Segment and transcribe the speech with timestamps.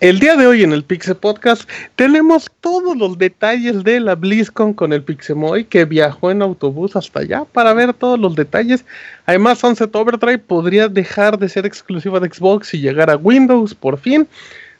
[0.00, 4.72] El día de hoy en el Pixel Podcast tenemos todos los detalles de la BlizzCon
[4.72, 8.86] con el Pixemoy que viajó en autobús hasta allá para ver todos los detalles.
[9.26, 13.98] Además, Sunset Overdrive podría dejar de ser exclusiva de Xbox y llegar a Windows por
[13.98, 14.26] fin.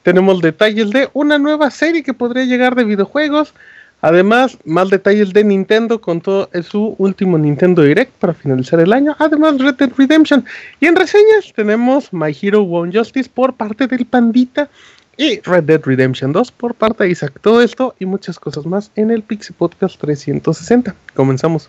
[0.04, 3.52] Tenemos detalles de una nueva serie que podría llegar de videojuegos.
[4.02, 9.14] Además, más detalles de Nintendo con todo su último Nintendo Direct para finalizar el año.
[9.18, 10.44] Además, Red Dead Redemption.
[10.80, 14.70] Y en reseñas tenemos My Hero One Justice por parte del Pandita
[15.16, 17.34] y Red Dead Redemption 2 por parte de Isaac.
[17.42, 20.94] Todo esto y muchas cosas más en el Pixie Podcast 360.
[21.14, 21.68] Comenzamos.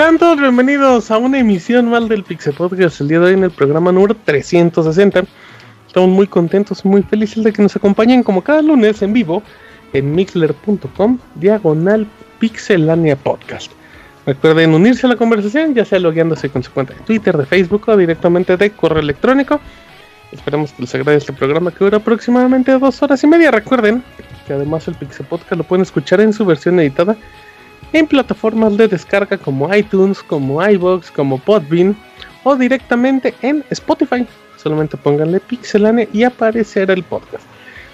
[0.00, 3.44] Sean todos bienvenidos a una emisión más del Pixel Podcast el día de hoy en
[3.44, 5.24] el programa número 360.
[5.86, 9.42] Estamos muy contentos muy felices de que nos acompañen como cada lunes en vivo
[9.92, 12.06] en mixler.com diagonal
[12.38, 13.72] pixelania podcast.
[14.24, 17.86] Recuerden unirse a la conversación, ya sea logueándose con su cuenta de Twitter, de Facebook
[17.86, 19.60] o directamente de correo electrónico.
[20.32, 23.50] Esperamos que les agrade este programa que dura aproximadamente dos horas y media.
[23.50, 24.02] Recuerden
[24.46, 27.18] que además el Pixel Podcast lo pueden escuchar en su versión editada
[27.92, 31.96] en plataformas de descarga como iTunes, como iBox, como Podbean
[32.44, 34.26] o directamente en Spotify.
[34.56, 37.44] Solamente pónganle Pixelane y aparecerá el podcast.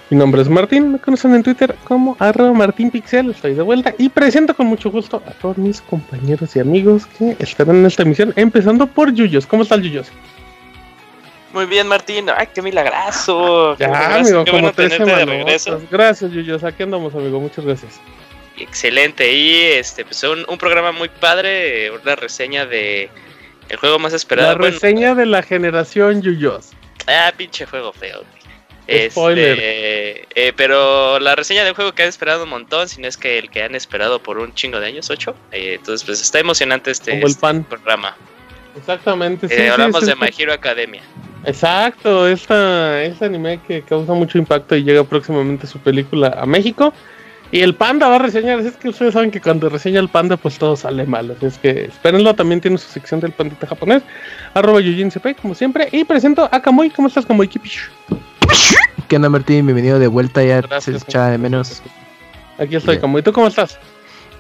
[0.08, 4.08] Mi nombre es Martín, me conocen en Twitter como arroba martinpixel, estoy de vuelta y
[4.08, 8.32] presento con mucho gusto a todos mis compañeros y amigos que estarán en esta emisión,
[8.36, 9.48] empezando por Yuyos.
[9.48, 10.12] ¿Cómo está Yuyos?
[11.52, 12.26] Muy bien, Martín.
[12.36, 13.76] Ay, qué milagrazo.
[13.78, 15.80] Ya, amigo, como te de regreso.
[15.90, 16.62] Gracias, Yuyos.
[16.62, 17.40] Aquí andamos, amigo.
[17.40, 18.00] Muchas gracias.
[18.58, 19.32] Excelente.
[19.32, 23.10] Y este, pues un, un programa muy padre, una reseña de
[23.68, 24.58] el juego más esperado.
[24.58, 26.70] La reseña de la generación Yuyos.
[27.06, 28.22] Ah, pinche juego feo.
[29.10, 29.58] Spoiler.
[29.58, 33.16] Este, eh, pero la reseña del juego que han esperado un montón, si no es
[33.16, 35.34] que el que han esperado por un chingo de años, ocho.
[35.50, 38.16] Eh, entonces, pues está emocionante este, este programa.
[38.76, 39.48] Exactamente.
[39.50, 41.02] Eh, hablamos de My Hero Academia.
[41.44, 46.92] Exacto, esta, este anime que causa mucho impacto y llega próximamente su película a México.
[47.52, 48.58] Y el panda va a reseñar.
[48.60, 51.36] Es que ustedes saben que cuando reseña el panda, pues todo sale mal.
[51.40, 52.34] es que espérenlo.
[52.34, 54.02] También tiene su sección del pandita japonés.
[54.54, 55.88] Arroba CP, como siempre.
[55.92, 56.90] Y presento a Kamui.
[56.90, 57.48] ¿Cómo estás, Kamui?
[59.08, 59.66] ¿Qué onda, Martín?
[59.66, 60.42] Bienvenido de vuelta.
[60.42, 61.82] Ya se escucha de menos.
[62.58, 63.22] Aquí estoy, Kamui.
[63.22, 63.78] ¿Tú cómo estás?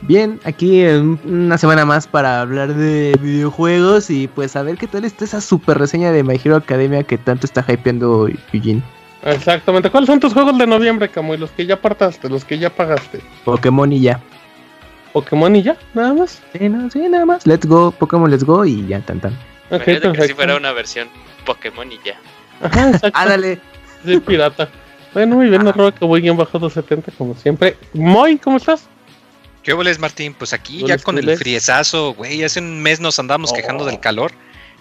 [0.02, 5.04] Bien, aquí una semana más para hablar de videojuegos y pues a ver qué tal
[5.04, 8.82] está esa super reseña de My Hero Academia que tanto está hypeando Eugene.
[9.22, 9.90] Exactamente.
[9.90, 11.36] ¿Cuáles son tus juegos de noviembre, Camuy?
[11.36, 13.20] Los que ya apartaste, los que ya pagaste.
[13.44, 14.20] Pokémon y ya.
[15.12, 15.76] ¿Pokémon y ya?
[15.94, 16.42] ¿Nada más?
[16.52, 17.46] Sí, no, sí, nada más.
[17.46, 19.32] Let's go, Pokémon Let's go y ya, tan tan.
[19.70, 20.12] Ok, perfecto.
[20.12, 21.08] que si fuera una versión
[21.44, 22.20] Pokémon y ya.
[22.62, 23.10] Ajá, exacto.
[23.18, 23.58] Ándale.
[24.04, 24.68] Sí, pirata.
[25.14, 27.76] Bueno, muy bien, arroba que voy bien bajo 270 como siempre.
[27.94, 28.86] Moy, ¿cómo estás?
[29.62, 30.34] ¿Qué voles, Martín?
[30.34, 32.44] Pues aquí ya con el friezazo, güey.
[32.44, 34.32] Hace un mes nos andamos quejando del calor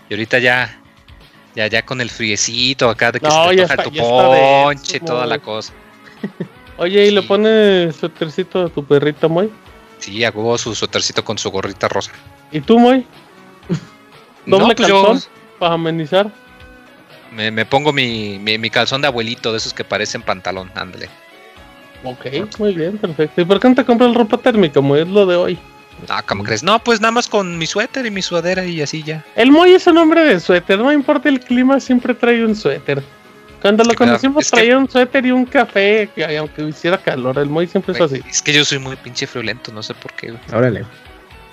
[0.09, 0.79] y ahorita ya
[1.55, 5.73] ya, ya con el friecito acá de que se te tu ponche, toda la cosa.
[6.77, 9.49] Oye, ¿y le pones suétercito a tu perrito, Moy?
[9.99, 12.11] Sí, hago su suétercito con su gorrita rosa.
[12.51, 13.05] ¿Y tú, Moy?
[14.45, 15.21] ¿Doble pues calzón
[15.57, 16.29] para amenizar?
[17.31, 21.09] Me, me pongo mi, mi, calzón de abuelito, de esos que parecen pantalón, ándale.
[22.03, 22.25] Ok,
[22.59, 23.41] muy bien, perfecto.
[23.41, 24.99] ¿Y por qué no te compras ropa térmica, Moy?
[24.99, 25.59] Es lo de hoy.
[26.09, 26.63] Ah, ¿cómo crees?
[26.63, 29.23] No, pues nada más con mi suéter y mi sudadera y así ya.
[29.35, 33.03] El Moy es un hombre de suéter, no importa el clima, siempre trae un suéter.
[33.61, 37.93] Cuando lo conocimos traía un suéter y un café, aunque hiciera calor, el Moy siempre
[37.93, 38.21] es así.
[38.29, 40.33] Es que yo soy muy pinche friolento, no sé por qué.
[40.53, 40.85] Órale.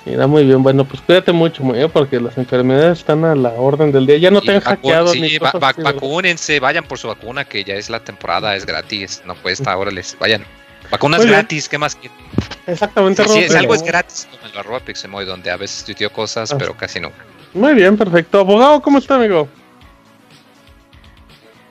[0.04, 0.62] Mira, muy bien.
[0.62, 4.18] Bueno, pues cuídate mucho, muy bien, porque las enfermedades están a la orden del día.
[4.18, 8.00] Ya no te han hackeado ni vacúnense, vayan por su vacuna, que ya es la
[8.00, 9.22] temporada, es gratis.
[9.24, 10.44] No cuesta, órale, vayan.
[10.92, 12.18] Vacunas gratis, ¿qué más quieren?
[12.66, 16.52] Exactamente, Si es algo es gratis, me lo arroba Pixemoy, donde a veces tuiteo cosas,
[16.52, 16.58] ah.
[16.58, 17.16] pero casi nunca.
[17.54, 18.40] Muy bien, perfecto.
[18.40, 19.48] Abogado, ¿cómo está, amigo?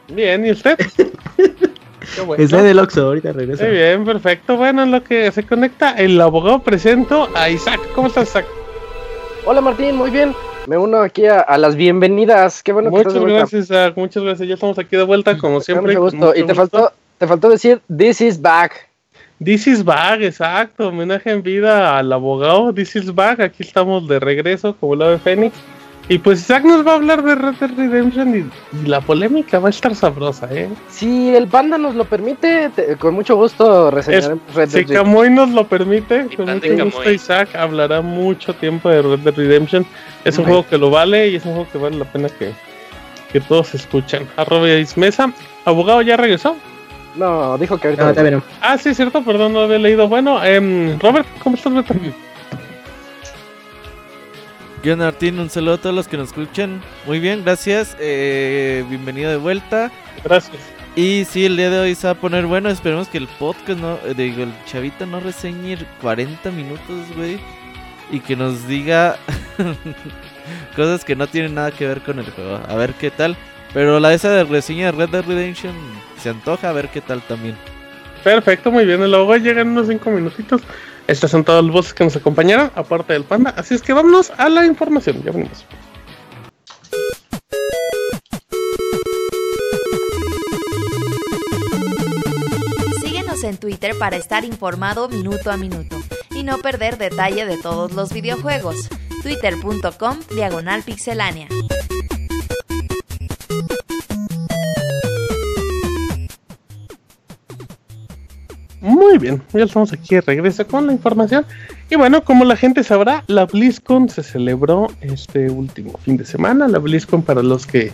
[0.09, 0.77] Bien, ¿y usted?
[2.25, 2.43] Bueno.
[2.43, 3.63] Está del Oxxo, ahorita regresa.
[3.63, 4.57] Muy bien, perfecto.
[4.57, 7.79] Bueno, en lo que se conecta el abogado presento a Isaac.
[7.95, 8.45] ¿Cómo estás, Isaac?
[9.45, 10.35] Hola, Martín, muy bien.
[10.67, 12.63] Me uno aquí a, las bienvenidas.
[12.63, 13.93] Qué bueno muchas que Muchas gracias, Isaac.
[13.95, 14.49] Muchas gracias.
[14.49, 15.97] Ya estamos aquí de vuelta, como siempre.
[15.97, 16.35] Mucho gusto.
[16.35, 18.90] y te faltó, te faltó decir, this is back.
[19.43, 20.89] This is back, exacto.
[20.89, 22.71] Homenaje en vida al abogado.
[22.71, 23.39] This is back.
[23.39, 25.55] Aquí estamos de regreso, como la de Fénix.
[26.09, 29.67] Y pues Isaac nos va a hablar de Red Dead Redemption y, la polémica va
[29.67, 30.69] a estar sabrosa, ¿eh?
[30.89, 35.49] Si el panda nos lo permite, con mucho gusto reseñaremos Red Dead Si Camoy nos
[35.49, 39.85] lo permite, con mucho gusto Isaac hablará mucho tiempo de Red Dead Redemption.
[40.23, 42.51] Es un juego que lo vale y es un juego que vale la pena que,
[43.31, 44.27] que todos escuchen.
[44.37, 44.67] Arroba
[44.97, 45.33] Mesa,
[45.65, 46.55] abogado ya regresó.
[47.15, 48.13] No, dijo que ahorita.
[48.31, 50.07] No, ah, sí, cierto, perdón, no había leído.
[50.07, 51.93] Bueno, eh, Robert, ¿cómo estás, Beto?
[54.83, 56.81] Yo, Martín, un saludo a todos los que nos escuchan.
[57.05, 57.95] Muy bien, gracias.
[57.99, 59.91] Eh, bienvenido de vuelta.
[60.23, 60.57] Gracias.
[60.95, 62.69] Y sí, el día de hoy se va a poner bueno.
[62.69, 67.39] Esperemos que el podcast, no, eh, digo, el chavita no reseñe 40 minutos, güey.
[68.09, 69.17] Y que nos diga
[70.75, 72.59] cosas que no tienen nada que ver con el juego.
[72.67, 73.37] A ver qué tal.
[73.73, 75.73] Pero la esa de reseña de Red Dead Redemption
[76.21, 77.55] se antoja a ver qué tal también.
[78.23, 78.99] Perfecto, muy bien.
[79.09, 80.61] Luego llegan unos 5 minutitos.
[81.07, 83.53] Estas son todas las voces que nos acompañaron, aparte del panda.
[83.57, 85.21] Así es que vámonos a la información.
[85.23, 85.65] Ya venimos.
[93.03, 97.93] Síguenos en Twitter para estar informado minuto a minuto y no perder detalle de todos
[97.93, 98.87] los videojuegos.
[99.23, 101.47] Twitter.com Diagonal Pixelánea.
[108.81, 111.45] Muy bien, ya estamos aquí de regreso con la información.
[111.91, 116.67] Y bueno, como la gente sabrá, la BlizzCon se celebró este último fin de semana.
[116.67, 117.91] La BlizzCon, para los que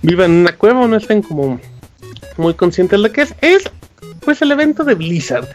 [0.00, 1.60] vivan en una cueva o no estén como
[2.38, 3.70] muy conscientes de lo que es, es
[4.20, 5.48] pues el evento de Blizzard.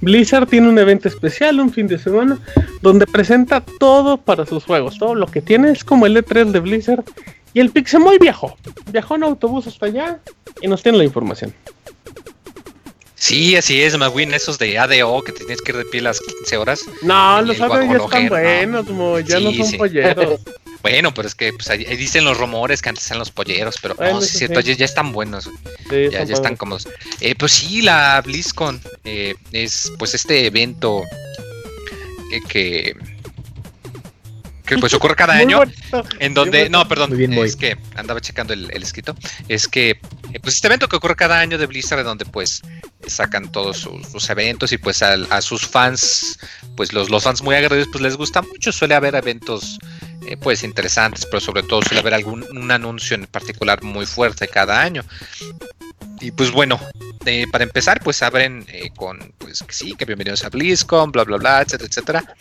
[0.00, 2.40] Blizzard tiene un evento especial, un fin de semana,
[2.80, 4.98] donde presenta todo para sus juegos.
[4.98, 7.04] Todo lo que tiene es como el E3 de Blizzard.
[7.54, 8.56] Y el Pixemoy viajó.
[8.90, 10.18] Viajó en autobús hasta allá
[10.60, 11.54] y nos tiene la información.
[13.22, 16.56] Sí, así es, Magwin, esos de ADO que tienes que ir de pie las 15
[16.56, 16.84] horas.
[17.02, 20.40] No, los ADO ya están buenos, como ya no son polleros.
[20.82, 23.94] Bueno, pero es que pues, ahí dicen los rumores que antes eran los polleros, pero
[23.94, 25.48] no, sí es cierto, ya, están buenos.
[25.88, 26.88] ya, ya están cómodos.
[27.20, 31.04] Eh, pues sí, la BlizzCon eh, es pues este evento
[32.32, 32.96] eh, que
[34.74, 35.62] que pues ocurre cada año
[36.18, 39.14] en donde no perdón es que andaba checando el, escrito
[39.48, 42.62] es que eh, pues este evento que ocurre cada año de Blizzard en donde pues
[43.06, 46.38] sacan todos sus, eventos y pues a, sus fans
[46.76, 49.78] pues los, los fans muy agredidos pues les gusta mucho suele haber eventos
[50.26, 54.48] eh, pues interesantes pero sobre todo suele haber algún un anuncio en particular muy fuerte
[54.48, 55.04] cada año.
[56.20, 56.78] Y pues bueno,
[57.26, 58.64] eh, para empezar, pues abren
[58.94, 62.36] con, pues que sí, que bienvenidos a BlizzCon, bla, bla, bla, etcétera, etcétera.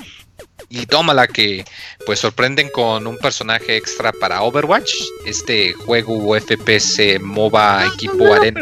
[0.70, 1.66] Y tómala que
[2.06, 4.94] pues sorprenden con un personaje extra para Overwatch,
[5.26, 8.62] este juego FPS MOBA equipo no, arena.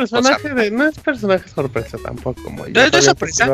[0.71, 2.41] no es personaje sorpresa tampoco.
[2.41, 3.47] Como no, es sorpresa,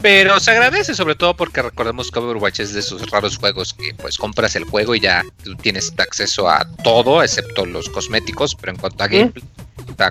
[0.00, 3.94] pero se agradece sobre todo porque recordemos que Overwatch es de esos raros juegos que
[3.94, 8.72] pues compras el juego y ya tú tienes acceso a todo excepto los cosméticos, pero
[8.72, 9.44] en cuanto a gameplay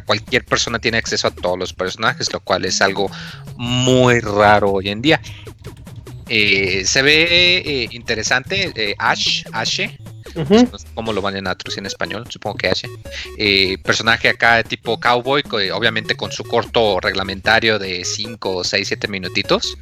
[0.05, 3.12] cualquier persona tiene acceso a todos los personajes, lo cual es algo
[3.58, 5.22] muy raro hoy en día.
[6.33, 8.71] Eh, se ve eh, interesante.
[8.73, 9.97] Eh, Ash, Ashe,
[10.95, 12.88] cómo lo van a traducir en español, supongo que Ashe.
[13.83, 19.77] personaje acá de tipo cowboy, obviamente con su corto reglamentario de 5, 6, 7 minutitos.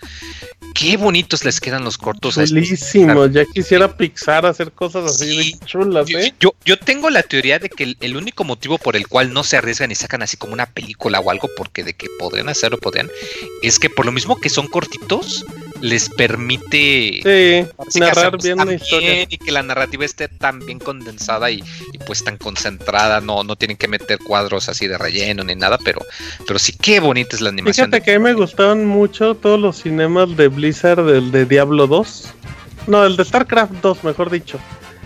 [0.74, 2.36] Qué bonitos les quedan los cortos.
[2.36, 6.34] Buenísimo, ya quisiera Pixar hacer cosas así de chulas, ¿eh?
[6.40, 9.58] Yo, yo, tengo la teoría de que el, único motivo por el cual no se
[9.58, 13.12] arriesgan y sacan así como una película o algo, porque de que podrían hacerlo, podrían,
[13.62, 15.46] es que por lo mismo que son cortitos,
[15.82, 17.22] les permite
[17.96, 19.24] narrar bien la historia.
[19.30, 21.64] y que la narrativa esté tan bien condensada y,
[22.06, 23.22] pues tan concentrada.
[23.22, 26.02] No no tienen que meter cuadros así de relleno ni nada pero
[26.46, 29.60] pero sí qué bonita es la animación fíjate que a mí me gustaron mucho todos
[29.60, 32.34] los cinemas de Blizzard del de Diablo 2
[32.88, 34.60] no el de Starcraft 2 mejor dicho.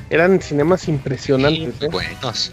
[0.10, 1.88] Eran cinemas impresionantes ¿eh?
[1.88, 2.52] buenos.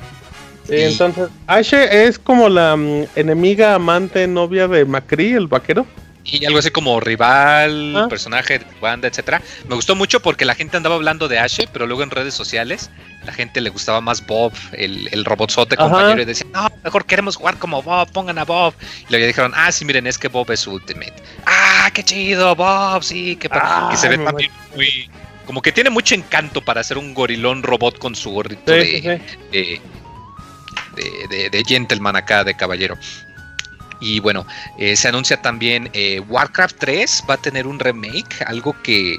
[0.68, 5.86] Entonces Ashe es como la mm, enemiga amante novia de Macri el vaquero
[6.24, 8.08] y algo así como rival, ah.
[8.08, 9.42] personaje de banda, etcétera.
[9.68, 12.90] Me gustó mucho porque la gente andaba hablando de Ashe, pero luego en redes sociales
[13.24, 17.36] la gente le gustaba más Bob, el, el robotzote compañero, y decían, no, mejor queremos
[17.36, 18.74] jugar como Bob, pongan a Bob.
[19.08, 21.14] Y luego dijeron, ah, sí, miren, es que Bob es Ultimate.
[21.44, 25.10] Ah, qué chido, Bob, sí, que, que se ve también muy.
[25.46, 29.80] Como que tiene mucho encanto para hacer un gorilón robot con su gorrito de, de,
[31.28, 32.96] de, de, gentleman acá, de caballero.
[34.00, 34.46] Y bueno,
[34.78, 39.18] eh, se anuncia también eh, Warcraft 3 va a tener un remake, algo que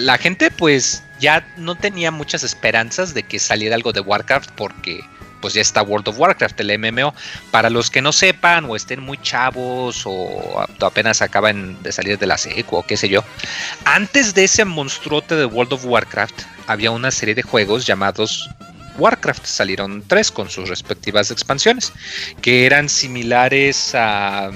[0.00, 5.04] la gente pues ya no tenía muchas esperanzas de que saliera algo de Warcraft porque
[5.44, 7.14] pues ya está World of Warcraft, el MMO.
[7.50, 12.26] Para los que no sepan o estén muy chavos o apenas acaban de salir de
[12.26, 13.22] la secu o qué sé yo,
[13.84, 18.48] antes de ese monstruote de World of Warcraft había una serie de juegos llamados
[18.98, 19.44] Warcraft.
[19.44, 21.92] Salieron tres con sus respectivas expansiones,
[22.40, 24.50] que eran similares a...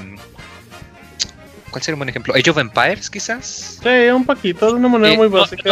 [1.71, 2.35] ¿Cuál sería un buen ejemplo?
[2.35, 3.79] Age of Empires, quizás.
[3.83, 5.71] Sí, un poquito, de una manera eh, muy básica.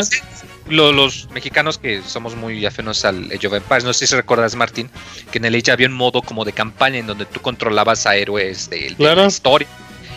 [0.69, 4.91] los mexicanos que somos muy afenos al Age of Empires, no sé si recuerdas, Martín,
[5.33, 8.15] que en el Age había un modo como de campaña en donde tú controlabas a
[8.15, 9.67] héroes de, de la historia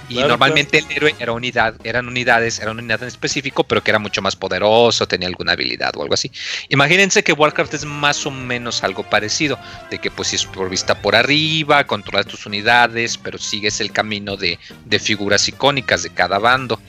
[0.10, 3.92] y normalmente el héroe era unidad, eran unidades, era una unidad en específico, pero que
[3.92, 6.32] era mucho más poderoso, tenía alguna habilidad o algo así.
[6.70, 9.60] Imagínense que Warcraft es más o menos algo parecido,
[9.92, 13.92] de que pues si es por vista por arriba, controlas tus unidades, pero sigues el
[13.92, 14.58] camino de,
[15.00, 16.82] figuras icónicas de cada bando.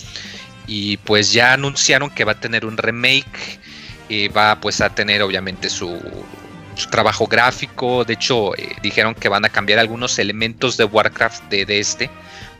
[0.67, 3.61] Y pues ya anunciaron que va a tener un remake,
[4.09, 6.00] y va pues a tener obviamente su,
[6.91, 8.05] trabajo gráfico.
[8.05, 12.11] De hecho, eh, dijeron que van a cambiar algunos elementos de Warcraft de, de, este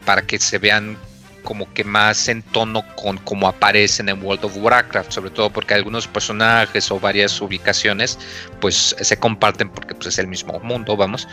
[0.04, 0.97] para que se vean
[1.42, 5.75] como que más en tono con cómo aparecen en World of Warcraft, sobre todo porque
[5.75, 8.19] algunos personajes o varias ubicaciones
[8.61, 11.26] pues se comparten porque pues es el mismo mundo, vamos.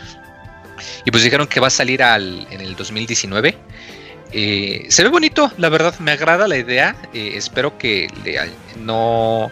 [1.04, 3.56] Y pues dijeron que va a salir al, en el 2019.
[4.32, 6.96] Eh, se ve bonito, la verdad, me agrada la idea.
[7.14, 8.08] Eh, espero que
[8.76, 9.50] no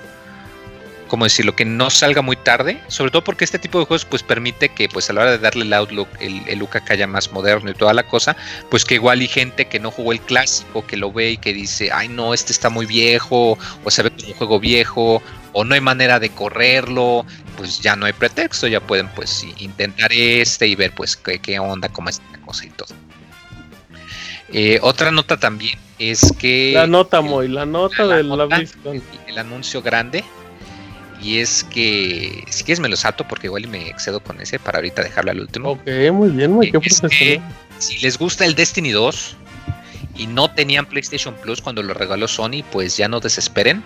[1.09, 4.23] como decirlo, que no salga muy tarde, sobre todo porque este tipo de juegos pues
[4.23, 7.33] permite que pues a la hora de darle el outlook, el, el acá ya más
[7.33, 8.37] moderno y toda la cosa,
[8.71, 11.53] pues que igual hay gente que no jugó el clásico, que lo ve y que
[11.53, 15.23] dice, ay no, este está muy viejo, o se ve como un juego viejo,
[15.53, 17.25] o no hay manera de correrlo,
[17.57, 21.89] pues ya no hay pretexto, ya pueden pues intentar este y ver pues qué, onda,
[21.89, 22.95] cómo es la cosa y todo.
[24.53, 26.73] Eh, otra nota también es que...
[26.75, 28.65] La nota, muy, la nota de la, la
[29.27, 30.25] El anuncio grande
[31.23, 34.79] y es que, si quieres me lo salto porque igual me excedo con ese para
[34.79, 35.71] ahorita dejarlo al último.
[35.73, 37.43] Ok, muy bien, muy bien.
[37.79, 39.37] Si les gusta el Destiny 2
[40.17, 43.83] y no tenían PlayStation Plus cuando lo regaló Sony, pues ya no desesperen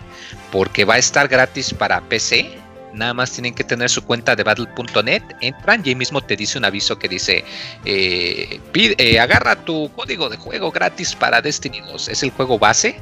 [0.53, 2.59] porque va a estar gratis para PC.
[2.93, 6.59] Nada más tienen que tener su cuenta de battle.net, entran y ahí mismo te dice
[6.59, 7.45] un aviso que dice,
[7.85, 12.09] eh, pide, eh, agarra tu código de juego gratis para Destiny 2.
[12.09, 12.97] Es el juego base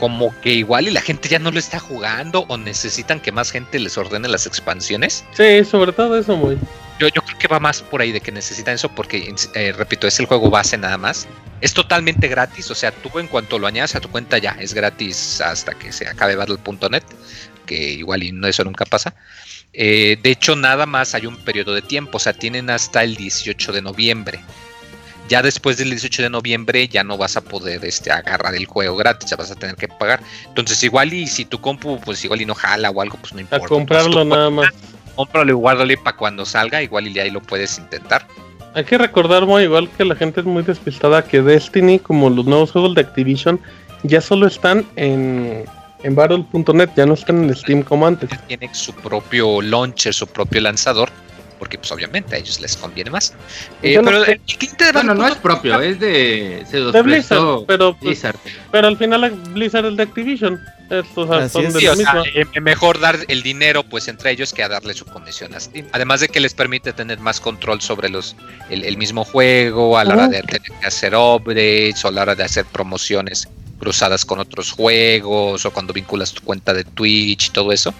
[0.00, 3.50] como que igual y la gente ya no lo está jugando o necesitan que más
[3.50, 5.26] gente les ordene las expansiones.
[5.34, 6.56] Sí, sobre todo eso muy.
[6.98, 10.06] Yo, yo creo que va más por ahí de que necesitan eso porque, eh, repito,
[10.06, 11.28] es el juego base nada más.
[11.60, 14.72] Es totalmente gratis, o sea, tú en cuanto lo añadas a tu cuenta ya es
[14.72, 17.02] gratis hasta que se acabe battle.net,
[17.66, 19.14] que igual y no eso nunca pasa.
[19.74, 23.16] Eh, de hecho, nada más hay un periodo de tiempo, o sea, tienen hasta el
[23.16, 24.40] 18 de noviembre
[25.30, 28.96] ya después del 18 de noviembre ya no vas a poder este, agarrar el juego
[28.96, 30.20] gratis, ya vas a tener que pagar.
[30.48, 33.40] Entonces igual y si tu compu pues igual y no jala o algo, pues no
[33.40, 33.64] importa.
[33.64, 34.70] A comprarlo nada más.
[35.14, 38.26] Cómpralo y guárdalo para cuando salga, igual y ahí lo puedes intentar.
[38.74, 42.46] Hay que recordar muy igual que la gente es muy despistada que Destiny como los
[42.46, 43.60] nuevos juegos de Activision
[44.02, 45.64] ya solo están en
[46.02, 48.30] en Battle.net, ya no están en Steam como antes.
[48.48, 51.10] Tiene su propio launcher, su propio lanzador
[51.60, 53.34] porque pues obviamente a ellos les conviene más.
[53.82, 58.00] Eh, pero el cliente de bueno, no es propio, es de, de Blizzard, pero, pues,
[58.00, 58.36] Blizzard.
[58.72, 60.58] pero al final Blizzard es de Activision.
[60.88, 61.74] Estos son es.
[62.34, 65.86] Eh, mejor dar el dinero pues entre ellos que a darle su comisión a Steam.
[65.92, 68.34] Además de que les permite tener más control sobre los
[68.70, 72.34] el, mismo juego a la hora de tener que hacer upgrades o a la hora
[72.34, 73.48] de hacer promociones
[73.78, 77.94] cruzadas con otros juegos o cuando vinculas tu cuenta de Twitch y todo eso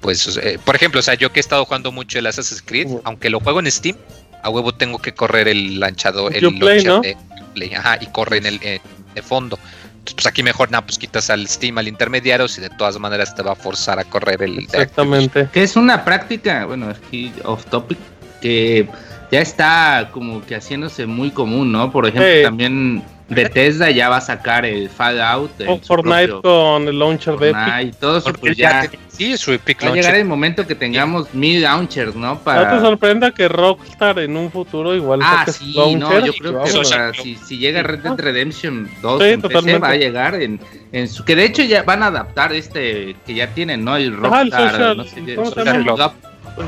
[0.00, 2.88] pues, eh, por ejemplo, o sea, yo que he estado jugando mucho el Assassin's Creed,
[3.04, 3.96] aunque lo juego en Steam,
[4.42, 7.16] a huevo tengo que correr el lanchado, el de
[7.54, 9.58] Play, ajá, y corre en el de fondo.
[10.00, 13.34] Entonces, pues aquí mejor nada, pues quitas al Steam al intermediario, si de todas maneras
[13.34, 14.60] te va a forzar a correr el.
[14.60, 15.48] Exactamente.
[15.52, 17.98] Que es una práctica, bueno, aquí off topic,
[18.40, 18.88] que
[19.30, 21.92] ya está como que haciéndose muy común, ¿no?
[21.92, 25.52] Por ejemplo, también Bethesda ya va a sacar el Fallout.
[25.66, 27.94] O Fortnite con el launcher de Epic.
[27.94, 28.90] Y todo eso, pues ya.
[29.08, 32.38] Sí, su Epic Va a llegar el momento que tengamos mil launchers, ¿no?
[32.40, 32.70] Para...
[32.70, 37.22] No te sorprenda que Rockstar en un futuro igual ah, sí, no, yo creo que
[37.22, 40.58] si, si, llega Red Dead Redemption 2 en PC, va a llegar en,
[40.92, 41.24] en, su...
[41.24, 43.96] Que de hecho ya van a adaptar este que ya tienen, ¿no?
[43.96, 45.36] El Rockstar, no sé,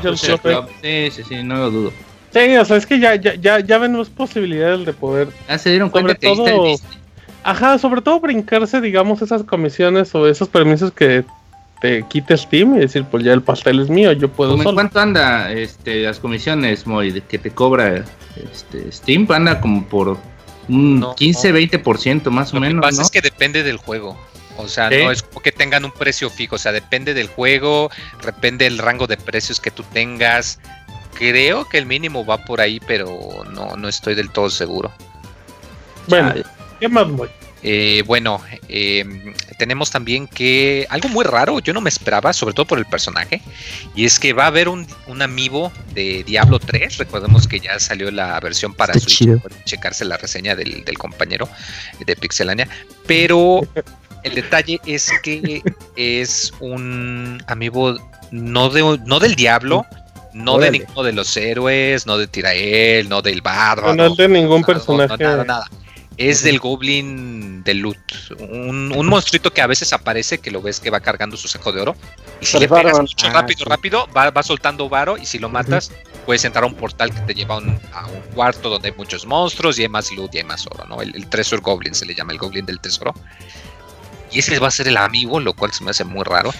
[0.01, 0.67] Social Club.
[0.81, 1.93] Sí, sí, sí, no lo dudo.
[2.33, 5.27] Sí, o sea, es que ya, ya, ya, ya ven más posibilidades de poder.
[5.47, 6.75] Ya se dieron cuenta que todo,
[7.43, 11.25] Ajá, sobre todo brincarse, digamos, esas comisiones o esos permisos que
[11.81, 14.73] te quite Steam y decir, pues ya el pastel es mío, yo puedo solo.
[14.73, 18.05] ¿Cuánto anda este, las comisiones, Moy, que te cobra
[18.51, 19.27] este, Steam?
[19.29, 20.17] Anda como por
[20.69, 22.75] un 15-20% más o menos.
[22.75, 24.17] Lo que pasa es que depende del juego.
[24.57, 27.89] O sea, no es como que tengan un precio fijo, o sea, depende del juego,
[28.23, 30.59] depende del rango de precios que tú tengas
[31.13, 34.91] creo que el mínimo va por ahí, pero no, no estoy del todo seguro.
[36.07, 36.33] Bueno,
[36.79, 37.29] ¿qué más voy?
[37.65, 42.65] Eh, bueno, em, tenemos también que algo muy raro, yo no me esperaba, sobre todo
[42.65, 43.41] por el personaje,
[43.95, 46.97] y es que va a haber un, un amiibo de Diablo 3.
[46.97, 49.25] Recordemos que ya salió la versión para Switch,
[49.63, 51.47] checarse la reseña del, del compañero
[52.05, 52.67] de Pixelania,
[53.07, 53.61] pero
[54.23, 55.63] el detalle es que
[55.95, 57.97] es un amiibo
[58.31, 59.85] no, de, no del Diablo,
[60.33, 63.95] no de ninguno de los héroes, no de Tirael, no del bárbaro.
[63.95, 65.23] No, es de ningún personaje.
[65.23, 65.69] nada, nada.
[66.17, 67.97] Es del Goblin de Loot.
[68.39, 71.71] Un, un monstruito que a veces aparece, que lo ves que va cargando su saco
[71.71, 71.95] de oro.
[72.39, 75.17] Y si le pegas mucho ah, rápido, rápido, va, va, soltando varo.
[75.17, 75.91] Y si lo matas,
[76.25, 77.79] puedes entrar a un portal que te lleva a un,
[78.35, 81.01] cuarto donde hay muchos monstruos y hay más loot y hay más oro, ¿no?
[81.01, 83.15] El, el Treasure Goblin se le llama el Goblin del Tesoro.
[84.31, 86.51] Y ese va a ser el amigo, lo cual se me hace muy raro.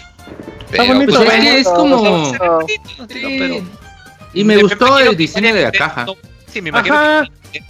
[0.72, 2.34] Pero, bonito, pues, es como.
[4.34, 6.06] Y me gustó el diseño de la caja.
[6.48, 7.62] Sí, me imagino que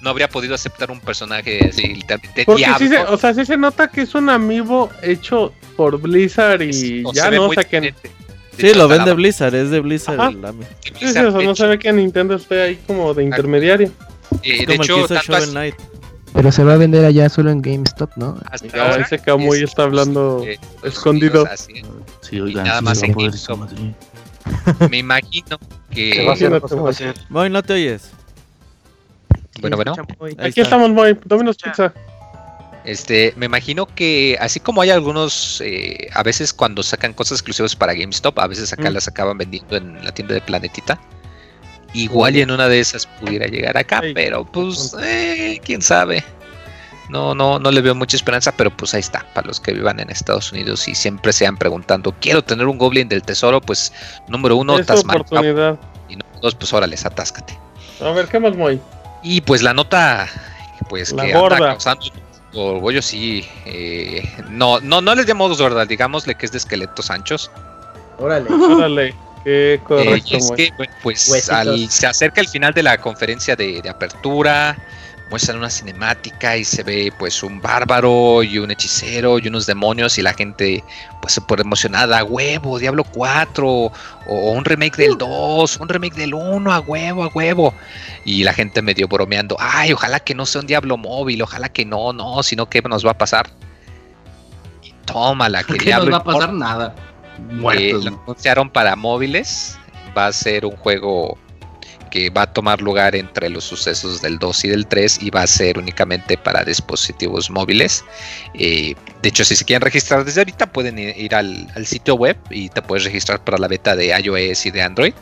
[0.00, 3.56] no habría podido aceptar un personaje así, de Porque Sí se, o sea, sí se
[3.56, 7.94] nota que es un amiibo hecho por Blizzard y ya no, o sea que...
[8.58, 10.68] Sí, lo vende Blizzard, es de Blizzard el amiibo.
[10.80, 13.90] Sí, sí, o sea, no se ve que Nintendo esté ahí como de intermediario.
[14.42, 15.06] Eh, de hecho,
[16.32, 18.38] pero se va a vender allá solo en GameStop, ¿no?
[18.50, 20.44] Hasta ah, ese Kamui está hablando
[20.82, 21.46] escondido.
[22.20, 23.60] Sí, oigan, nada más en GameStop.
[24.90, 25.58] Me imagino
[25.90, 26.26] que.
[27.28, 28.10] Moy, no te oyes.
[29.60, 29.94] Bueno, bueno.
[30.38, 31.18] Aquí estamos, Moy.
[31.24, 31.92] Domino's Pizza.
[32.84, 37.76] Este, me imagino que así como hay algunos, eh, a veces cuando sacan cosas exclusivas
[37.76, 38.94] para GameStop, a veces acá mm.
[38.94, 41.00] las acaban vendiendo en la tienda de Planetita.
[41.94, 46.24] Igual y en una de esas pudiera llegar acá, pero pues, eh, quién sabe.
[47.10, 49.26] No, no, no le veo mucha esperanza, pero pues ahí está.
[49.34, 52.78] Para los que vivan en Estados Unidos y siempre se han preguntando, quiero tener un
[52.78, 53.92] Goblin del Tesoro, pues
[54.28, 55.24] número uno, mal.
[56.08, 57.58] Y número dos, pues órale, atáscate.
[58.00, 58.80] A ver, ¿qué más muy?
[59.22, 60.26] Y pues la nota,
[60.88, 61.56] pues que gorda.
[61.56, 62.06] anda causando
[62.54, 63.46] orgullo, sí.
[63.66, 67.50] Eh, no, no, no les llamamos gorda, digámosle que es de esqueletos anchos.
[68.18, 68.50] Órale.
[68.50, 69.14] órale.
[69.44, 71.20] Qué correcto, eh, es que, pues,
[71.90, 74.78] se acerca el final de la conferencia de, apertura,
[75.30, 80.18] muestran una cinemática y se ve pues un bárbaro y un hechicero y unos demonios
[80.18, 80.84] y la gente
[81.22, 83.92] pues se pone emocionada, huevo, Diablo 4 o,
[84.26, 87.74] un remake del 2, un remake del 1, a huevo, a huevo.
[88.24, 91.84] Y la gente medio bromeando, ay, ojalá que no sea un Diablo móvil, ojalá que
[91.84, 93.48] no, no, sino que nos va a pasar.
[94.82, 96.94] Y tómala, que no nos va a pasar nada
[97.38, 99.78] lo anunciaron para móviles.
[100.16, 101.38] Va a ser un juego
[102.12, 105.42] que va a tomar lugar entre los sucesos del 2 y del 3 y va
[105.42, 108.04] a ser únicamente para dispositivos móviles.
[108.52, 112.68] Eh, de hecho, si se quieren registrar desde ahorita, pueden ir al, sitio web y
[112.68, 115.14] te puedes registrar para la beta de iOS y de Android.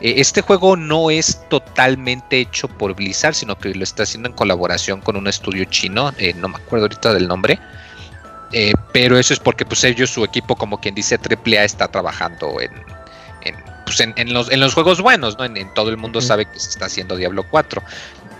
[0.00, 4.36] Eh, este juego no es totalmente hecho por Blizzard, sino que lo está haciendo en
[4.36, 7.58] colaboración con un estudio chino, eh, no me acuerdo ahorita del nombre.
[8.52, 12.60] Eh, pero eso es porque pues ellos, su equipo, como quien dice AAA, está trabajando
[12.60, 12.72] en,
[13.42, 15.44] en, pues, en, los, en los juegos buenos, ¿no?
[15.44, 17.82] En, todo el mundo sabe que se está haciendo Diablo 4.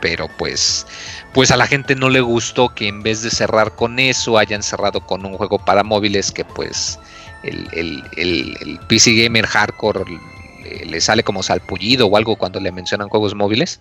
[0.01, 0.87] Pero pues,
[1.35, 4.62] pues a la gente no le gustó que en vez de cerrar con eso, hayan
[4.62, 6.99] cerrado con un juego para móviles que pues
[7.42, 10.05] el, el, el PC Gamer Hardcore
[10.64, 13.81] le, le, sale como salpullido o algo cuando le mencionan juegos móviles.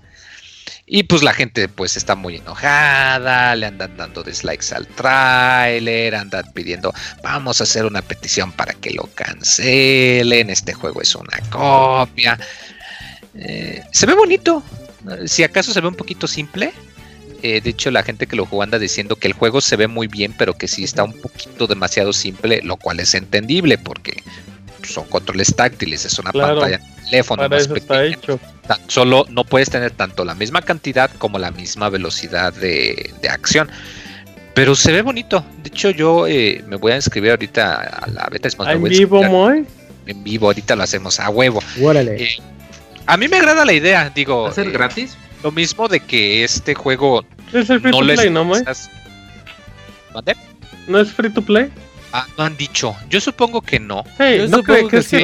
[0.91, 6.51] Y pues la gente pues está muy enojada, le andan dando dislikes al tráiler, andan
[6.51, 12.39] pidiendo vamos a hacer una petición para que lo cancelen, este juego es una copia.
[13.35, 14.63] Eh, se ve bonito,
[15.27, 16.73] si acaso se ve un poquito simple.
[17.43, 19.87] Eh, de hecho la gente que lo jugó anda diciendo que el juego se ve
[19.87, 24.23] muy bien, pero que sí está un poquito demasiado simple, lo cual es entendible porque
[24.83, 28.39] son controles táctiles, es una pantalla teléfono más pequeño.
[28.87, 33.69] Solo no puedes tener tanto la misma cantidad como la misma velocidad de, acción.
[34.53, 35.43] Pero se ve bonito.
[35.63, 38.49] De hecho, yo eh, me voy a inscribir ahorita a la beta.
[38.67, 39.65] ¿En vivo, muy?
[40.05, 41.61] En vivo, ahorita lo hacemos a huevo.
[41.77, 42.37] Eh,
[43.05, 44.43] a mí me agrada la idea, digo.
[44.43, 45.17] ¿Va a ser eh, gratis?
[45.43, 47.23] Lo mismo de que este juego.
[47.53, 48.61] Es el free no to play, ¿no, muy?
[50.87, 51.71] ¿No es free to play?
[52.11, 52.95] Ah, no han dicho.
[53.09, 54.03] Yo supongo que no.
[54.17, 55.17] Sí, no creo que, sí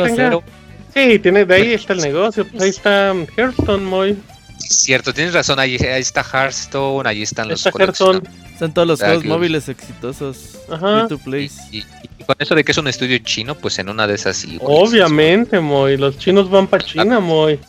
[0.93, 2.47] Sí, tiene, de ahí está el negocio.
[2.47, 4.17] Pues ahí está Hearthstone, muy.
[4.57, 5.59] cierto, tienes razón.
[5.59, 8.21] Ahí, está Hearthstone, ahí están los Hearthstone.
[8.53, 10.59] Están todos los juegos móviles exitosos.
[10.69, 11.07] Ajá.
[11.09, 11.51] To play.
[11.71, 11.83] Y,
[12.25, 14.57] con eso de que es un estudio chino, pues en una de esas sí.
[14.61, 15.97] Obviamente, muy.
[15.97, 17.59] Los chinos van para China, muy.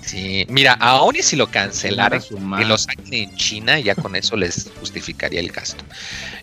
[0.00, 4.36] Sí, mira, aún y si lo cancelaran, que lo saquen en China, ya con eso
[4.36, 5.84] les justificaría el gasto.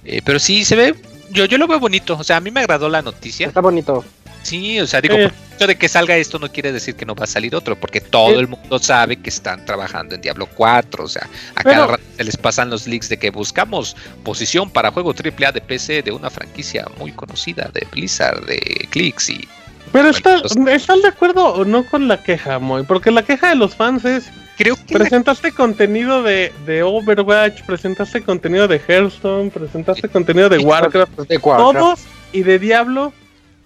[0.03, 0.95] Eh, pero sí, se ve
[1.33, 2.17] yo, yo lo veo bonito.
[2.17, 3.47] O sea, a mí me agradó la noticia.
[3.47, 4.05] Está bonito.
[4.43, 7.15] Sí, o sea, digo, el hecho de que salga esto no quiere decir que no
[7.15, 11.03] va a salir otro, porque todo el mundo sabe que están trabajando en Diablo 4.
[11.03, 14.91] O sea, a cada rato se les pasan los leaks de que buscamos posición para
[14.91, 18.59] juego AAA de PC de una franquicia muy conocida de Blizzard, de
[18.91, 19.47] Clicks y.
[19.93, 20.41] Pero está,
[20.71, 22.83] ¿están de acuerdo o no con la queja, Moy?
[22.83, 24.25] Porque la queja de los fans es
[24.57, 31.21] Creo que presentaste contenido de, de, Overwatch, presentaste contenido de Hearthstone, presentaste contenido de Warcraft,
[31.21, 33.13] de todos y de Diablo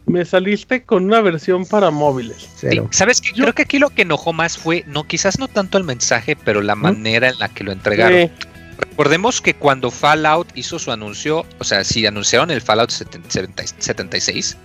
[0.08, 2.50] me saliste con una versión para móviles.
[2.92, 3.32] ¿Sabes qué?
[3.34, 6.62] Creo que aquí lo que enojó más fue, no, quizás no tanto el mensaje, pero
[6.62, 8.32] la manera en la que lo entregaron.
[8.78, 14.58] Recordemos que cuando Fallout hizo su anuncio, o sea, sí anunciaron el Fallout 76,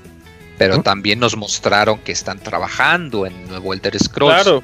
[0.59, 4.43] pero también nos mostraron que están trabajando en nuevo Elder Scrolls.
[4.43, 4.63] Claro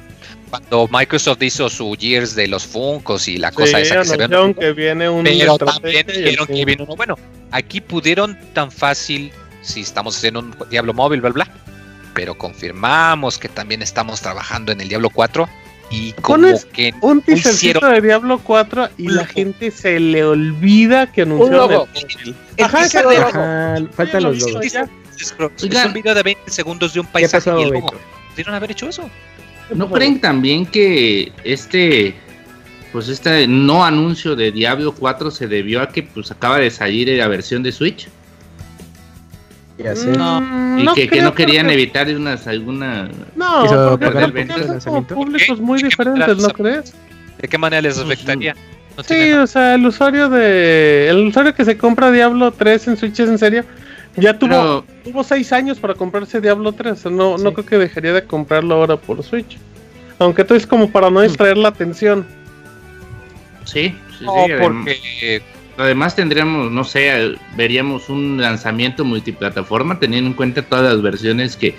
[0.49, 4.55] cuando Microsoft hizo su Years de los Funcos y la cosa esa que se ve.
[4.57, 7.15] que viene un pero también dijeron que viene uno bueno.
[7.51, 9.31] Aquí pudieron tan fácil,
[9.61, 11.47] si estamos haciendo un Diablo móvil, bla, bla,
[12.13, 15.47] pero confirmamos que también estamos trabajando en el Diablo 4
[15.91, 21.23] y como que un teasercito de Diablo 4 y la gente se le olvida que
[21.23, 24.65] anunció el Ajá, Ajá, faltan los logos.
[24.65, 25.35] Es
[25.85, 27.91] un video de 20 segundos de un paisaje y el logo.
[28.31, 29.09] Pudieron haber hecho eso.
[29.73, 32.15] ¿No creen también que este
[32.91, 37.07] pues este no anuncio de Diablo 4 se debió a que pues acaba de salir
[37.09, 38.07] la versión de Switch?
[39.77, 40.11] Ya sé.
[40.11, 46.49] No, y que, no querían evitar unas alguna no, porque son públicos muy diferentes, ¿no
[46.49, 46.93] crees?
[47.39, 48.55] ¿De qué manera les afectaría?
[49.05, 53.19] sí, o sea, el usuario de el usuario que se compra Diablo 3 en Switch
[53.19, 53.63] es en serio
[54.19, 57.05] ya tuvo, tuvo seis años para comprarse Diablo 3.
[57.05, 59.57] No, no creo que dejaría de comprarlo ahora por Switch.
[60.19, 62.25] Aunque todo es como para no distraer la atención.
[63.65, 64.53] Sí, sí, sí.
[64.59, 65.41] Porque
[65.77, 71.75] además tendríamos, no sé, veríamos un lanzamiento multiplataforma teniendo en cuenta todas las versiones que,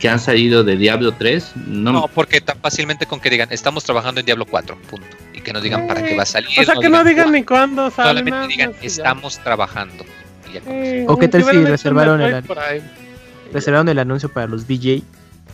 [0.00, 1.52] que han salido de Diablo 3.
[1.66, 5.06] No, porque tan fácilmente con que digan, estamos trabajando en Diablo 4, punto.
[5.34, 6.48] Y que no digan para qué va a salir.
[6.58, 8.20] O sea, que no digan ni cuándo sale.
[8.20, 10.04] Solamente digan, estamos trabajando.
[11.06, 12.42] ¿O qué tal si reservaron el,
[13.52, 15.02] reservaron el anuncio para los DJ?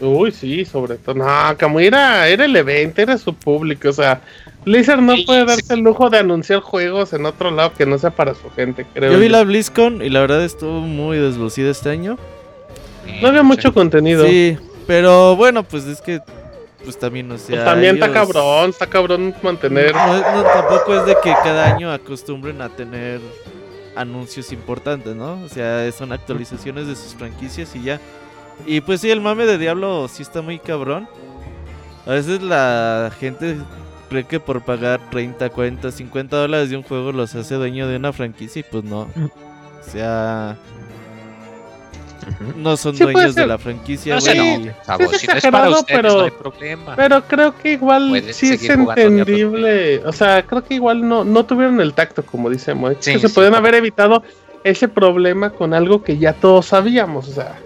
[0.00, 1.16] Uy, sí, sobre todo.
[1.16, 1.26] No,
[1.58, 3.88] como era, era el evento, era su público.
[3.88, 4.20] O sea,
[4.64, 8.10] Blizzard no puede darse el lujo de anunciar juegos en otro lado que no sea
[8.10, 9.12] para su gente, creo.
[9.12, 12.16] Yo vi la BlizzCon y la verdad estuvo muy deslucida este año.
[13.20, 14.26] No había mucho contenido.
[14.26, 14.56] Sí,
[14.86, 16.20] pero bueno, pues es que
[16.84, 17.56] pues también, o sea.
[17.56, 19.94] Pues también está cabrón, está cabrón mantener.
[19.94, 23.20] no, tampoco es de que cada año acostumbren a tener
[24.00, 25.42] anuncios importantes, ¿no?
[25.42, 28.00] O sea, son actualizaciones de sus franquicias y ya.
[28.66, 31.08] Y pues sí, el mame de Diablo sí está muy cabrón.
[32.06, 33.56] A veces la gente
[34.08, 37.96] cree que por pagar 30, 40, 50 dólares de un juego los hace dueño de
[37.96, 39.02] una franquicia y pues no.
[39.02, 40.56] O sea,
[42.56, 44.30] no son dueños de la franquicia, no, sí,
[45.34, 46.32] es para pero,
[46.96, 49.98] Pero creo que igual sí es entendible.
[50.04, 52.96] O sea, creo que igual no, no tuvieron el tacto, como dice Moy.
[52.96, 54.22] que se pueden haber evitado
[54.64, 57.28] ese problema con algo que ya todos sabíamos.
[57.28, 57.58] O sea.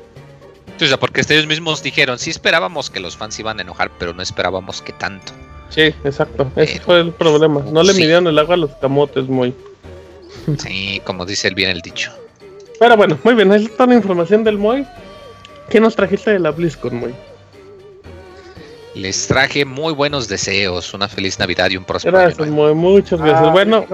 [0.80, 4.14] O sea, porque ellos mismos dijeron, sí esperábamos que los fans iban a enojar, pero
[4.14, 5.32] no esperábamos que tanto.
[5.68, 6.50] Sí, exacto.
[6.56, 7.62] Ese fue el problema.
[7.70, 9.54] No le midieron el agua a los camotes, muy.
[10.58, 12.12] Sí, como dice el bien el dicho.
[12.82, 14.84] Pero bueno, muy bien, ahí está la información del Moy.
[15.68, 17.14] ¿Qué nos trajiste de la BlizzCon, Moy?
[18.96, 23.46] Les traje muy buenos deseos, una feliz Navidad y un próspero Gracias, Moy, muchas gracias.
[23.46, 23.86] Ah, bueno,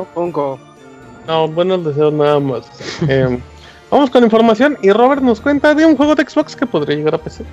[1.26, 2.64] no, buenos deseos nada más.
[3.06, 3.38] Em,
[3.90, 7.14] vamos con información y Robert nos cuenta de un juego de Xbox que podría llegar
[7.14, 7.44] a PC.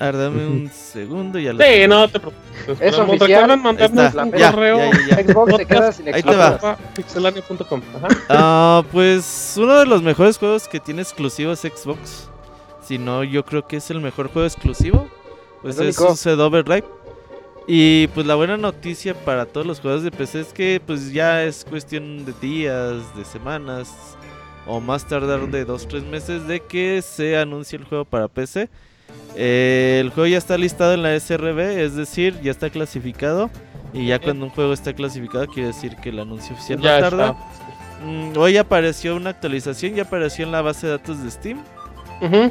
[0.00, 1.62] A ver, dame un segundo y ya lo.
[1.62, 2.80] Sí, no te preocupes.
[2.80, 3.58] Es oficial.
[3.58, 4.90] mandarnos un correo.
[4.92, 6.76] Xbox se queda sin Ahí te va.
[6.94, 7.82] Pixelania.com.
[8.28, 12.30] Ah, pues uno de los mejores juegos que tiene exclusivos Xbox
[12.90, 15.08] sino yo creo que es el mejor juego exclusivo.
[15.62, 16.84] Pues es Suicide Overdrive.
[17.68, 21.44] Y pues la buena noticia para todos los jugadores de PC es que pues ya
[21.44, 24.16] es cuestión de días, de semanas
[24.66, 28.68] o más tardar de 2-3 meses de que se anuncie el juego para PC.
[29.36, 33.50] Eh, el juego ya está listado en la SRB, es decir, ya está clasificado.
[33.92, 37.36] Y ya cuando un juego está clasificado quiere decir que el anuncio oficial no tarda.
[38.04, 41.58] Mm, hoy apareció una actualización, ya apareció en la base de datos de Steam.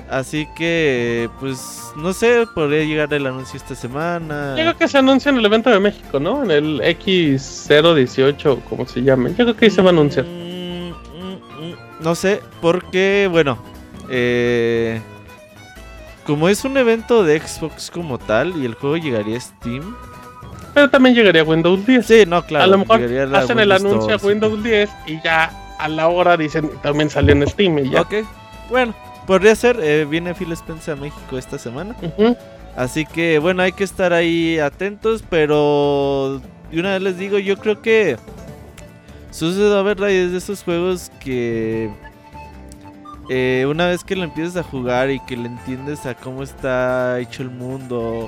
[0.10, 4.56] Así que, pues, no sé, podría llegar el anuncio esta semana.
[4.58, 6.44] Yo creo que se anuncia en el evento de México, ¿no?
[6.44, 9.30] En el X018, como se llame.
[9.30, 10.26] Yo creo que ahí se va a anunciar.
[10.26, 13.60] Mm, mm, no sé, porque, bueno,
[14.10, 15.00] eh,
[16.30, 19.96] como es un evento de Xbox como tal y el juego llegaría a Steam,
[20.76, 22.06] pero también llegaría a Windows 10.
[22.06, 22.66] Sí, no, claro.
[22.66, 23.02] A lo mejor
[23.36, 27.48] hacen el anuncio a Windows 10 y ya a la hora dicen también salió en
[27.48, 28.02] Steam y ya.
[28.02, 28.14] Ok,
[28.70, 28.94] bueno,
[29.26, 29.80] podría ser.
[29.82, 31.96] Eh, viene Phil Spencer a México esta semana.
[32.76, 36.40] Así que bueno, hay que estar ahí atentos, pero
[36.72, 38.18] y una vez les digo, yo creo que
[39.32, 41.90] Suicide Overdrive es de esos juegos que
[43.30, 47.20] eh, una vez que lo empiezas a jugar y que le entiendes a cómo está
[47.20, 48.28] hecho el mundo,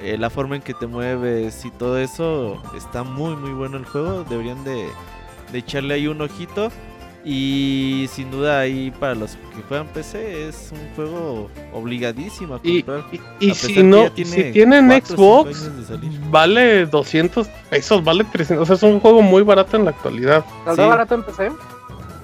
[0.00, 3.84] eh, la forma en que te mueves y todo eso, está muy muy bueno el
[3.84, 4.24] juego.
[4.24, 4.88] Deberían de,
[5.52, 6.70] echarle ahí un ojito.
[7.24, 13.04] Y sin duda ahí para los que juegan PC es un juego obligadísimo a comprar.
[13.40, 15.68] Y, si no, si tienen Xbox,
[16.30, 18.62] vale 200 pesos, vale 300.
[18.62, 20.42] O sea, es un juego muy barato en la actualidad.
[20.64, 21.50] ¿Saldrá barato en PC?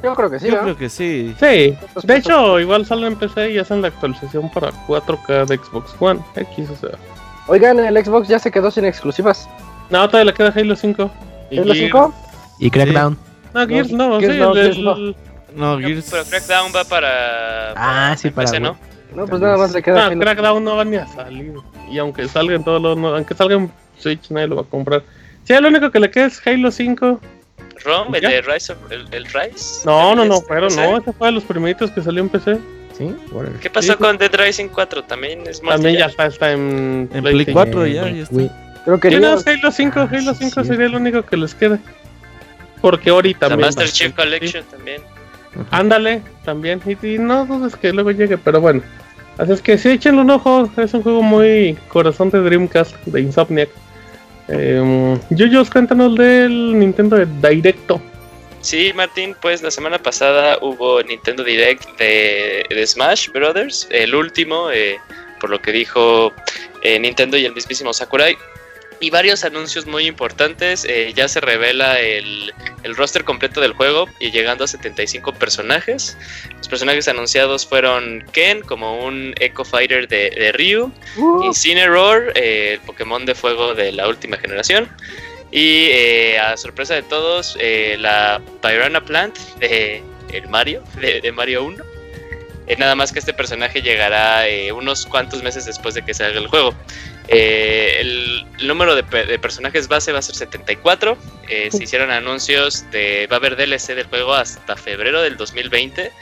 [0.04, 0.48] Yo creo que sí.
[0.48, 1.34] Yo creo que sí.
[1.40, 1.76] Sí.
[2.02, 6.20] De hecho, igual sale en PC y hacen la actualización para 4K de Xbox One
[6.36, 6.98] X, o sea.
[7.46, 9.48] Oigan, el Xbox ya se quedó sin exclusivas.
[9.90, 11.10] No, todavía le queda Halo 5.
[11.52, 12.14] ¿Halo 5?
[12.58, 13.18] Y Crackdown.
[13.52, 15.14] No, Gears no, sí, no,
[15.54, 15.78] no.
[15.78, 16.08] Gears.
[16.10, 17.72] pero Crackdown va para.
[17.76, 18.58] Ah, sí, para.
[18.58, 18.76] ¿no?
[19.14, 20.10] No, pues nada más le queda.
[20.10, 21.54] No, Crackdown no va ni a salir.
[21.90, 22.98] Y aunque salga en todos los.
[22.98, 25.02] aunque salga en Switch, nadie lo va a comprar.
[25.44, 27.20] Sí, lo único que le queda es Halo 5.
[27.82, 28.14] ¿ROM?
[28.14, 28.72] ¿El de Rise?
[28.72, 29.82] Of, el, el, Rise?
[29.84, 32.58] No, no, no, pero no, ese fue de los primeritos que salió en PC.
[32.96, 33.12] ¿Sí?
[33.60, 35.02] ¿Qué pasó con Dead Rising 4?
[35.04, 35.74] También es más.
[35.74, 38.64] También ya está, está en, en Play 4 ya, ya está.
[38.84, 41.78] Creo que no, Halo 5, Halo 5 sería el único que les queda.
[42.80, 43.66] Porque ahorita también.
[43.66, 45.02] Master Chief Collection también.
[45.70, 46.80] Ándale, también.
[47.02, 48.82] Y, no dudes que luego llegue, pero bueno.
[49.38, 50.70] Así es que sí, échenle un ojo.
[50.76, 53.70] Es un juego muy corazón de Dreamcast, de Insomniac.
[54.48, 58.00] Eh, Yuyos, cuéntanos del Nintendo Directo.
[58.60, 64.96] Sí, Martín, pues la semana pasada hubo Nintendo Direct de, Smash Brothers, el último, eh,
[65.38, 66.32] por lo que dijo
[66.82, 68.36] eh, Nintendo y el mismísimo Sakurai.
[69.00, 70.86] Y varios anuncios muy importantes.
[70.88, 72.52] Eh, ya se revela el,
[72.96, 76.16] roster completo del juego y llegando a 75 personajes.
[76.56, 81.42] Los personajes anunciados fueron Ken como un Echo Fighter de, Ryu, uh.
[81.44, 84.88] Incineroar, el Pokémon de fuego de la última generación.
[85.54, 90.02] Y eh, a sorpresa de todos, eh, la Piranha Plant de
[90.32, 91.84] el Mario, de, Mario 1.
[92.66, 94.42] Eh, nada más que este personaje llegará
[94.74, 96.74] unos cuantos meses después de que salga el juego.
[97.28, 99.02] El, número de,
[99.38, 101.16] personajes base va a ser 74.
[101.48, 103.26] se hicieron anuncios de.
[103.30, 106.12] Va a haber DLC del juego hasta febrero del 2020.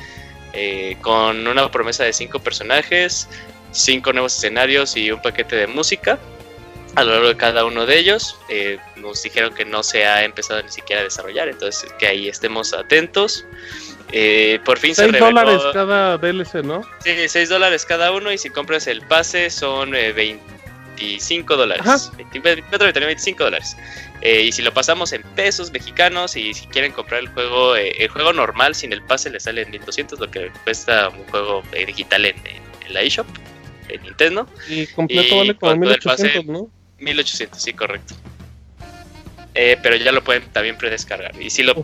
[1.00, 3.28] con una promesa de 5 personajes,
[3.72, 6.18] 5 nuevos escenarios y un paquete de música
[6.94, 8.38] a lo largo de cada uno de ellos.
[8.48, 12.28] Eh, nos dijeron que no se ha empezado ni siquiera a desarrollar, entonces que ahí
[12.28, 13.44] estemos atentos.
[14.12, 16.82] Eh, por fin 6 dólares cada DLC, ¿no?
[17.02, 19.94] Sí, 6 dólares cada uno y si compras el pase son
[20.96, 22.11] 25 eh, dólares.
[22.16, 23.76] 24, 25 dólares.
[24.22, 28.33] y si lo pasamos en pesos mexicanos y si quieren comprar el juego, el juego
[28.33, 32.37] normal sin el pase le sale en 1200, lo que cuesta un juego digital en,
[32.90, 33.26] la eShop,
[33.88, 34.46] en Nintendo.
[34.68, 36.70] Y completo vale como 1800, ¿no?
[36.98, 38.14] 1800, sí, correcto.
[39.55, 41.40] Eh, pero ya lo pueden también predescargar.
[41.40, 41.74] Y si lo,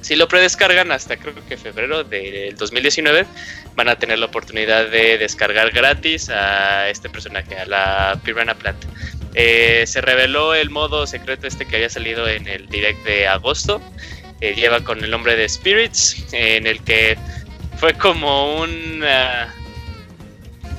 [0.00, 3.26] si lo predescargan hasta creo que febrero del 2019,
[3.74, 8.84] van a tener la oportunidad de descargar gratis a este personaje, a la Piranha Plant.
[9.34, 13.80] Eh, se reveló el modo secreto este que había salido en el direct de agosto.
[14.40, 17.18] Eh, lleva con el nombre de Spirits, en el que
[17.78, 19.00] fue como un...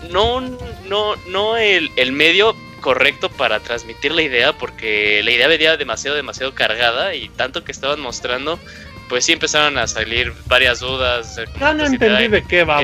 [0.10, 0.42] no,
[0.88, 6.16] no, no el, el medio, correcto para transmitir la idea porque la idea venía demasiado,
[6.16, 8.60] demasiado cargada y tanto que estaban mostrando,
[9.10, 11.40] pues sí empezaron a salir varias dudas.
[11.60, 12.82] Ya no entendí de qué va.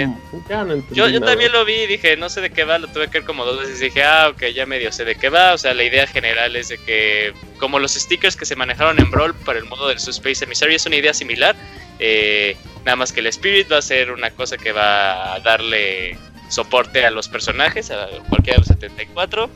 [0.91, 3.19] yo, yo también lo vi y dije, no sé de qué va, lo tuve que
[3.19, 5.53] ver como dos veces y dije, ah, ok, ya medio sé de qué va.
[5.53, 9.09] O sea, la idea general es de que, como los stickers que se manejaron en
[9.11, 11.55] Brawl para el modo del Space Emissary, es una idea similar.
[11.99, 16.17] Eh, nada más que el Spirit va a ser una cosa que va a darle
[16.49, 19.49] soporte a los personajes, a cualquiera de los 74.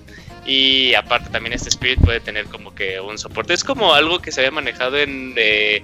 [0.46, 3.54] Y aparte también este Spirit puede tener como que un soporte.
[3.54, 5.84] Es como algo que se había manejado en eh,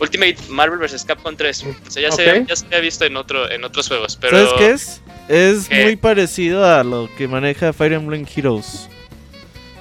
[0.00, 1.04] Ultimate Marvel vs.
[1.04, 1.64] Capcom 3.
[1.86, 4.16] O sea, ya, se, ya se había visto en, otro, en otros juegos.
[4.20, 5.02] Pero, ¿Sabes qué es?
[5.28, 8.88] Es muy parecido a lo que maneja Fire Emblem Heroes.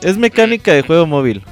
[0.01, 1.43] Es mecánica de juego móvil.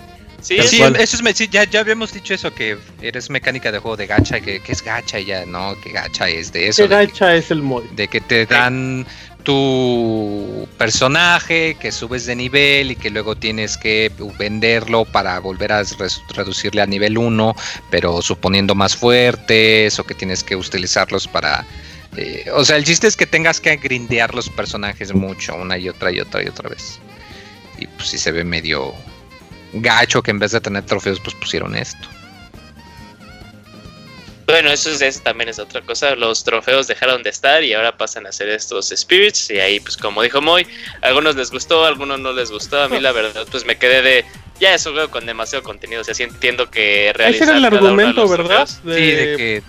[0.41, 4.05] Sí, sí eso es, ya, ya habíamos dicho eso, que eres mecánica de juego de
[4.05, 6.83] gacha, que, que es gacha y ya, no, que gacha es de eso.
[6.83, 7.89] Que gacha es el móvil.
[7.95, 9.07] De que te dan
[9.45, 15.83] tu personaje, que subes de nivel y que luego tienes que venderlo para volver a
[16.33, 17.55] reducirle a nivel 1,
[17.89, 21.65] pero suponiendo más fuertes o que tienes que utilizarlos para...
[22.17, 25.87] Eh, o sea, el chiste es que tengas que grindear los personajes mucho, una y
[25.87, 26.99] otra y otra y otra vez.
[27.77, 28.93] Y pues si se ve medio
[29.73, 32.07] gacho que en vez de tener trofeos, pues pusieron esto.
[34.45, 36.15] Bueno, eso, es, también es otra cosa.
[36.15, 39.49] Los trofeos dejaron de estar y ahora pasan a ser estos spirits.
[39.49, 40.67] Y ahí, pues como dijo Moy,
[41.01, 42.81] a algunos les gustó, a algunos no les gustó.
[42.81, 44.25] A mí, la verdad, pues me quedé de.
[44.59, 46.01] Ya es un juego con demasiado contenido.
[46.01, 47.43] O sea, sí entiendo que realizar.
[47.43, 48.67] Ese era el argumento, ¿verdad?
[48.67, 49.63] Sí, de que.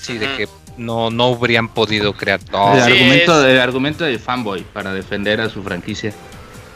[0.00, 2.74] Sí, de que no, no habrían podido crear todo.
[2.74, 6.12] El, argumento, el argumento de fanboy para defender a su franquicia.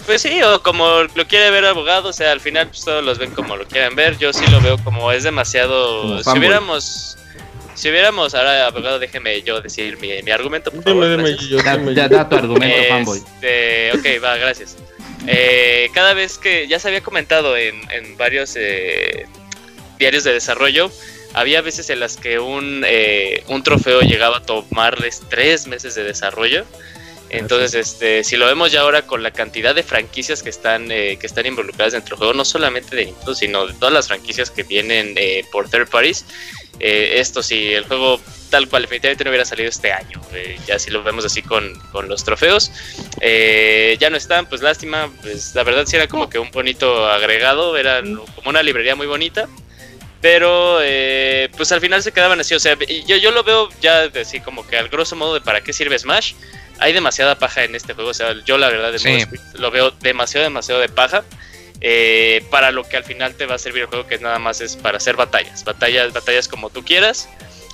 [0.07, 3.19] Pues sí, o como lo quiere ver abogado, o sea, al final pues todos los
[3.19, 4.19] ven como lo quieren ver.
[4.19, 6.23] Yo sí lo veo como es demasiado.
[6.23, 7.17] si hubiéramos.
[7.81, 10.71] Si hubiéramos, ahora abogado, déjeme yo decir mi, mi argumento.
[10.71, 13.19] Por favor, da tu argumento, fanboy.
[13.19, 14.77] Este, ok, va, gracias.
[15.27, 19.25] Eh, cada vez que ya se había comentado en, en varios eh,
[19.99, 20.93] diarios de desarrollo,
[21.33, 26.05] había veces en las que un, eh, un trofeo llegaba a tomarles tres meses de
[26.05, 26.67] desarrollo.
[27.31, 31.17] Entonces, este, si lo vemos ya ahora con la cantidad de franquicias que están, eh,
[31.19, 34.51] que están involucradas dentro del juego, no solamente de Nintendo, sino de todas las franquicias
[34.51, 36.25] que vienen eh, por third parties,
[36.81, 40.21] eh, esto si el juego tal cual definitivamente no hubiera salido este año,
[40.67, 42.73] ya si lo vemos así con, con los trofeos,
[43.21, 47.77] ya no están, pues lástima, pues la verdad sí era como que un bonito agregado,
[47.77, 49.49] era como una librería muy bonita,
[50.21, 50.81] pero
[51.57, 54.67] pues al final se quedaban así, o sea, yo, yo lo veo ya así como
[54.67, 56.33] que al grosso modo de para qué sirve Smash,
[56.81, 58.11] hay demasiada paja en este juego.
[58.11, 58.93] O sea, yo la verdad
[59.55, 61.23] lo veo demasiado, demasiado de paja.
[61.83, 64.61] Eh, para lo que al final te va a servir el juego, que nada más
[64.61, 65.65] es para hacer batallas.
[65.65, 67.29] Batallas, batallas como tú quieras.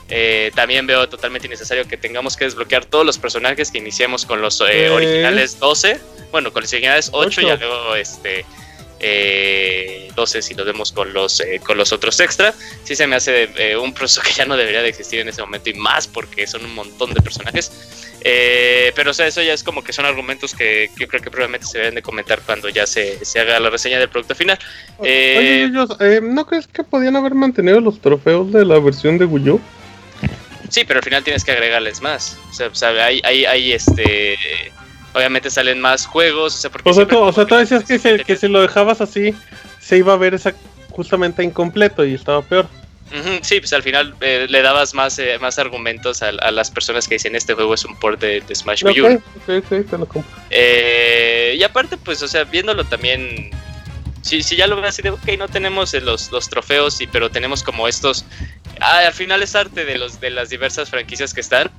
[0.09, 4.41] Eh, también veo totalmente innecesario que tengamos que desbloquear todos los personajes que iniciamos con
[4.41, 6.01] los eh, originales 12.
[6.31, 8.45] Bueno, con los originales 8, y luego este.
[8.99, 13.93] 12 si lo vemos con los con los otros extra sí se me hace un
[13.93, 16.75] proceso que ya no debería de existir en ese momento y más porque son un
[16.75, 17.71] montón de personajes
[18.23, 21.31] eh, pero o sea, eso ya es como que son argumentos que, yo creo que
[21.31, 24.59] probablemente se deben de comentar cuando ya se, se haga la reseña del producto final.
[24.99, 29.25] Oye, eh, eh, ¿no crees que podían haber mantenido los trofeos de la versión de
[29.25, 29.61] Wii U?
[30.69, 32.39] Sí, pero al final tienes que agregarles más.
[32.49, 34.37] O sea, hay, hay, hay este...
[35.15, 36.55] Obviamente salen más juegos.
[36.55, 38.61] O sea, porque o sea, tú, o sea, tú decías que, se, que si lo
[38.61, 39.35] dejabas así,
[39.81, 40.53] se iba a ver esa,
[40.91, 42.69] justamente incompleto y estaba peor
[43.43, 47.15] sí, pues al final eh, le dabas más, eh, más argumentos a, las personas que
[47.17, 49.23] dicen este juego es un port de, Smash Wii U.
[50.51, 53.51] Eh, y aparte, pues, o sea, viéndolo también,
[54.23, 57.31] si, si ya lo ves así de, ok, no tenemos los, los trofeos, y, pero
[57.31, 58.25] tenemos como estos,
[58.81, 61.71] ah, al final es arte de, los, de las diversas franquicias que están,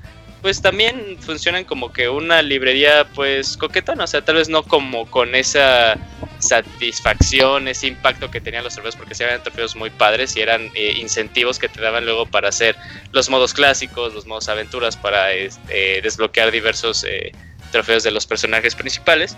[0.42, 5.10] pues también funcionan como que una librería pues coquetona, o sea, tal vez no como
[5.10, 5.98] con esa
[6.40, 10.70] satisfacción, ese impacto que tenían los trofeos, porque se eran trofeos muy padres y eran
[10.76, 12.76] eh, incentivos que te daban luego para hacer
[13.12, 17.32] los modos clásicos, los modos aventuras, para este, desbloquear diversos eh,
[17.72, 19.36] trofeos de los personajes principales.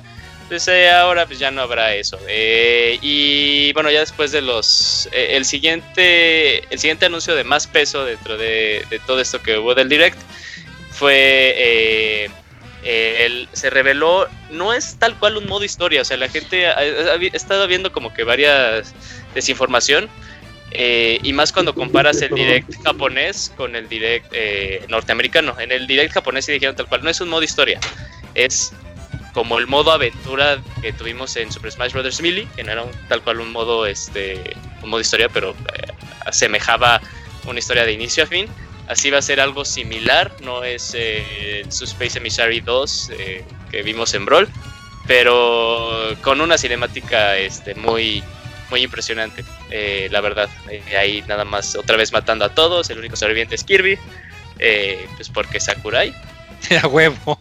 [0.50, 2.20] Pues eh, ahora pues ya no habrá eso.
[2.28, 5.08] y bueno, ya después de los...
[5.12, 9.76] el, siguiente, el siguiente anuncio de más peso dentro de, de todo esto que hubo
[9.76, 10.18] del direct
[11.00, 12.30] fue
[12.84, 16.82] eh, se reveló, no es tal cual un modo historia, o sea, la gente ha,
[17.34, 18.94] estado viendo como que varias
[19.34, 20.10] desinformación,
[20.72, 25.60] eh, y más cuando comparas el direct japonés con el direct eh, norteamericano.
[25.60, 27.80] En el direct japonés se dijeron tal cual, no es un modo historia,
[28.36, 28.72] es
[29.34, 32.22] como el modo aventura que tuvimos en Super Smash Bros.
[32.22, 35.56] Melee, que no era tal cual un modo, este, un modo historia, pero
[36.26, 37.02] asemejaba
[37.46, 38.48] una historia de inicio a fin
[38.90, 43.84] Así va a ser algo similar, no es eh, su Space Emissary 2 eh, que
[43.84, 44.50] vimos en Brawl,
[45.06, 48.24] pero con una cinemática este, muy,
[48.72, 50.50] muy impresionante, eh, la verdad.
[50.98, 54.00] ahí nada más otra vez matando a todos, el único sobreviviente es Kirby,
[54.58, 56.12] pues porque Sakurai.
[56.84, 57.40] A huevo.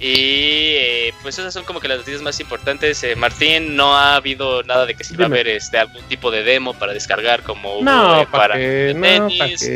[0.00, 3.02] Y pues esas son como que las noticias más importantes.
[3.02, 6.30] Eh, Martín, no ha habido nada de que se va a haber este, algún tipo
[6.30, 9.66] de demo para descargar como no, para tenis.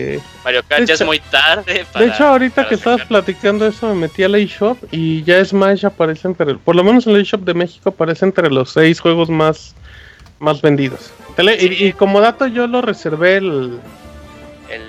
[0.44, 1.84] Mario Kart ya es muy tarde.
[1.94, 6.28] de hecho, ahorita que estabas platicando eso, me metí al eShop y ya Smash aparece
[6.28, 9.74] entre, por lo menos en el eShop de México aparece entre los seis juegos más,
[10.38, 11.12] más vendidos.
[11.58, 13.80] y, como dato yo lo reservé el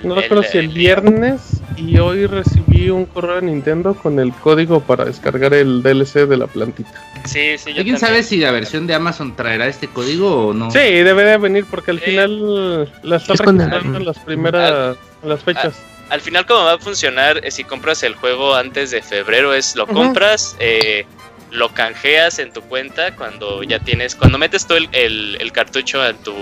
[0.02, 4.80] no recuerdo si el viernes y hoy recibí un correo de Nintendo con el código
[4.80, 6.92] para descargar el DLC de la plantita.
[7.24, 10.70] Sí, sí, ¿Alguien sabe si la versión de Amazon traerá este código o no?
[10.70, 15.74] Sí, debe de venir porque al final la está registrando en las primeras las fechas.
[16.10, 19.74] Al, final cómo va a funcionar eh, si compras el juego antes de febrero es
[19.74, 21.06] lo compras, eh,
[21.50, 26.16] lo canjeas en tu cuenta cuando ya tienes, cuando metes todo el, el cartucho en
[26.18, 26.34] tu,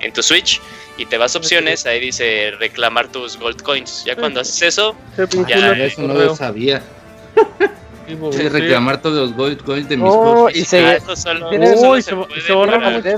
[0.00, 0.60] en tu Switch
[0.96, 4.04] y te vas a opciones, ahí dice reclamar tus gold coins.
[4.04, 4.96] Ya cuando haces eso,
[5.48, 6.82] ya eso no lo sabía.
[8.32, 12.02] Sí, reclamar todos los gold coins de mis oh, y se, ah, eso solo, Uy,
[12.02, 12.10] se,
[12.44, 13.16] se borra mucho eh,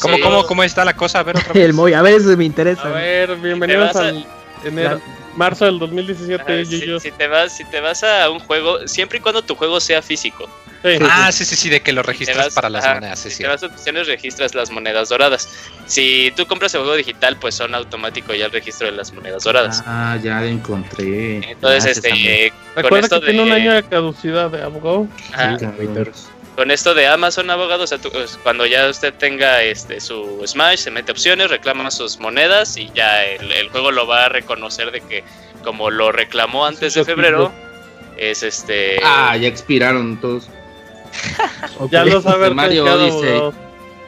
[0.00, 1.20] ¿Cómo, cómo, ¿Cómo está la cosa?
[1.20, 1.64] A ver, otra vez.
[1.64, 2.82] El Moy, a ver, eso me interesa.
[2.82, 4.26] A ver, bienvenidos al
[4.64, 5.00] enero,
[5.36, 6.66] marzo del 2017.
[6.66, 9.80] si, si, te vas, si te vas a un juego, siempre y cuando tu juego
[9.80, 10.48] sea físico,
[11.10, 13.18] ah, sí, sí, sí, de que lo registras para las monedas.
[13.18, 15.48] Sí, si te vas a opciones, registras las monedas doradas.
[15.86, 19.42] Si tú compras el juego digital, pues son automático ya el registro de las monedas
[19.44, 19.82] doradas.
[19.86, 21.50] Ah, ya lo encontré.
[21.50, 22.52] Entonces, este.
[22.88, 25.06] Con esto que tiene un año de caducidad de abogado.
[26.58, 30.80] con esto de Amazon abogado, o sea, pues, cuando ya usted tenga este su Smash,
[30.80, 35.00] se mete opciones, reclama sus monedas y ya el, juego lo va a reconocer de
[35.00, 35.22] que
[35.62, 37.52] como lo reclamó antes de febrero,
[38.16, 39.00] es este...
[39.04, 40.48] Ah, ya expiraron todos.
[41.90, 43.40] Ya lo sabe Mario Odyssey.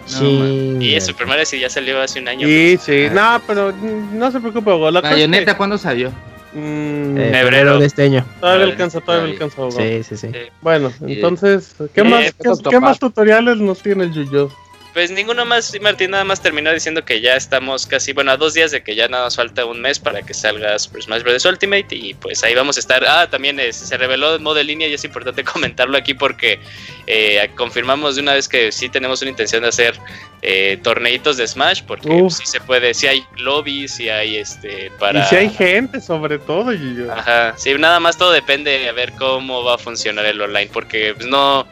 [0.07, 0.79] Sí.
[0.81, 2.47] y Super Mario sí ya salió hace un año.
[2.47, 3.07] Sí, sí.
[3.13, 6.11] No, pero no se preocupe, La Bayonetta, ¿cuándo salió?
[6.53, 8.27] Mm, en febrero de este año.
[8.41, 9.71] Todavía alcanza, todavía alcanza.
[9.71, 10.29] Sí, sí, sí.
[10.61, 12.35] Bueno, entonces, ¿qué más,
[12.69, 14.51] qué, más tutoriales nos tiene el Yuyo?
[14.93, 18.55] Pues ninguno más, Martín nada más terminó diciendo que ya estamos casi, bueno, a dos
[18.55, 21.45] días de que ya nada nos falta un mes para que salga Super Smash Bros.
[21.45, 23.05] Ultimate y pues ahí vamos a estar.
[23.07, 26.59] Ah, también se reveló el modo de línea y es importante comentarlo aquí porque
[27.07, 29.95] eh, confirmamos de una vez que sí tenemos una intención de hacer
[30.43, 35.21] eh, torneitos de Smash porque sí se puede, si hay lobbies, si hay este para...
[35.21, 36.73] Y si hay gente sobre todo.
[36.73, 40.41] Y Ajá, sí, nada más todo depende de a ver cómo va a funcionar el
[40.41, 41.67] online porque pues no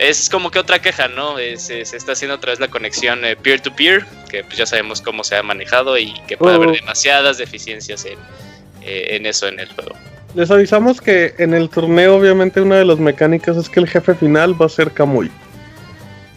[0.00, 1.36] es como que otra queja, ¿no?
[1.36, 5.36] se está haciendo otra vez la conexión eh, peer-to-peer, que pues ya sabemos cómo se
[5.36, 6.72] ha manejado y que puede haber oh.
[6.72, 8.18] demasiadas deficiencias en,
[8.80, 9.94] eh, en eso en el juego.
[10.34, 14.14] Les avisamos que en el torneo, obviamente, una de las mecánicas es que el jefe
[14.14, 15.30] final va a ser Kamui.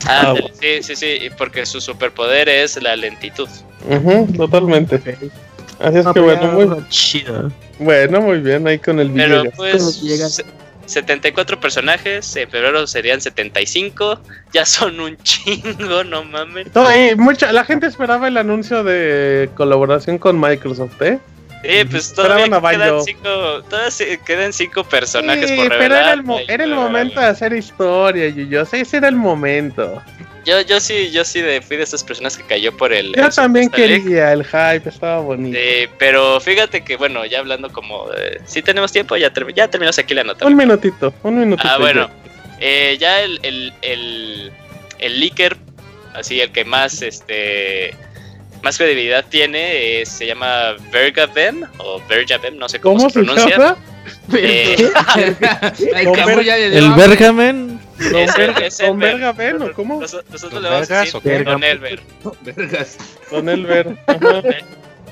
[0.05, 3.47] Ah, sí, sí, sí, porque su superpoder es la lentitud.
[4.35, 5.01] totalmente.
[5.79, 7.49] Así es que bueno, muy chido.
[7.79, 9.43] Bueno, muy bien, ahí con el video.
[9.43, 10.43] Pero pues,
[10.85, 14.19] 74 personajes, en febrero serían 75,
[14.53, 16.67] ya son un chingo, no mames.
[17.17, 21.19] mucha, la gente esperaba el anuncio de colaboración con Microsoft, ¿eh?
[21.63, 25.79] Sí, pues todavía quedan cinco, todavía quedan cinco personajes por revelar.
[25.79, 30.01] Pero era el, era el momento de hacer historia, yo sé, ese era el momento.
[30.45, 33.13] Yo, yo sí, yo sí de, fui de esas personas que cayó por el.
[33.15, 35.57] Yo también quería, el hype estaba bonito.
[35.57, 38.07] Sí, pero fíjate que, bueno, ya hablando como.
[38.45, 40.45] si tenemos tiempo, ya, ya terminamos aquí la nota.
[40.45, 41.67] Un minutito, un minutito.
[41.69, 42.09] Ah, bueno.
[42.59, 44.51] Eh, ya el, el, el,
[44.99, 45.57] el leaker,
[46.13, 47.93] así el que más este
[48.63, 53.49] más credibilidad tiene, se llama Vergavem o Vergavem, no sé cómo, se pronuncia.
[53.49, 53.77] Llama?
[54.33, 54.89] Eh,
[56.73, 57.72] el Bergamen.
[58.11, 60.01] Don Bergamen o cómo?
[60.01, 61.99] Nosotros le vamos a decir Don Elber.
[63.31, 63.95] Don Elber.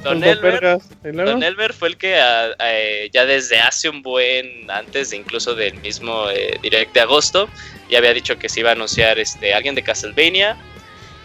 [0.04, 2.18] Don Elber, Don Elber fue el que
[3.14, 7.48] ya desde hace un buen, antes de incluso del mismo eh, direct de agosto,
[7.88, 10.58] ya había dicho que se iba a anunciar este alguien de Castlevania,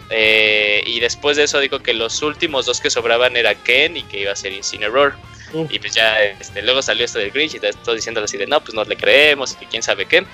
[0.09, 4.03] eh, y después de eso dijo que los últimos dos que sobraban era Ken y
[4.03, 5.15] que iba a ser Incineroar.
[5.69, 8.61] Y pues ya este, luego salió esto del Grinch y todo diciendo así de no,
[8.61, 10.25] pues no le creemos y que quién sabe qué.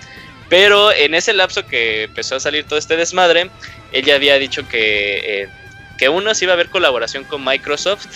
[0.49, 3.49] Pero en ese lapso que empezó a salir todo este desmadre,
[3.91, 5.49] ella había dicho que, eh,
[5.97, 8.07] que uno sí iba a haber colaboración con Microsoft,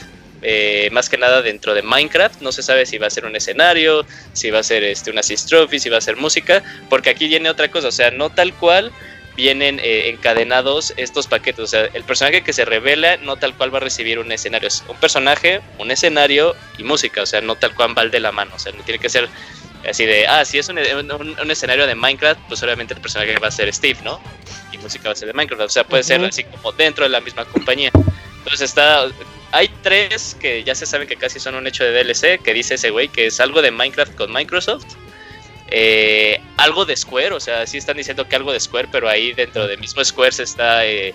[0.41, 2.41] eh, más que nada dentro de Minecraft.
[2.41, 5.21] No se sabe si va a ser un escenario, si va a ser este, una
[5.21, 8.53] trophy, si va a ser música, porque aquí viene otra cosa, o sea, no tal
[8.53, 8.91] cual
[9.37, 11.63] vienen eh, encadenados estos paquetes.
[11.63, 14.67] O sea, el personaje que se revela no tal cual va a recibir un escenario.
[14.67, 17.21] Es un personaje, un escenario y música.
[17.21, 18.51] O sea, no tal cual va de la mano.
[18.55, 19.29] O sea, no tiene que ser
[19.89, 20.77] así de, ah, si es un,
[21.49, 24.21] escenario de Minecraft, pues obviamente el personaje va a ser Steve, ¿no?
[24.71, 25.63] Y música va a ser de Minecraft.
[25.63, 27.91] O sea, puede ser así como dentro de la misma compañía.
[28.37, 29.07] Entonces está...
[29.51, 32.75] Hay tres que ya se saben que casi son un hecho de DLC, que dice
[32.75, 34.85] ese güey, que es algo de Minecraft con Microsoft.
[35.69, 39.33] Eh, algo de Square, o sea, sí están diciendo que algo de Square, pero ahí
[39.33, 41.13] dentro del mismo Square se está, eh,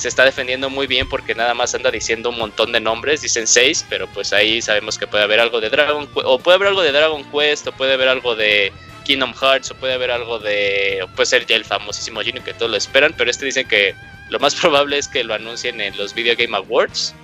[0.00, 3.46] se está defendiendo muy bien porque nada más anda diciendo un montón de nombres, dicen
[3.46, 6.80] seis, pero pues ahí sabemos que puede haber algo de Dragon o puede haber algo
[6.80, 8.72] de Dragon Quest, o puede haber algo de
[9.04, 12.54] Kingdom Hearts, o puede haber algo de, o puede ser ya el famosísimo Genie que
[12.54, 13.94] todos lo esperan, pero este dicen que
[14.30, 17.14] lo más probable es que lo anuncien en los Video Game Awards.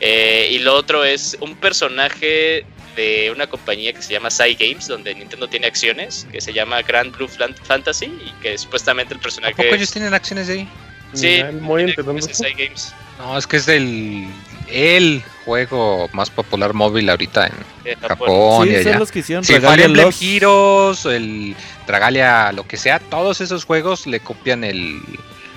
[0.00, 2.66] Eh, y lo otro es un personaje
[2.96, 6.82] de una compañía que se llama Sai Games, donde Nintendo tiene acciones, que se llama
[6.82, 9.54] Grand Blue Fantasy, y que supuestamente el personaje...
[9.54, 10.68] ¿A poco ellos tienen acciones de ahí?
[11.14, 12.94] Sí, muy Games.
[13.18, 14.28] No, es que es del
[14.70, 17.50] el juego más popular móvil ahorita
[17.84, 18.66] en Japón.
[18.66, 18.98] Sí, y allá.
[18.98, 21.56] los que hicieron sí, Fire Emblem Heroes, el
[21.86, 25.00] Dragalia, lo que sea, todos esos juegos le copian el,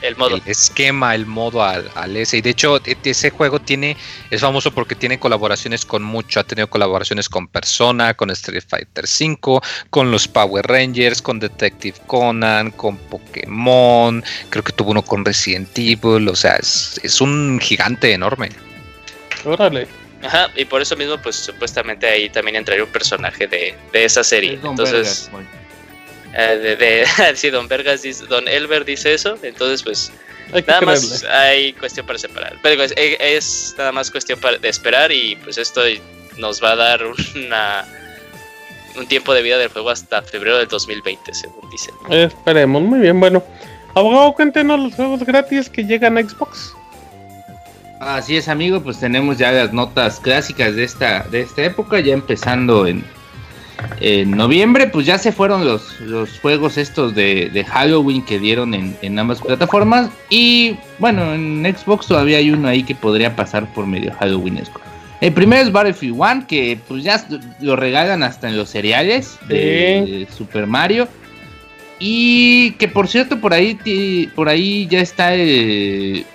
[0.02, 0.40] el modo.
[0.46, 2.36] esquema, el modo al, S.
[2.36, 3.98] Y de hecho, e, ese juego tiene,
[4.30, 6.40] es famoso porque tiene colaboraciones con mucho.
[6.40, 11.98] Ha tenido colaboraciones con Persona, con Street Fighter V, con los Power Rangers, con Detective
[12.08, 14.24] Conan, con Pokémon.
[14.50, 16.28] Creo que tuvo uno con Resident Evil.
[16.28, 18.50] O sea, es, un gigante enorme.
[19.46, 19.88] Órale.
[20.24, 24.60] Ajá, y por eso mismo, pues supuestamente ahí también entraría un personaje de, esa serie.
[24.64, 25.32] Entonces.
[26.34, 27.06] Eh, de, de
[27.36, 30.12] sí, Don Vergas dice, Don Elber dice eso, entonces pues
[30.68, 32.58] nada más hay cuestión para separar.
[32.62, 35.82] Pero es, nada más cuestión para, de esperar y pues esto
[36.38, 37.02] nos va a dar
[37.36, 37.86] una
[38.98, 41.94] un tiempo de vida del juego hasta febrero del 2020, según dicen.
[42.10, 43.44] Esperemos, muy bien, bueno.
[43.96, 46.74] Abogado, cuéntenos los juegos gratis que llegan a Xbox.
[48.00, 52.14] Así es, amigo, pues tenemos ya las notas clásicas de esta, de esta época, ya
[52.14, 53.04] empezando en,
[54.00, 59.20] en noviembre, pues ya se fueron los, los juegos estos de, Halloween que dieron en,
[59.20, 60.10] ambas plataformas.
[60.30, 64.62] Y bueno, en Xbox todavía hay uno ahí que podría pasar por medio Halloween.
[65.22, 67.24] El primero es Battlefield 1, que pues ya
[67.60, 71.08] lo regalan hasta en los cereales de, Super Mario.
[72.00, 76.26] Y que por cierto, por ahí, por ahí ya está el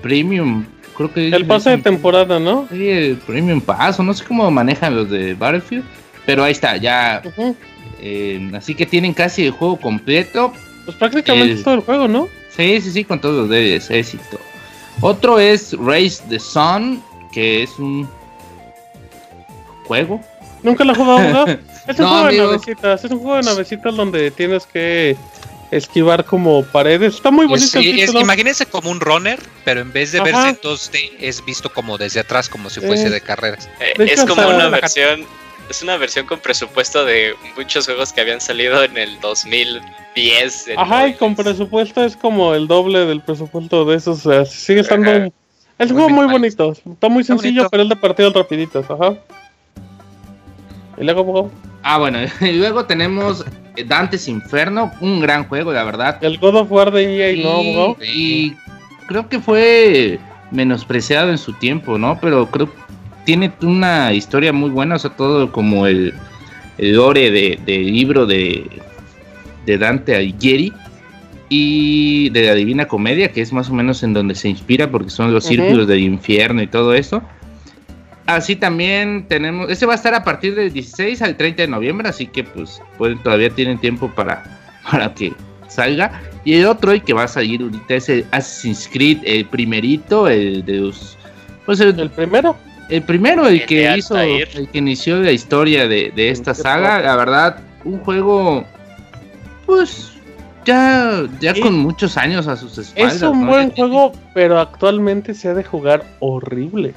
[0.00, 0.64] Premium.
[0.96, 2.66] Creo que el pase de temporada, ¿no?
[2.70, 5.84] Sí, el Premium Pass, no sé cómo manejan los de Battlefield.
[6.26, 7.22] Pero ahí está, ya.
[8.00, 10.52] Eh, así que tienen casi el juego completo.
[10.84, 12.28] Pues prácticamente todo el juego, ¿no?
[12.56, 14.38] Sí, sí, sí, con todos los DLCs éxito.
[15.00, 17.02] Otro es Race the Sun,
[17.32, 18.08] que es un
[19.86, 20.20] juego.
[20.62, 21.58] Nunca lo he jugado, ¿no?
[21.88, 25.16] Es un juego de navecitas, es un juego de navecitas donde tienes que
[25.70, 27.14] esquivar como paredes.
[27.14, 27.78] Está muy bonito.
[27.78, 31.98] Es, imagínense como un runner, pero en vez de verse en 2D, es visto como
[31.98, 33.68] desde atrás, como si fuese de carreras.
[33.80, 35.24] Eh, es como una versión
[35.70, 40.70] es una versión con presupuesto de muchos juegos que habían salido en el 2010.
[40.76, 44.26] Ajá, y con presupuesto es como el doble del presupuesto de esos.
[44.26, 45.32] O sea, sigue estando.
[45.78, 46.72] Es un juego muy bonito.
[46.72, 48.84] Está muy sencillo, pero es de partidos rapiditos.
[48.90, 49.14] Ajá.
[50.98, 51.50] ¿Y luego,
[51.82, 53.44] Ah, bueno, y luego tenemos
[53.86, 56.18] Dante's Inferno, un gran juego, la verdad.
[56.20, 58.54] El God of War de EA, ¿no, Y
[59.06, 60.18] creo que fue
[60.50, 62.18] menospreciado en su tiempo, ¿no?
[62.20, 62.68] Pero creo
[63.24, 66.14] tiene una historia muy buena, o sea, todo como el,
[66.78, 68.68] el lore del de libro de,
[69.66, 70.72] de Dante Alighieri
[71.48, 75.10] y de la Divina Comedia, que es más o menos en donde se inspira porque
[75.10, 77.22] son los círculos del infierno y todo eso.
[78.26, 82.08] Así también tenemos, ese va a estar a partir del 16 al 30 de noviembre,
[82.08, 84.44] así que pues pueden, todavía tienen tiempo para,
[84.90, 85.32] para que
[85.66, 86.22] salga.
[86.44, 90.28] Y el otro y que va a salir ahorita es el Assassin's Creed, el primerito,
[90.28, 91.18] el de los...
[91.66, 92.56] Pues el, ¿El primero?
[92.90, 97.60] El primero, el, que hizo, el que inició la historia de, esta saga, la verdad,
[97.84, 98.64] un juego,
[99.64, 100.10] pues,
[100.64, 103.16] ya, ya con muchos años a sus espaldas.
[103.16, 106.94] Es un buen juego, pero actualmente se ha de jugar horrible.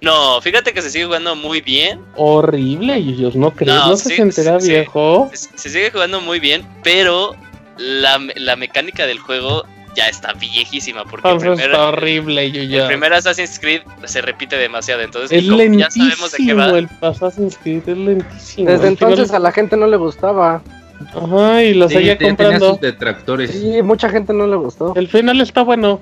[0.00, 2.00] No, fíjate que se sigue jugando muy bien.
[2.16, 3.74] Horrible, y Dios, ¿no crees?
[3.74, 5.30] ¿No, se sentirá viejo?
[5.32, 7.34] Se, sigue jugando muy bien, pero
[7.76, 9.64] la, la mecánica del juego
[9.98, 11.04] ya está viejísima.
[11.04, 12.50] Porque el primer, está horrible.
[12.52, 12.82] Yo ya...
[12.82, 15.02] El primer Assassin's Creed se repite demasiado.
[15.02, 16.78] Entonces, es ya sabemos de qué va.
[16.78, 18.70] El Assassin's Creed es lentísimo.
[18.70, 20.62] Desde entonces a la gente no le gustaba.
[21.14, 22.70] Ajá, y lo seguía comprando.
[22.70, 23.50] Sus detractores.
[23.50, 24.94] Sí, mucha gente no le gustó.
[24.94, 26.00] El final está bueno.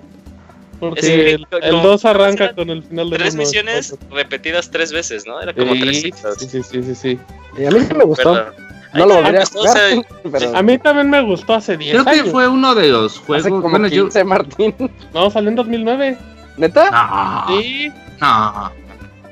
[0.79, 5.41] Porque el 2 arranca con el final de Tres misiones repetidas tres veces, ¿no?
[5.41, 7.19] Era como tres Sí, sí, sí, sí, sí.
[7.59, 8.53] Y a mí sí me gustó.
[8.97, 10.57] No lo volvería a jugar.
[10.57, 12.07] A mí también me gustó hace 10 años.
[12.07, 13.45] Creo que fue uno de los juegos.
[13.47, 14.25] Hace como bueno, 15, yo...
[14.25, 14.75] Martín.
[15.15, 16.19] No, salió en 2009.
[16.57, 16.91] ¿Neta?
[16.91, 17.61] No.
[17.61, 17.93] Sí.
[18.21, 18.73] No.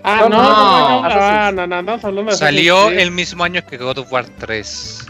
[0.06, 3.62] Ah, no, no, no, no, ah, no, no, no, no, no Salió el mismo año
[3.66, 5.06] que God of War 3.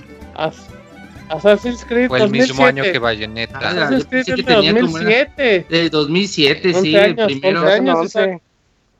[1.30, 2.52] Assassin's Creed Fue el 2007.
[2.52, 3.58] mismo año que Bayonetta.
[3.60, 5.66] Ah, Assassin's Creed es de 2007.
[5.68, 7.62] De 2007, sí, el primero.
[7.62, 8.40] 11 años, 11.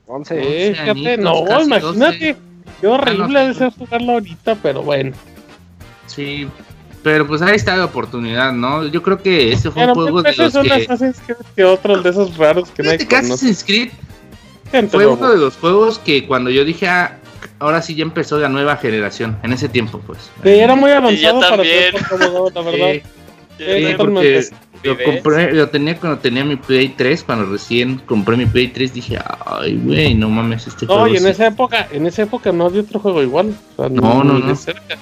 [0.07, 0.35] 11.
[0.37, 2.35] Eh, fíjate, no, imagínate.
[2.81, 5.15] Qué horrible de ser jugarlo ahorita, pero bueno.
[6.15, 6.47] Sí.
[7.03, 8.87] Pero pues ahí está la oportunidad, ¿no?
[8.87, 10.73] Yo creo que ese fue un juego de los que...
[10.73, 13.15] Assassin's Creed que otros de esos raros que nadie conoce.
[13.17, 13.89] Assassin's Creed
[14.89, 17.19] fue uno de los juegos que cuando yo dije, ah,
[17.59, 20.31] ahora sí ya empezó la nueva generación, en ese tiempo, pues.
[20.43, 23.01] Sí, era muy avanzado para ser la verdad.
[23.57, 24.49] Sí, porque
[24.83, 28.93] lo compré, lo tenía cuando tenía mi Play 3, cuando recién compré mi Play 3
[28.93, 31.05] dije, ay güey, no mames este juego.
[31.05, 33.55] No, y en esa época, en esa época no había otro juego igual.
[33.77, 34.55] no, no, no.
[34.55, 34.97] Cerca.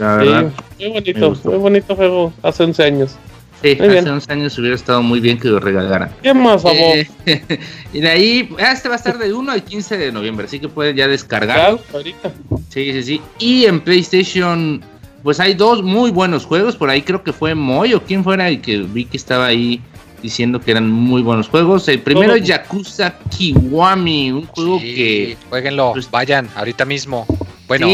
[0.00, 0.50] La verdad.
[0.78, 3.16] muy bonito, muy bonito juego, hace 11 años.
[3.62, 6.10] Sí, hace 11 años hubiera estado muy bien que lo regalaran.
[6.22, 6.96] ¿Qué más, favor?
[7.92, 10.58] y de ahí, ah, este va a estar del 1 al 15 de noviembre, así
[10.58, 11.78] que pueden ya descargar.
[11.92, 12.32] ahorita.
[12.70, 13.20] Sí, sí, sí.
[13.38, 14.82] Y en PlayStation,
[15.22, 16.76] pues hay dos muy buenos juegos.
[16.76, 19.82] Por ahí creo que fue Moy o quien fuera el que vi que estaba ahí
[20.22, 21.86] diciendo que eran muy buenos juegos.
[21.88, 25.36] El primero es Yakuza Kiwami, un juego que.
[25.50, 27.26] Jueguenlo, pues, vayan, ahorita mismo.
[27.70, 27.86] Bueno,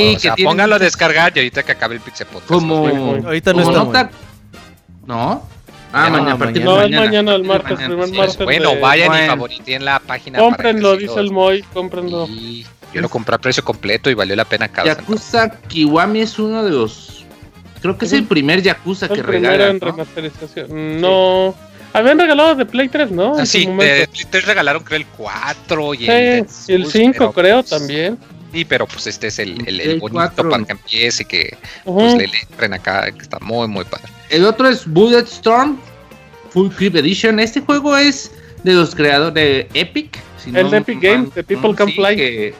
[0.43, 2.49] pónganlo a descargar y ahorita que acabe el Pixel Podcast.
[2.49, 2.87] Como,
[3.27, 4.11] ahorita no está.
[5.07, 5.47] ¿No?
[5.93, 7.05] Ah, mañana, a partir no, de mañana.
[7.05, 8.39] mañana, el martes, primer martes.
[8.39, 10.39] Bueno, vayan y favoriten la página.
[10.39, 12.27] Cómprenlo, dice el Moy, cómprenlo.
[12.27, 16.65] yo lo compré a precio completo y valió la pena cada Yakuza Kiwami es uno
[16.65, 17.27] de los.
[17.83, 19.79] Creo que es el primer Yakuza que regalan.
[19.79, 19.89] ¿no?
[19.89, 21.03] remasterización.
[21.03, 21.55] No.
[21.93, 23.37] Habían regalado de Play 3, ¿no?
[23.37, 27.63] Ah, sí, de Play 3 regalaron creo el 4 y el, y el 5 creo
[27.63, 28.19] pues, también.
[28.53, 32.27] Sí, pero pues este es el, el, bonito para que empiece y que pues, le,
[32.27, 34.09] le entren acá, que está muy, muy padre.
[34.31, 35.79] El otro es Bulletstorm
[36.51, 37.39] Full Clip Edition.
[37.39, 38.33] Este juego es
[38.63, 40.19] de los creadores de Epic.
[40.47, 42.55] el de Epic Games, de People Can Play.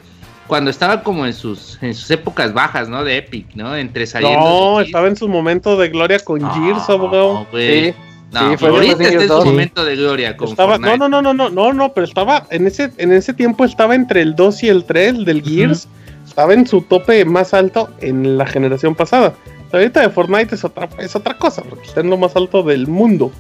[0.47, 3.03] cuando estaba como en sus, en sus épocas bajas, ¿no?
[3.03, 3.75] De Epic, ¿no?
[3.75, 4.39] Entre saliendo.
[4.39, 7.47] No, estaba en su momento de gloria con Gears, abogado.
[7.53, 7.95] Sí.
[8.33, 11.23] No, sí, fue ahorita está en su momento de gloria con estaba, No, no, no,
[11.23, 14.63] no, no, no, no, pero estaba en ese, en ese tiempo estaba entre el 2
[14.65, 15.89] y el 3 del Gears.
[16.27, 19.35] Estaba en su tope más alto en la generación pasada.
[19.73, 22.87] Ahorita de Fortnite es otra, es otra cosa, porque está en lo más alto del
[22.87, 23.33] mundo.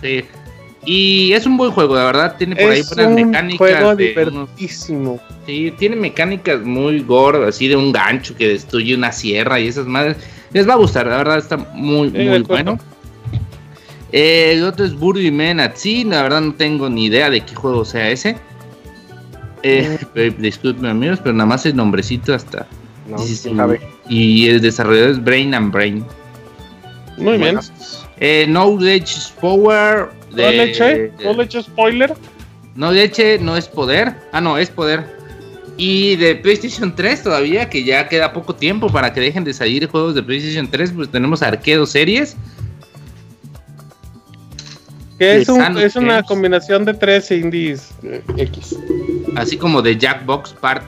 [0.00, 0.24] Sí.
[0.84, 2.36] Y es un buen juego, la verdad.
[2.36, 3.58] Tiene por ahí buenas mecánicas.
[3.58, 5.20] Juego divertísimo.
[5.46, 9.86] sí, tiene mecánicas muy gordas, así de un gancho que destruye una sierra y esas
[9.86, 10.16] madres.
[10.52, 12.78] Les va a gustar, la verdad está muy, muy bueno.
[14.12, 17.84] El otro es Burdy Man at la verdad no tengo ni idea de qué juego
[17.84, 18.36] sea ese.
[19.62, 19.98] Eh,
[20.38, 22.66] disculpen amigos, pero nada más el nombrecito hasta.
[23.08, 23.16] No,
[24.08, 26.04] y el desarrollador es Brain and Brain.
[27.16, 27.58] Muy bien.
[28.18, 30.10] Eh, Knowledge Power.
[30.34, 31.12] De, ¿Knowledge?
[31.18, 32.14] ¿Knowledge spoiler?
[32.74, 34.14] Knowledge no es poder.
[34.32, 35.04] Ah, no, es poder.
[35.76, 39.86] Y de PlayStation 3 todavía, que ya queda poco tiempo para que dejen de salir
[39.88, 42.36] juegos de PlayStation 3, pues tenemos Arquedo Series.
[45.18, 48.76] Que es, un, es una combinación de tres indies eh, X.
[49.36, 50.84] Así como de Jackbox Part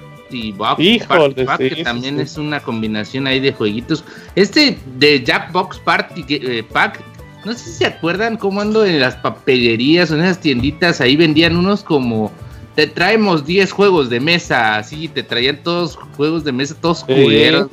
[0.78, 4.04] Híjole, que también es una combinación ahí de jueguitos.
[4.34, 7.00] Este de Jackbox Party eh, Pack,
[7.44, 11.16] no sé si se acuerdan cómo ando en las papelerías o en esas tienditas, ahí
[11.16, 12.32] vendían unos como
[12.74, 17.68] te traemos 10 juegos de mesa, así, te traían todos juegos de mesa, todos culeros.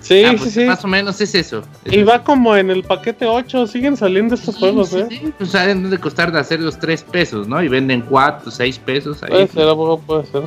[0.00, 1.62] Sí, ah, pues sí, Más o menos es eso.
[1.86, 5.06] y va como en el paquete 8, siguen saliendo estos juegos, ¿eh?
[5.08, 7.62] Sí, pues saben de costar de hacer los 3 pesos, ¿no?
[7.62, 9.22] Y venden 4, 6 pesos.
[9.22, 9.74] Ahí, puede ser,
[10.06, 10.42] puede ser.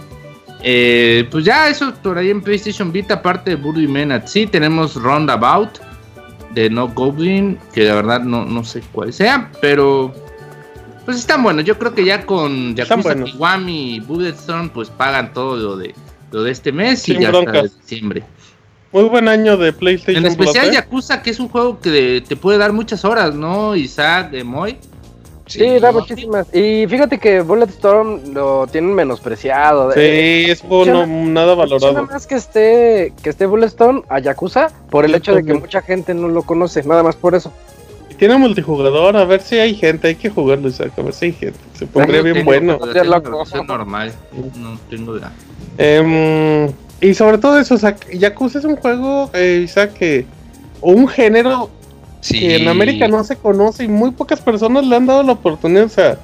[0.61, 4.95] Eh, pues ya eso por ahí en PlayStation Vita, aparte de Burdy Men sí, tenemos
[4.95, 5.79] Roundabout
[6.53, 10.13] de No Goblin, que la verdad no, no sé cuál sea, pero
[11.09, 11.65] pues están buenos.
[11.65, 15.95] Yo creo que ya con Yakuza Kiwami y Bulletstorm pues pagan todo lo de
[16.29, 18.21] lo de este mes y ya hasta diciembre.
[18.91, 20.23] Muy buen año de PlayStation.
[20.23, 23.75] En especial Yakuza, que es un juego que te puede dar muchas horas, ¿no?
[23.75, 24.77] Isaac, de Moy.
[25.47, 26.53] Sí, da muchísimas.
[26.53, 29.91] Y fíjate que Bulletstorm lo tienen menospreciado.
[29.93, 31.91] Sí, eh, es bueno, nada valorado.
[31.91, 35.81] Nada más que esté, que esté Bulletstorm a Yakuza por el hecho de que mucha
[35.81, 37.51] gente no lo conoce, nada más por eso.
[38.19, 41.31] Tiene multijugador, a ver si hay gente, hay que jugarlo, Isaac, a ver si hay
[41.31, 41.57] gente.
[41.73, 42.77] Se pondría bien bueno.
[42.93, 44.11] Es normal,
[44.57, 45.31] no tengo idea.
[45.77, 50.25] Em, y sobre todo eso, o sea, Yakuza es un juego, eh, Isaac, que.
[50.81, 51.69] O un género
[52.29, 55.85] que en América no se conoce y muy pocas personas le han dado la oportunidad.
[55.85, 56.17] O sea,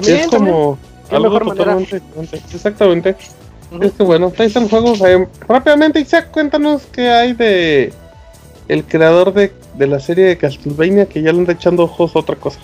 [0.00, 0.78] es como
[1.10, 2.40] algo totalmente diferente.
[2.54, 3.16] Exactamente.
[3.80, 5.00] Es que bueno, ahí están juegos.
[5.00, 7.92] Eh, rápidamente, Isaac, cuéntanos qué hay de
[8.68, 12.20] el creador de, de, la serie de Castlevania que ya le anda echando ojos a
[12.20, 12.58] otra cosa.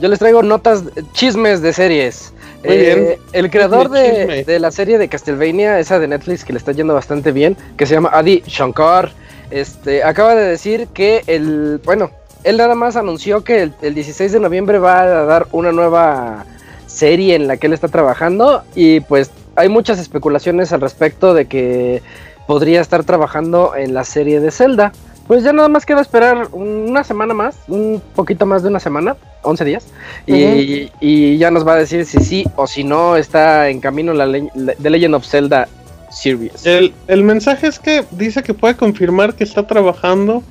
[0.00, 0.82] Yo les traigo notas,
[1.12, 2.32] chismes de series.
[2.64, 6.72] Eh, el creador de, de, la serie de Castlevania, esa de Netflix que le está
[6.72, 9.12] yendo bastante bien, que se llama Adi Shankar,
[9.52, 12.10] este, acaba de decir que el, bueno,
[12.42, 16.46] él nada más anunció que el, 16 de noviembre va a dar una nueva
[16.86, 21.46] serie en la que él está trabajando y pues hay muchas especulaciones al respecto de
[21.46, 22.02] que
[22.46, 24.92] podría estar trabajando en la serie de Zelda.
[25.26, 29.16] Pues ya nada más queda esperar una semana más, un poquito más de una semana,
[29.42, 29.86] 11 días,
[30.26, 34.26] y, ya nos va a decir si sí o si no está en camino la,
[34.26, 35.68] The Legend of Zelda
[36.10, 36.66] Series.
[36.66, 40.42] El, el mensaje es que dice que puede confirmar que está trabajando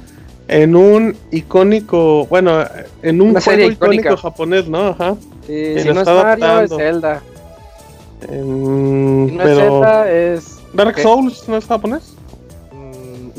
[0.48, 2.66] en un icónico, bueno,
[3.02, 4.88] en un juego icónico japonés, ¿no?
[4.88, 5.16] Ajá.
[5.48, 7.22] Sí, si no es Mario, es Zelda.
[8.22, 10.58] si no es Zelda, es...
[10.74, 12.16] Dark Souls, ¿no es japonés?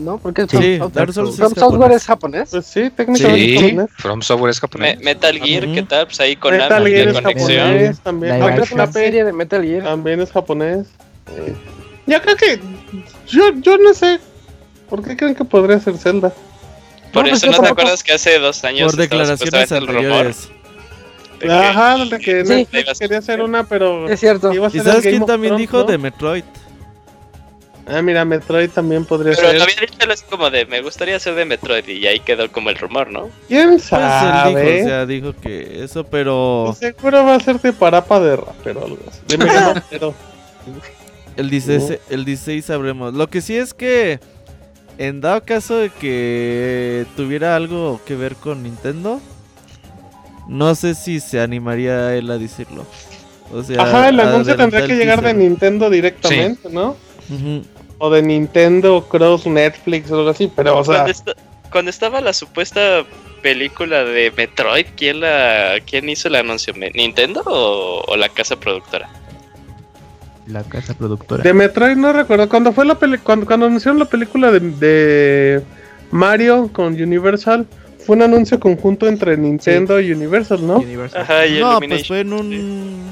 [0.02, 2.50] No, porque sí, Dark Souls From Software es japonés.
[2.50, 3.90] Pues sí, técnicamente sí, es japonés.
[3.98, 5.00] From Software es japonés.
[5.00, 6.06] Metal Gear, ¿qué tal?
[6.06, 8.42] Pues ahí con Metal Gear es japonés también.
[8.72, 9.84] Una serie de Metal Gear.
[9.84, 10.86] También es japonés.
[11.36, 11.54] Eh,
[12.06, 12.60] ya creo que
[13.28, 14.18] yo, yo no sé
[14.88, 16.32] por qué creen que podría ser Zelda.
[17.12, 20.50] Por eso pues no te acuerdas que hace dos años por declaraciones anteriores.
[21.48, 22.66] Ajá, de que sí.
[22.98, 24.08] quería hacer una, pero.
[24.08, 24.52] Es cierto.
[24.52, 26.44] ¿Y sabes quién también dijo de Metroid?
[27.86, 29.44] Ah, mira, Metroid también podría ser.
[29.44, 32.50] Pero lo había dicho así como de me gustaría ser de Metroid y ahí quedó
[32.50, 33.28] como el rumor, ¿no?
[33.48, 34.52] ¿Quién sabe?
[34.52, 36.64] Pues él dijo, o sea, dijo que eso, pero.
[36.66, 39.20] Pues seguro va a ser de parapa de rapero algo así.
[39.26, 39.82] De Mega
[41.36, 43.14] El 16, el 16 sabremos.
[43.14, 44.20] Lo que sí es que
[44.98, 49.20] en dado caso de que tuviera algo que ver con Nintendo,
[50.46, 52.86] no sé si se animaría él a decirlo.
[53.52, 56.96] O sea, Ajá, el anuncio tendría que llegar de Nintendo directamente, ¿no?
[58.04, 61.06] O de Nintendo Cross Netflix o algo así, pero o sea...
[61.70, 63.04] Cuando, estaba la supuesta
[63.42, 66.74] película de Metroid, ¿quién la quién hizo el anuncio?
[66.74, 69.08] ¿Nintendo o la casa productora?
[70.46, 71.42] la casa productora.
[71.42, 72.48] De Metroid no recuerdo.
[72.48, 75.62] Cuando fue la peli cuando, cuando anunciaron la película de,
[76.10, 77.66] Mario con Universal,
[78.04, 80.84] fue un anuncio conjunto entre Nintendo y Universal, ¿no?
[81.14, 83.02] Ajá, y no, pues fue en un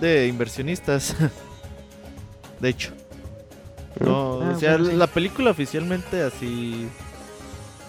[0.00, 1.16] de inversionistas.
[2.60, 2.92] de hecho.
[4.00, 6.88] No, ah, o sea, la película oficialmente así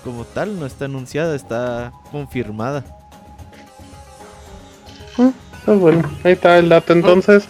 [0.04, 2.84] como tal no está anunciada, está confirmada.
[5.18, 5.32] Ah,
[5.66, 7.48] bueno, ahí está el dato entonces.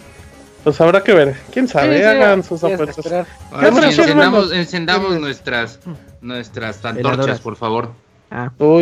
[0.64, 1.36] Pues habrá que ver.
[1.52, 2.04] ¿Quién sabe?
[2.04, 3.26] Hagan sus apuestas.
[3.52, 5.78] encendamos, encendamos nuestras,
[6.20, 7.92] nuestras antorchas, por favor.
[8.30, 8.50] Ah.
[8.58, 8.78] no,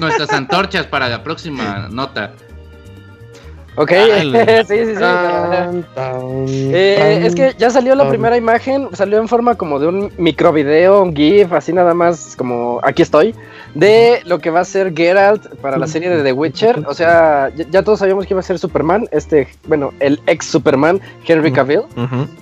[0.00, 2.32] nuestras, antorchas para la próxima nota.
[3.78, 3.90] Ok,
[4.66, 5.04] sí, sí, sí.
[6.74, 11.00] Eh, es que ya salió la primera imagen, salió en forma como de un microvideo,
[11.00, 13.36] un GIF, así nada más como aquí estoy
[13.74, 16.84] de lo que va a ser Geralt para la serie de The Witcher.
[16.86, 21.00] O sea, ya, todos sabíamos que iba a ser Superman, este, bueno, el ex Superman,
[21.26, 21.82] Henry Cavill.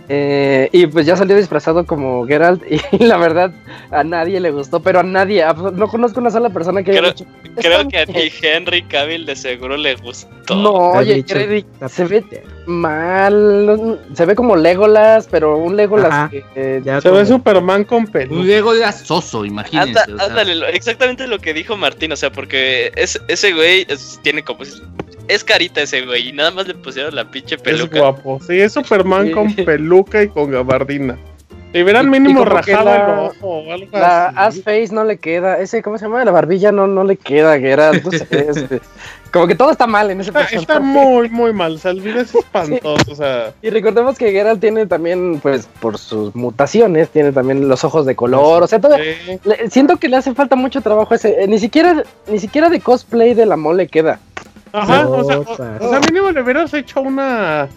[0.09, 3.53] Eh, y pues ya salió disfrazado como Geralt y la verdad
[3.91, 7.13] a nadie le gustó, pero a nadie, no conozco una sola persona que creo,
[7.57, 10.55] Creo que a ti Henry Cavill de seguro le gustó.
[10.55, 12.25] No, oye, se ve
[12.67, 16.45] mal, se ve como Legolas, pero un Legolas que...
[17.01, 18.35] se ve Superman con pelo.
[18.35, 20.01] Un Legolas soso, imagínense.
[20.73, 23.87] exactamente lo que dijo Martín, o sea, porque es, ese güey
[24.23, 24.65] tiene como.
[25.29, 27.97] Es carita ese güey, y nada más le pusieron la pinche peluca.
[27.97, 31.19] Es guapo, sí, es Superman con peluca y con gabardina.
[31.73, 35.83] Y verán mínimo rajado el ojo o algo La ass face no le queda, ese,
[35.83, 36.25] ¿cómo se llama?
[36.25, 37.91] La barbilla no, no le queda, que era.
[38.31, 38.81] Este,
[39.33, 40.57] como que todo está mal en ese personaje.
[40.57, 41.75] Está muy, muy mal.
[41.75, 43.13] O sea, el video es espantoso.
[43.13, 43.53] O sea.
[43.63, 48.17] Y recordemos que Geralt tiene también, pues, por sus mutaciones, tiene también los ojos de
[48.17, 48.63] color.
[48.63, 48.97] O sea, todo,
[49.71, 51.43] siento que le hace falta mucho trabajo ese.
[51.43, 54.21] Eh, ni siquiera, ni siquiera de cosplay de la mole queda.
[54.73, 55.57] Ajá, o sea, o, o
[55.91, 57.69] sea, mínimo le hubieras hecho una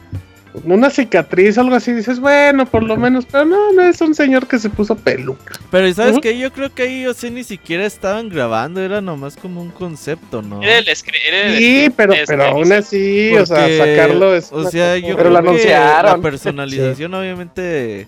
[0.65, 4.15] una cicatriz o algo así, dices, bueno, por lo menos, pero no, no es un
[4.15, 5.59] señor que se puso peluca.
[5.71, 9.35] Pero ¿sabes que Yo creo que ahí, o sea, ni siquiera estaban grabando, era nomás
[9.35, 10.61] como un concepto, ¿no?
[11.57, 14.51] sí, pero, pero aún así, o sea, sacarlo es...
[14.51, 18.07] O sea, yo pero creo que la personalización obviamente,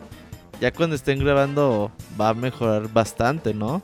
[0.59, 3.83] ya cuando estén grabando, va a mejorar bastante, ¿no?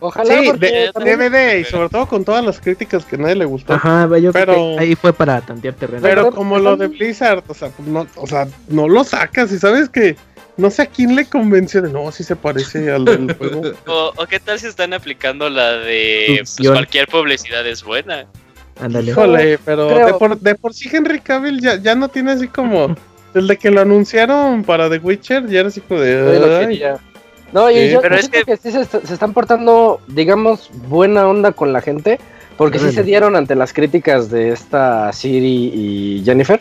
[0.00, 0.40] Ojalá.
[0.40, 3.74] Sí, de, DVD y sobre todo con todas las críticas que a nadie le gustó.
[3.74, 6.02] Ajá, yo pero, creo que ahí fue para tantear terreno.
[6.02, 9.58] Pero como lo de Blizzard, o sea, pues no, o sea, no lo sacas y
[9.58, 10.16] sabes que
[10.56, 13.72] no sé a quién le convenció de no, si se parece al del juego.
[13.86, 18.26] O, qué tal si están aplicando la de pues, cualquier publicidad es buena.
[18.80, 19.10] Ándale.
[19.10, 22.96] Híjole, pero de por, de por, sí Henry Cavill ya, ya no tiene así como.
[23.34, 26.98] Desde que lo anunciaron para The Witcher, ya era así como de.
[27.52, 28.56] No, y yo, creo que...
[28.56, 32.20] sí se, están portando, digamos, buena onda con la gente,
[32.56, 36.60] porque sí se dieron ante las críticas de esta Siri y Jennifer.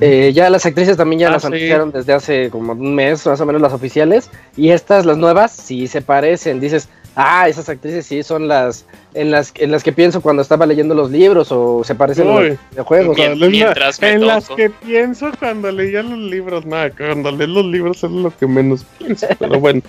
[0.00, 3.40] Eh, ya las actrices también ya ah, las anunciaron desde hace como un mes, más
[3.40, 6.60] o menos las oficiales, y estas, las nuevas, sí se parecen.
[6.60, 6.88] Dices,
[7.18, 10.94] ah, esas actrices sí son las en las en las que pienso cuando estaba leyendo
[10.94, 13.18] los libros o se parecen a los juegos.
[13.18, 18.34] en las que pienso cuando leía los libros, nada, cuando leo los libros es lo
[18.34, 19.82] que menos pienso, pero bueno.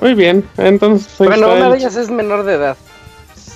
[0.00, 1.12] Muy bien, entonces.
[1.18, 2.76] Bueno, una de ellas es menor de edad.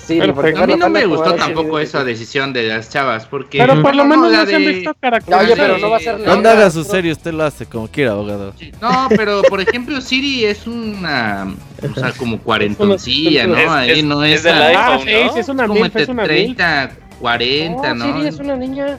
[0.07, 3.57] Sí, a mí no me gustó tampoco esa decisión de las chavas, porque...
[3.57, 6.41] Pero por lo menos no se han visto Oye, pero no va a ser nada.
[6.41, 8.53] No haga su serie, usted lo hace como quiera, abogado.
[8.81, 11.53] No, pero por ejemplo, Siri es una...
[11.83, 13.71] O sea, como cuarentoncilla, ¿no?
[13.71, 14.45] Ahí no es...
[14.45, 15.33] Es iPhone, ¿no?
[15.33, 18.05] Sí, es una como entre 30, 40, ¿no?
[18.05, 18.97] Siri es una niña.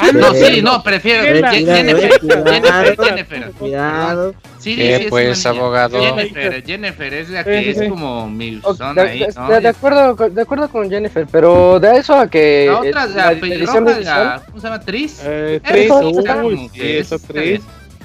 [0.00, 1.22] Ah, no, sí, no, prefiero.
[1.22, 3.52] Jennifer, Jennifer, Jennifer.
[3.52, 4.34] Cuidado.
[4.58, 6.00] Sí, ¿Qué, sí, pues, abogado?
[6.00, 9.48] Jennifer, Jennifer es la que es como mi zona ahí, ¿no?
[9.48, 12.66] De, de, acuerdo, de acuerdo con Jennifer, pero de eso a que.
[12.66, 14.80] La otra, la, la, edición de la, ¿Cómo se llama?
[14.80, 15.20] Tris.
[15.22, 17.60] Eh, Tris, uy, sí, eso, Tris.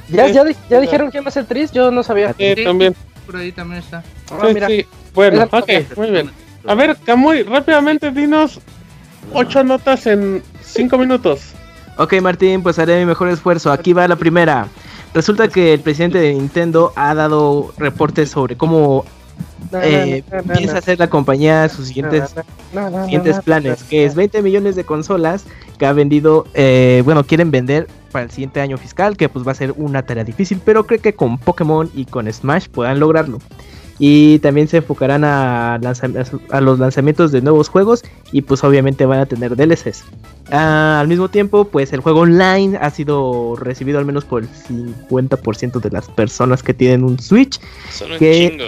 [0.09, 1.71] ¿Ya, ya, ya dijeron quién va a ser Tris?
[1.71, 2.33] Yo no sabía.
[2.33, 2.95] Sí, también.
[3.25, 4.03] Por ahí también está.
[4.31, 4.67] Ah, mira.
[4.67, 4.85] Sí.
[5.13, 6.31] Bueno, ok, muy bien.
[6.65, 8.59] A ver, Camuy, rápidamente dinos
[9.33, 11.53] ocho notas en cinco minutos.
[11.99, 13.73] Ok, Martín, pues haré mi mejor esfuerzo.
[13.73, 14.69] Aquí va la primera.
[15.13, 19.03] Resulta que el presidente de Nintendo ha dado reportes sobre cómo
[19.73, 20.23] eh,
[20.55, 22.33] piensa hacer la compañía sus siguientes,
[23.03, 25.43] siguientes planes, que es 20 millones de consolas
[25.77, 29.51] que ha vendido, eh, bueno, quieren vender para el siguiente año fiscal, que pues va
[29.51, 33.39] a ser una tarea difícil, pero creo que con Pokémon y con Smash puedan lograrlo
[33.99, 39.19] y también se enfocarán a, a, los lanzamientos de nuevos juegos y pues obviamente van
[39.19, 40.05] a tener DLCs.
[40.51, 44.49] Ah, al mismo tiempo, pues el juego online ha sido recibido al menos por el
[44.49, 47.59] 50% de las personas que tienen un Switch.
[47.91, 48.65] Son un chingo.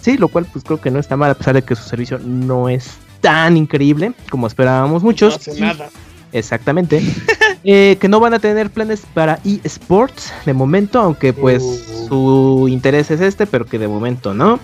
[0.00, 2.18] Sí, lo cual pues creo que no está mal a pesar de que su servicio
[2.18, 5.34] no es tan increíble como esperábamos muchos.
[5.46, 5.90] No hace nada.
[6.32, 7.02] Exactamente.
[7.64, 12.08] eh, que no van a tener planes para eSports de momento, aunque pues uh.
[12.08, 14.58] su interés es este, pero que de momento no.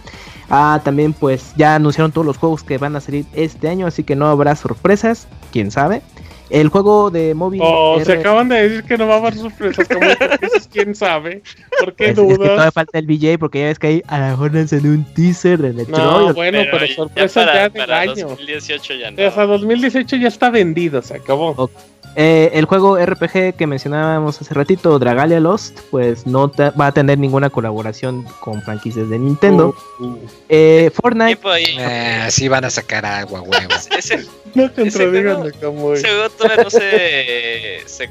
[0.49, 4.05] Ah, también pues ya anunciaron todos los juegos que van a salir este año, así
[4.05, 6.03] que no habrá sorpresas, quién sabe.
[6.49, 7.61] El juego de móvil.
[7.65, 9.89] Oh, se acaban de decir que no va a haber sorpresas.
[9.89, 10.07] Como
[10.41, 11.43] dices, quién sabe.
[11.81, 12.33] ¿Por qué dudas?
[12.33, 14.87] Es que todavía falta el VJ porque ya ves que ahí a lo mejor en
[14.87, 15.99] un teaser de Metroid.
[15.99, 18.29] No, bueno, pero, pero sorpresas ya, para, ya año.
[18.29, 19.27] 2018 ya no.
[19.27, 21.71] O sea, 2018 ya está vendido, se acabó.
[22.19, 27.19] Eh, el juego RPG que mencionábamos hace ratito, Dragalia Lost, pues no va a tener
[27.19, 29.77] ninguna colaboración con franquicias de Nintendo.
[29.99, 30.19] Uh, uh.
[30.49, 31.39] Eh, Fortnite.
[31.79, 33.87] Eh, así van a sacar agua, huevos.
[34.55, 38.09] no contradigan de cómo Seguro todavía no se, se,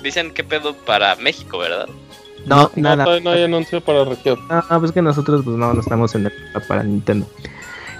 [0.00, 1.88] dicen qué pedo para México, ¿verdad?
[2.46, 3.04] No, nada.
[3.04, 4.38] No, no hay anuncio para región.
[4.48, 6.32] Ah, pues que nosotros pues no, no estamos en el
[6.68, 7.26] para Nintendo.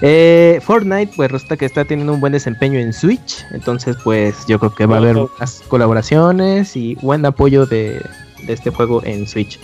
[0.02, 3.44] Eh, Fortnite, pues resulta que está teniendo un buen desempeño en Switch.
[3.52, 8.02] Entonces, pues yo creo que va a haber unas colaboraciones y buen apoyo de,
[8.48, 9.60] este juego en Switch.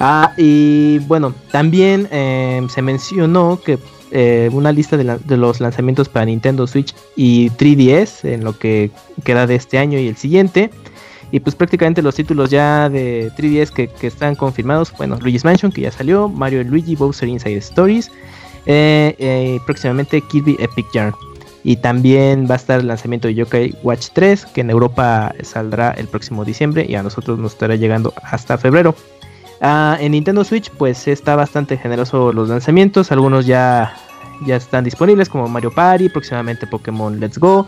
[0.00, 3.78] Ah, y bueno, también em, se mencionó que
[4.10, 8.90] eh, una lista de, los lanzamientos para Nintendo Switch y 3DS en lo que
[9.24, 10.70] queda de este año y el siguiente.
[11.30, 15.72] Y pues prácticamente los títulos ya de 3DS que, que están confirmados, bueno, Luigi's Mansion
[15.72, 18.10] que ya salió, Mario Luigi Bowser Inside Stories,
[18.70, 21.14] eh, eh, próximamente Kirby Epic Yarn.
[21.64, 25.90] Y también va a estar el lanzamiento de Yokai Watch 3, que en Europa saldrá
[25.92, 28.94] el próximo diciembre y a nosotros nos estará llegando hasta febrero.
[29.62, 33.10] Ah, en Nintendo Switch, pues está bastante generoso los lanzamientos.
[33.10, 33.94] Algunos ya,
[34.46, 37.66] ya están disponibles, como Mario Party, próximamente Pokémon Let's Go,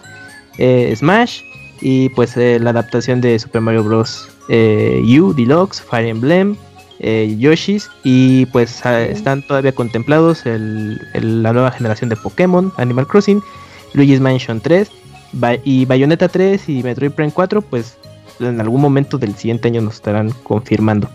[0.58, 1.40] eh, Smash
[1.80, 4.28] y pues la adaptación de Super Mario Bros.
[4.48, 6.56] U Deluxe, Fire Emblem,
[7.00, 13.42] eh, Yoshis y pues ah, están todavía contemplados la nueva generación de Pokémon, Animal Crossing,
[13.94, 14.90] Luigi's Mansion 3
[15.64, 17.96] y Bayonetta 3 y Metroid Prime 4 pues
[18.40, 21.08] en algún momento del siguiente año nos estarán confirmando.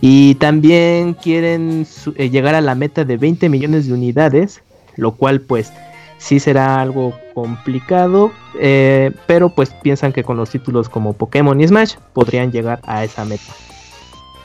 [0.00, 1.86] Y también quieren
[2.16, 4.62] eh, llegar a la meta de 20 millones de unidades,
[4.96, 5.72] lo cual pues
[6.18, 11.68] sí será algo complicado, eh, pero pues piensan que con los títulos como Pokémon y
[11.68, 13.52] Smash podrían llegar a esa meta.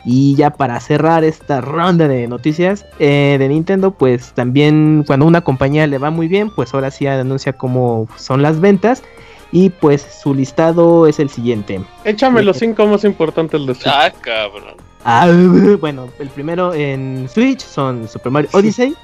[0.09, 5.41] Y ya para cerrar esta ronda de noticias eh, de Nintendo, pues también cuando una
[5.41, 9.03] compañía le va muy bien, pues ahora sí anuncia cómo son las ventas.
[9.51, 11.81] Y pues su listado es el siguiente.
[12.05, 13.87] Échame los cinco más importantes de Switch.
[13.87, 14.75] Ah, cabrón.
[15.03, 15.29] Ah,
[15.81, 18.95] bueno, el primero en Switch son Super Mario Odyssey.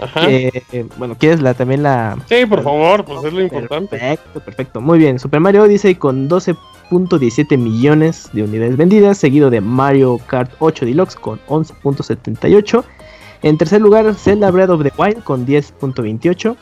[0.00, 0.26] Ajá.
[0.96, 2.18] bueno, ¿quieres la, también la...?
[2.28, 3.96] Sí, por favor, pues es lo importante.
[3.96, 4.80] Perfecto, perfecto.
[4.80, 6.56] Muy bien, Super Mario Odyssey con 12
[6.90, 12.84] 17 millones de unidades vendidas, seguido de Mario Kart 8 Deluxe con 11.78.
[13.42, 16.56] En tercer lugar, Zelda Breath of the Wild con 10.28.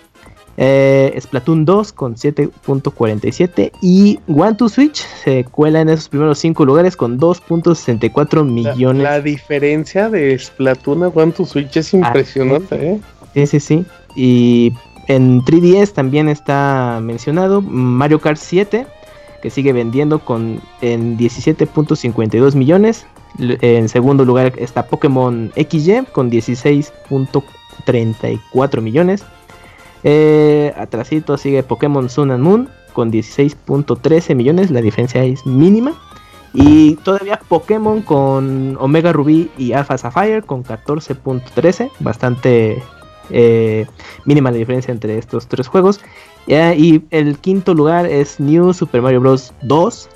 [0.59, 6.65] Eh, Splatoon 2 con 7.47 y One to Switch se cuela en esos primeros 5
[6.65, 9.03] lugares con 2.64 millones.
[9.03, 13.01] La, diferencia de Splatoon a One to Switch es impresionante, ¿eh?
[13.35, 13.85] Sí, sí, sí.
[14.17, 14.73] Y
[15.09, 18.87] en 3DS también está mencionado Mario Kart 7
[19.41, 23.07] que sigue vendiendo con en 17.52 millones.
[23.39, 27.45] En segundo lugar está Pokémon XY con 16.46
[27.85, 29.25] 34 millones.
[30.05, 30.75] Eh,
[31.39, 35.95] sigue Pokémon Sun and Moon con 16.13 millones, la diferencia es mínima.
[36.53, 42.83] Y todavía Pokémon con Omega Ruby y Alpha Sapphire con 14.13, bastante
[43.29, 43.87] eh,
[44.25, 46.01] mínima la diferencia entre estos tres juegos.
[46.47, 49.53] Y el quinto lugar es New Super Mario Bros.
[49.63, 50.09] 2,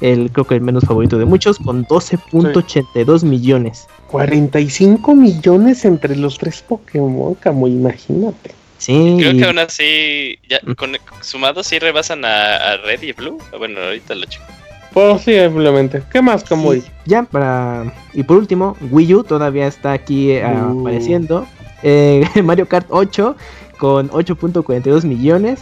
[0.00, 3.86] el creo que el menos favorito de muchos, con 12.82 millones.
[4.08, 8.54] 45 millones entre los tres Pokémon, como imagínate.
[8.78, 9.16] Sí.
[9.18, 13.38] Creo que aún así, ya, con, sumados sí rebasan a, Red y Blue.
[13.58, 14.44] Bueno, ahorita lo chico.
[14.92, 16.02] Posiblemente.
[16.12, 16.72] ¿Qué más, como
[17.04, 17.92] Ya, para.
[18.14, 20.80] Y por último, Wii U todavía está aquí eh, uh.
[20.80, 21.46] apareciendo.
[21.82, 23.36] Eh, Mario Kart 8
[23.78, 25.60] con 8.42 millones.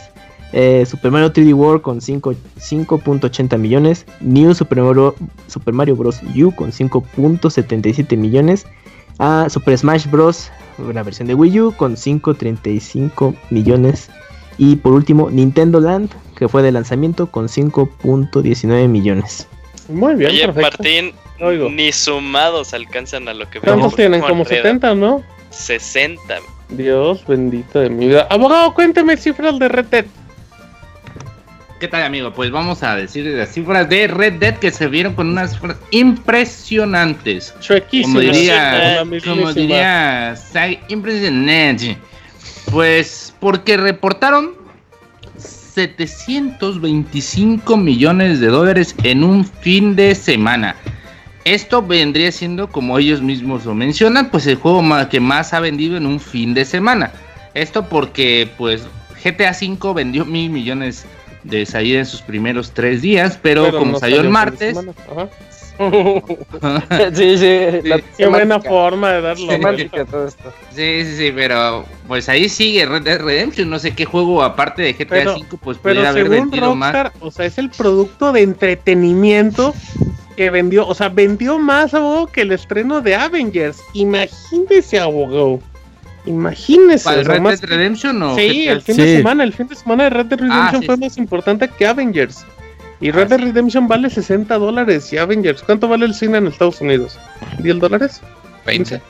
[0.58, 4.06] Eh, Super Mario 3D World con 5.80 millones.
[4.20, 5.14] New Super Mario,
[5.48, 6.22] Super Mario Bros.
[6.34, 8.66] U con 5.77 millones.
[9.18, 10.50] Ah, Super Smash Bros.
[10.94, 14.08] La versión de Wii U con 5.35 millones.
[14.56, 19.46] Y por último, Nintendo Land, que fue de lanzamiento con 5.19 millones.
[19.90, 21.12] Muy bien, Oye, Martín,
[21.70, 24.22] ni sumados alcanzan a lo que ¿Cuántos tienen?
[24.22, 25.22] Como 70, ¿no?
[25.50, 26.38] 60.
[26.70, 28.26] Dios bendito de mi vida.
[28.30, 30.06] Abogado, cuénteme cifras de Red Dead.
[31.78, 32.32] ¿Qué tal, amigo?
[32.32, 35.76] Pues vamos a decir las cifras de Red Dead que se vieron con unas cifras
[35.90, 37.52] impresionantes.
[38.02, 40.34] Como diría, como diría
[40.88, 41.98] impresionante.
[42.72, 44.52] Pues porque reportaron
[45.36, 50.76] 725 millones de dólares en un fin de semana.
[51.44, 55.98] Esto vendría siendo, como ellos mismos lo mencionan, pues el juego que más ha vendido
[55.98, 57.12] en un fin de semana.
[57.52, 58.86] Esto porque, pues,
[59.22, 61.04] GTA V vendió mil millones
[61.46, 64.76] de salir en sus primeros tres días, pero, como salió, el martes.
[67.12, 69.52] sí, sí, qué buena forma de darlo.
[70.74, 73.68] Sí, sí, sí, pero pues ahí sigue Red Dead Redemption.
[73.68, 77.12] No sé qué juego aparte de GTA V pues pudiera haber vendido más.
[77.20, 79.74] O sea, es el producto de entretenimiento
[80.36, 83.78] que vendió, o sea, vendió más abogado que el estreno de Avengers.
[83.92, 85.60] Imagínese, abogado.
[86.26, 87.04] Imagínese.
[87.04, 89.44] ¿Para Red Dead Redemption o Sí, el fin de semana.
[89.44, 92.44] El fin de semana de Red Dead Redemption ah, fue más importante que Avengers.
[93.00, 95.62] Y Red ah, Dead Redemption vale 60 dólares y Avengers.
[95.62, 97.18] ¿Cuánto vale el cine en Estados Unidos?
[97.58, 98.20] ¿10 dólares?
[98.66, 99.00] 20.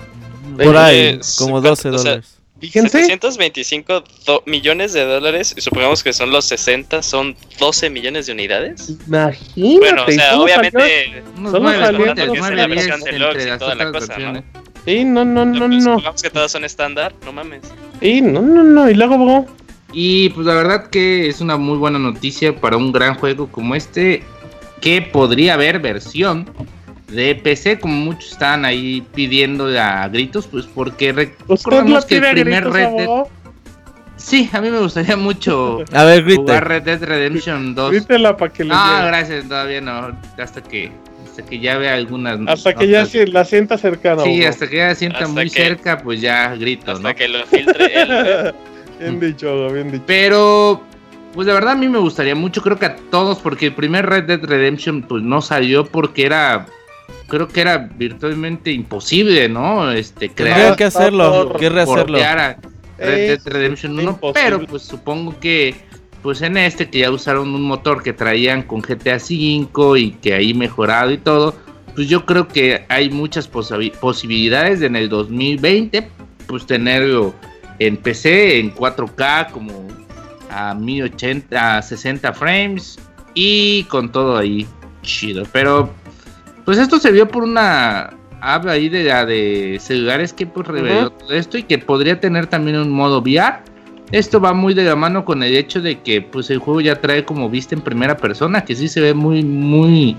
[0.63, 2.37] Por ahí, como 12 dólares.
[2.59, 3.05] Fíjense.
[3.05, 4.05] 725
[4.47, 8.97] millones de dólares, y supongamos que son los 60, son 12 millones de unidades.
[9.07, 9.79] Imagínate.
[9.79, 11.23] Bueno, o sea, obviamente.
[11.37, 14.43] Solo salió la versión deluxe y toda la cosa, ¿no?
[14.87, 16.01] Sí, no, no, no, no.
[16.23, 17.63] Que todas son estándar, no mames.
[18.01, 18.89] Sí, no, no, no.
[18.89, 19.45] Y luego,
[19.93, 23.75] Y pues la verdad que es una muy buena noticia para un gran juego como
[23.75, 24.23] este,
[24.81, 26.49] que podría haber versión
[27.09, 32.71] de PC, como muchos están ahí pidiendo a gritos, pues porque recordemos que el primer
[32.71, 33.09] Red Dead...
[34.17, 37.91] Sí, a mí me gustaría mucho a ver, jugar Red Dead Redemption 2.
[37.91, 40.91] Grítela para que le Ah, gracias, todavía no, hasta que
[41.37, 44.23] hasta que ya vea algunas Hasta que ya se la sienta cercana.
[44.23, 48.55] Sí, hasta que ya la sienta muy cerca, pues ya grito, hasta que lo filtre
[49.01, 50.05] bien dicho, bien dicho.
[50.07, 50.83] Pero
[51.35, 54.07] pues de verdad a mí me gustaría mucho, creo que a todos, porque el primer
[54.07, 56.65] Red Dead Redemption pues no salió porque era
[57.29, 59.93] creo que era virtualmente imposible, ¿no?
[59.93, 60.75] Este, crear.
[60.75, 62.19] que hacerlo, que rehacerlo.
[62.99, 65.75] Red Dead Redemption 1, pero pues supongo que
[66.27, 70.35] pues en este que ya usaron un motor que traían con GTA V y que
[70.35, 71.55] ahí mejorado y todo,
[71.95, 76.11] pues yo creo que hay muchas posibilidades de en el 2020
[76.49, 77.33] pues tenerlo
[77.79, 79.87] en PC en 4K como
[80.51, 82.99] a 1080 a 60 frames
[83.35, 84.67] y con todo ahí
[85.03, 85.89] chido, pero
[86.65, 88.11] pues esto se vio por una
[88.41, 92.79] app ahí de, de celulares que pues reveló todo esto y que podría tener también
[92.79, 93.76] un modo VR.
[94.13, 97.01] Esto va muy de la mano con el hecho de que pues el juego ya
[97.01, 100.17] trae como vista en primera persona, que sí se ve muy, muy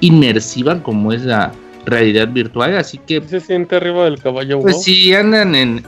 [0.00, 1.52] inmersiva como es la,
[1.86, 4.60] realidad virtual, así que se siente arriba del caballo.
[4.60, 5.84] Pues si andan en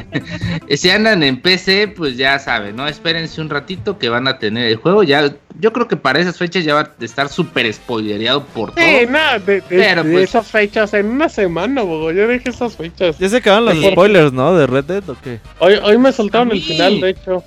[0.70, 2.86] si andan en PC, pues ya saben, ¿no?
[2.86, 5.02] Espérense un ratito que van a tener el juego.
[5.02, 8.84] Ya, yo creo que para esas fechas ya va a estar súper spoilereado por todo.
[8.84, 13.18] Sí, nada, de, pues esas fechas en una semana, bogo, yo dejé esas fechas.
[13.18, 14.54] Ya se acaban los spoilers, ¿no?
[14.56, 15.40] De Red Dead o qué?
[15.58, 17.42] Hoy, hoy me soltaron el final, de hecho.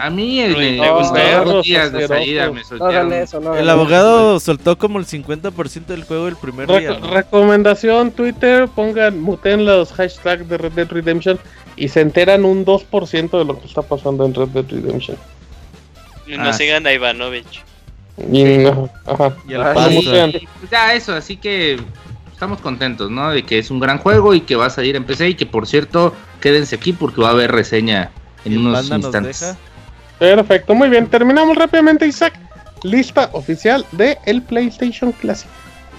[0.00, 0.80] A mí el,
[1.62, 3.12] días de salida me soltaron.
[3.12, 6.98] el abogado soltó como el 50% del juego el primer día.
[6.98, 11.38] Recomendación Twitter, pongan, muten los hashtags de Red Dead Redemption
[11.76, 15.18] y se enteran un 2% de lo que está pasando en Red Dead Redemption.
[16.26, 17.62] Y no ah, sigan a Ivanovich.
[18.32, 19.36] Y, no, ajá.
[19.46, 21.78] Y, pues ya eso, así que
[22.32, 23.32] estamos contentos, ¿no?
[23.32, 25.44] De que es un gran juego y que va a salir en PC y que
[25.44, 28.12] por cierto, quédense aquí porque va a haber reseña
[28.46, 29.56] en unos instantes.
[30.20, 31.08] Perfecto, muy bien.
[31.08, 32.34] Terminamos rápidamente, Isaac.
[32.82, 35.48] Lista oficial de el PlayStation Classic.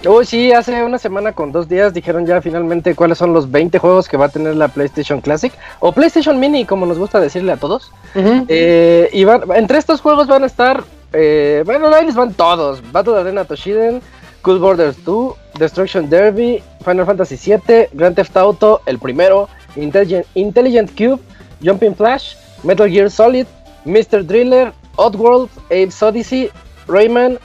[0.06, 3.78] Uy, sí, hace una semana con dos días dijeron ya finalmente cuáles son los 20
[3.78, 7.52] juegos que va a tener la PlayStation Classic o PlayStation Mini, como nos gusta decirle
[7.52, 7.90] a todos.
[8.14, 9.22] Eh, y
[9.56, 14.00] entre estos juegos van a estar, eh, bueno, ahí les van todos: Battle Arena Toshiden,
[14.42, 20.90] Cool Borders 2, Destruction Derby, Final Fantasy VII, Grand Theft Auto, el primero, Intelligent, Intelligent
[20.96, 21.20] Cube,
[21.62, 23.46] Jumping Flash, Metal Gear Solid,
[23.84, 24.26] Mr.
[24.26, 26.50] Driller, Oddworld, Abe's Odyssey,
[26.86, 27.38] Rayman,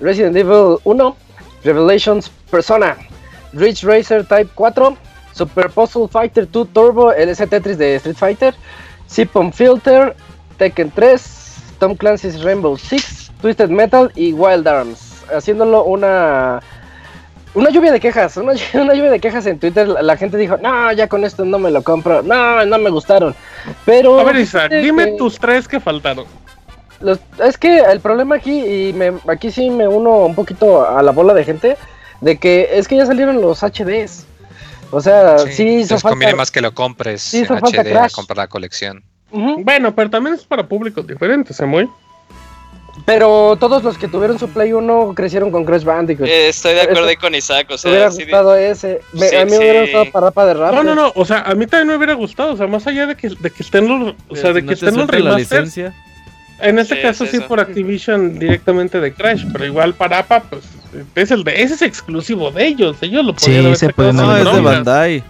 [0.00, 1.14] Resident Evil 1.
[1.64, 2.96] Revelations Persona,
[3.52, 4.96] Ridge Racer Type 4,
[5.32, 8.54] Super Puzzle Fighter 2 Turbo, el Tetris de Street Fighter,
[9.10, 10.14] Zipon Filter,
[10.58, 16.62] Tekken 3, Tom Clancy's Rainbow Six, Twisted Metal y Wild Arms, haciéndolo una
[17.58, 19.86] una lluvia de quejas, una, lluvia de quejas en Twitter.
[19.86, 23.34] La, gente dijo, no, ya con esto no me lo compro, no, no me gustaron.
[23.84, 24.18] Pero.
[24.20, 26.26] A ver, Isaac, dime tus tres que faltaron
[27.44, 31.12] es que el problema aquí, y me, aquí sí me uno un poquito a la
[31.12, 31.76] bola de gente,
[32.20, 34.26] de que es que ya salieron los HDs.
[34.90, 38.46] O sea, sí, sí conviene más que lo compres sí, en HD a comprar la
[38.48, 39.04] colección.
[39.30, 41.88] Bueno, pero también es para públicos diferentes, ¿eh, muy?
[43.04, 46.28] Pero todos los que tuvieron su Play 1 crecieron con Crash Bandicoot.
[46.28, 47.90] Eh, estoy de acuerdo ahí con Isaac, o sea...
[47.90, 49.00] Me hubiera gustado ese.
[49.12, 50.74] a mí me hubiera gustado Parapa de Rap.
[50.74, 53.06] No, no, no, o sea, a mí también me hubiera gustado, o sea, más allá
[53.06, 54.14] de que, de que estén los...
[54.28, 55.78] O sea, de que estén los remasters...
[56.60, 60.64] En este caso sí, por Activision directamente de Crash, pero igual para APA, pues
[61.14, 64.44] es el de, ese es exclusivo de ellos, ellos lo podían sí, haber No, es
[64.44, 65.22] de Bandai.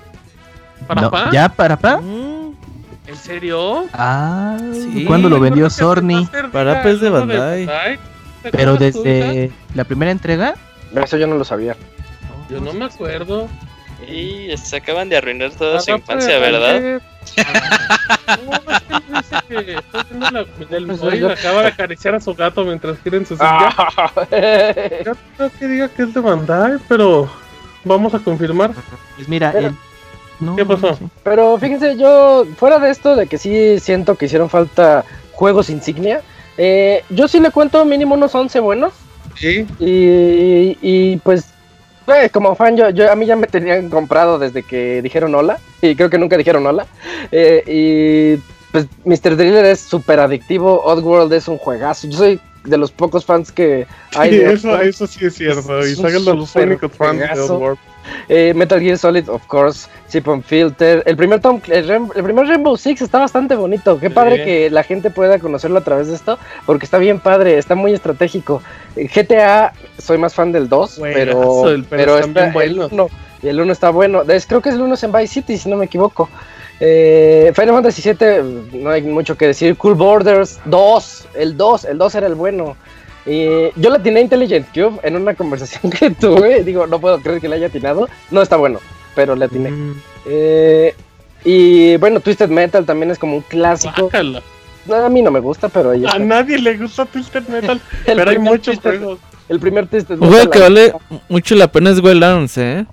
[0.87, 1.31] ¿Para APA?
[1.31, 1.99] ¿Ya para APA?
[1.99, 2.28] Mm.
[3.09, 3.87] ¿En serio?
[3.95, 5.07] Ah, sí.
[5.07, 6.29] ¿Cuándo lo vendió Sony?
[6.53, 7.99] Para APA es de Bandai.
[8.53, 10.55] Pero desde la primera entrega.
[10.95, 11.75] Eso yo no lo sabía.
[12.51, 13.49] Yo no me acuerdo.
[14.07, 17.01] Y se acaban de arruinar toda su infancia, ¿verdad?
[20.33, 23.75] No, es que el pues acaba de acariciar a su gato mientras quieren su silla.
[23.77, 24.13] Ah.
[25.05, 27.29] Yo creo que diga que es de Bandai, pero
[27.85, 28.73] vamos a confirmar.
[29.17, 29.53] Pues mira,
[30.57, 30.99] ¿qué pasó?
[31.23, 36.23] Pero fíjense, yo, fuera de esto, de que sí siento que hicieron falta juegos insignia,
[36.57, 38.93] eh, yo sí le cuento mínimo unos 11 buenos.
[39.37, 39.67] Sí.
[39.79, 41.47] Y, y pues
[42.09, 45.59] pues, como fan, yo, yo, a mí ya me tenían comprado desde que dijeron hola.
[45.83, 46.87] Y creo que nunca dijeron hola.
[47.31, 49.37] Eh, y pues Mr.
[49.37, 50.83] Driller es súper adictivo.
[50.85, 52.09] Oddworld es un juegazo.
[52.09, 53.87] Yo soy de los pocos fans que
[54.17, 54.31] hay.
[54.31, 55.87] Sí, eso, eso sí es cierto.
[55.87, 57.79] Y de los únicos fans de Oddworld.
[58.29, 61.03] Eh, Metal Gear Solid, of course, Zip Filter.
[61.07, 63.99] El primer, Tom, el, primer Rainbow Six está bastante bonito.
[63.99, 67.59] Qué padre que la gente pueda conocerlo a través de esto, porque está bien padre,
[67.59, 68.63] está muy estratégico.
[68.97, 73.09] Eh, GTA, soy más fan del 2, pero, pero, está, el 1,
[73.43, 74.23] y el 1 está bueno.
[74.25, 76.29] creo que es el 1 en Vice City, si no me equivoco.
[76.81, 79.77] Eh, Final Fantasy VII, no hay mucho que decir.
[79.77, 82.77] Cool Borders 2, el 2, el 2 era el bueno.
[83.29, 86.65] Y yo la tiene Intelligent Cube en una conversación que tuve.
[86.65, 88.09] Digo, no puedo creer que la haya atinado.
[88.31, 88.81] No está bueno,
[89.15, 89.71] pero la atiné.
[89.71, 89.95] Mm.
[90.27, 90.95] Eh,
[91.45, 94.11] y bueno, Twisted Metal también es como un clásico.
[94.13, 98.79] a mí no me gusta, pero a, nadie le gusta Twisted Metal, pero hay muchos
[98.81, 99.19] juegos.
[99.49, 100.29] El primer Twisted Metal.
[100.29, 100.93] Un juego que vale
[101.29, 102.87] mucho la pena es Wild Arms, ¿eh?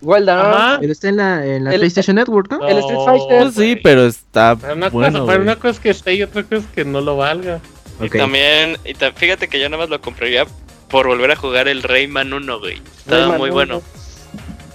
[0.00, 0.78] Wild Arms.
[0.80, 2.66] Pero está en la, en la PlayStation Network, ¿no?
[2.68, 3.42] El Street Fighter.
[3.42, 4.56] Pues sí, pero está.
[4.72, 7.16] una, bueno, cosa, una cosa es que esté y otra cosa es que no lo
[7.16, 7.60] valga.
[8.00, 10.46] Y también, y fíjate que yo nada más lo compraría
[10.88, 12.80] por volver a jugar el Rayman 1, güey.
[12.98, 13.82] Estaba muy bueno.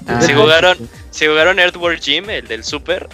[0.08, 0.78] Ah, si jugaron,
[1.12, 3.08] si jugaron Earthworm Jim, el del Super,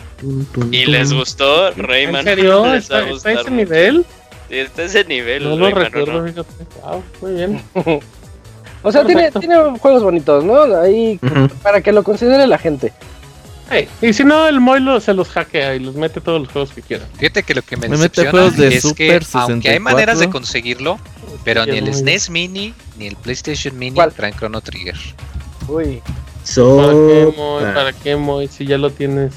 [0.71, 2.27] y les gustó Rayman.
[2.27, 2.73] ¿En serio?
[2.73, 4.05] ¿Está, ¿Está ese nivel?
[4.49, 5.43] Sí, está ese nivel.
[5.43, 6.49] No lo recuerdo, fíjate.
[6.81, 7.61] Wow, muy bien.
[8.83, 10.63] o sea, tiene, tiene, juegos bonitos, ¿no?
[10.75, 11.19] Ahí,
[11.61, 12.91] para que lo considere la gente
[14.01, 16.81] y si no, el Moy se los hackea y los mete todos los juegos que
[16.81, 17.05] quiera.
[17.17, 20.99] Fíjate que lo que me, me decepciona de es que, aunque hay maneras de conseguirlo,
[21.43, 24.95] pero ni el SNES Mini ni el PlayStation Mini traen Chrono Trigger.
[25.67, 26.01] Uy.
[26.55, 27.63] ¿Para qué, Moy?
[27.73, 28.47] ¿Para qué, Moy?
[28.47, 29.33] Si ya lo tienes.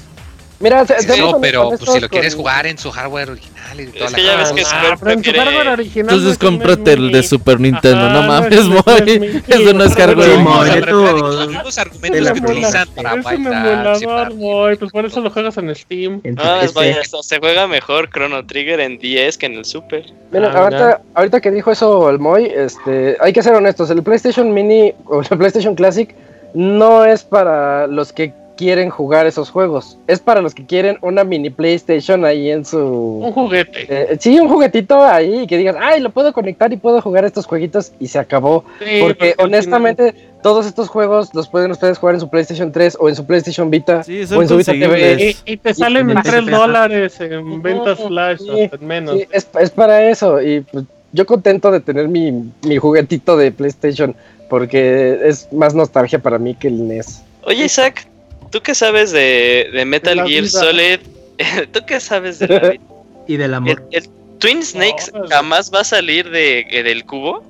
[0.63, 0.85] Mira,
[1.19, 4.23] no, pero pues, si lo quieres jugar en su hardware original y toda es que
[4.23, 6.15] ya ves que ah, pero en su hardware original.
[6.15, 9.43] Entonces cómprate el de Super Nintendo, no mames, Moy.
[9.45, 10.39] Eso no es hardware.
[10.39, 14.33] Los mismos argumentos que utilizan para bailar.
[14.33, 16.21] Moy, pues por eso lo juegas en Steam.
[16.37, 20.05] Ah, vaya, se juega mejor Chrono Trigger en 10 que en el Super.
[20.31, 24.01] Mira, ah, ahorita, ahorita que dijo eso el Moy, este, hay que ser honestos, el
[24.01, 26.15] PlayStation Mini o el PlayStation Classic
[26.53, 29.97] no es para los que quieren jugar esos juegos.
[30.07, 32.77] Es para los que quieren una mini PlayStation ahí en su.
[32.77, 33.87] Un juguete.
[33.89, 37.45] Eh, sí, un juguetito ahí que digas, ay, lo puedo conectar y puedo jugar estos
[37.45, 38.63] jueguitos y se acabó.
[39.01, 43.15] porque, honestamente, todos estos juegos los pueden ustedes jugar en su PlayStation 3 o en
[43.15, 44.01] su PlayStation Vita
[44.35, 45.35] o en su Vita TV.
[45.45, 49.17] Y, te salen en 3 dólares en ventas flash, hasta menos.
[49.31, 50.41] es, es, para eso.
[50.41, 54.15] Y pues, yo contento de tener mi, mi juguetito de PlayStation
[54.49, 57.23] porque es más nostalgia para mí que el NES.
[57.45, 58.07] Oye, Isaac,
[58.53, 60.99] ¿tú qué sabes de, de Metal Gear Solid?
[61.73, 62.75] ¿Tú qué sabes de la
[63.27, 63.83] Y del amor.
[63.91, 64.07] ¿El,
[64.37, 67.43] Twin Snakes jamás va a salir de, del cubo?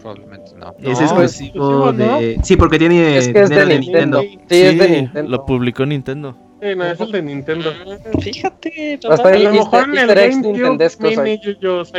[0.00, 0.74] Probablemente no.
[0.80, 2.38] es exclusivo de.
[2.44, 3.18] Sí, porque tiene.
[3.18, 4.22] Es que es de, Nintendo.
[4.22, 5.28] Sí, es de Nintendo.
[5.28, 6.36] Lo publicó Nintendo.
[6.62, 7.72] Sí, no, es el de Nintendo.
[7.72, 11.40] Mm, fíjate, Hasta ahí, a lo mejor en el GameCube Mini,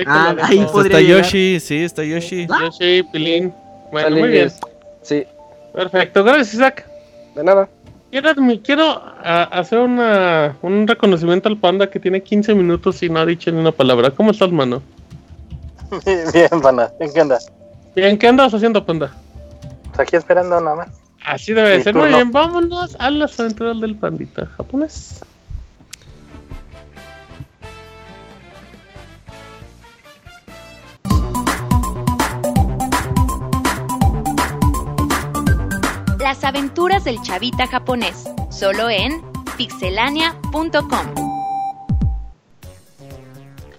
[0.05, 2.47] ah, ahí podría Está Yoshi, sí, está Yoshi.
[2.47, 3.53] Yoshi, Pilín.
[3.91, 4.51] Bueno, muy bien.
[5.01, 5.25] Sí.
[5.73, 6.85] Perfecto, gracias Isaac.
[7.35, 7.69] De nada.
[8.11, 8.31] Quiero,
[8.63, 13.51] quiero hacer una, un reconocimiento al panda que tiene 15 minutos y no ha dicho
[13.51, 14.09] ni una palabra.
[14.11, 14.81] ¿Cómo estás, mano?
[16.33, 16.91] Bien, panda.
[16.99, 17.51] ¿En qué andas?
[17.95, 19.15] Bien, ¿qué andas haciendo, panda?
[19.89, 20.89] Pues aquí esperando nada más.
[21.25, 21.93] Así debe ser.
[21.93, 25.21] Muy bien, vámonos a las aventuras del pandita japonés.
[36.29, 39.19] Las aventuras del chavita japonés, solo en
[39.57, 41.07] pixelania.com.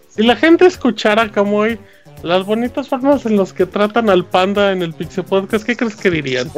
[0.08, 1.78] Si la gente escuchara como hoy
[2.24, 5.94] las bonitas formas en las que tratan al panda en el Pixel Podcast, ¿qué crees
[5.94, 6.50] que dirían?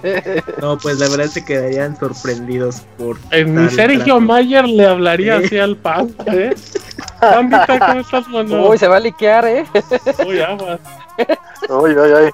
[0.60, 3.16] No, pues la verdad se quedarían sorprendidos por.
[3.30, 6.56] En mi Sergio Mayer le hablaría así al panda, ¿eh?
[7.20, 8.68] Pandita, ¿cómo estás, mano?
[8.68, 9.64] Uy, se va a liquear, ¿eh?
[10.26, 10.80] Uy, aguas.
[11.68, 12.32] Uy, uy, uy.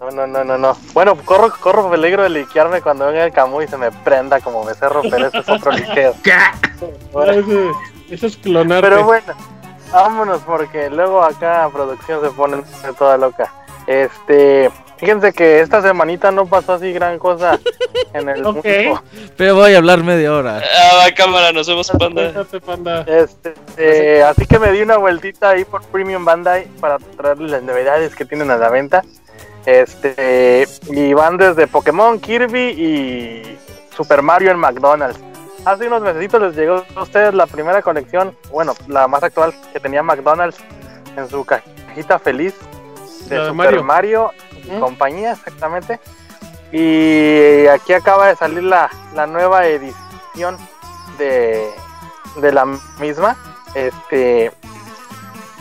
[0.00, 0.76] No, no, no, no, no.
[0.94, 4.64] Bueno, corro, corro peligro de liquearme cuando venga el Camu y se me prenda como
[4.64, 6.14] becerro, pero ese es otro liqueo.
[7.12, 7.74] Bueno.
[8.08, 8.82] Eso, es clonar.
[8.82, 9.34] Pero bueno,
[9.92, 12.62] vámonos porque luego acá producción se pone
[12.96, 13.52] toda loca.
[13.86, 17.58] Este, fíjense que esta semanita no pasó así gran cosa
[18.14, 18.64] en el Ok.
[19.36, 20.62] Pero voy a hablar media hora.
[20.62, 22.46] Ah, cámara, nos vemos panda.
[22.64, 23.02] panda.
[23.06, 27.62] Este, eh, así que me di una vueltita ahí por Premium Bandai para traerles las
[27.62, 29.02] novedades que tienen a la venta.
[29.66, 33.58] Este, y van desde Pokémon, Kirby y
[33.94, 35.20] Super Mario en McDonald's.
[35.64, 39.80] Hace unos meses les llegó a ustedes la primera colección, bueno, la más actual que
[39.80, 40.56] tenía McDonald's
[41.16, 42.54] en su cajita feliz
[43.28, 44.32] de Super Mario,
[44.64, 46.00] y compañía, exactamente.
[46.72, 50.56] Y aquí acaba de salir la, la nueva edición
[51.18, 51.68] de,
[52.36, 52.64] de la
[52.98, 53.36] misma.
[53.74, 54.50] Este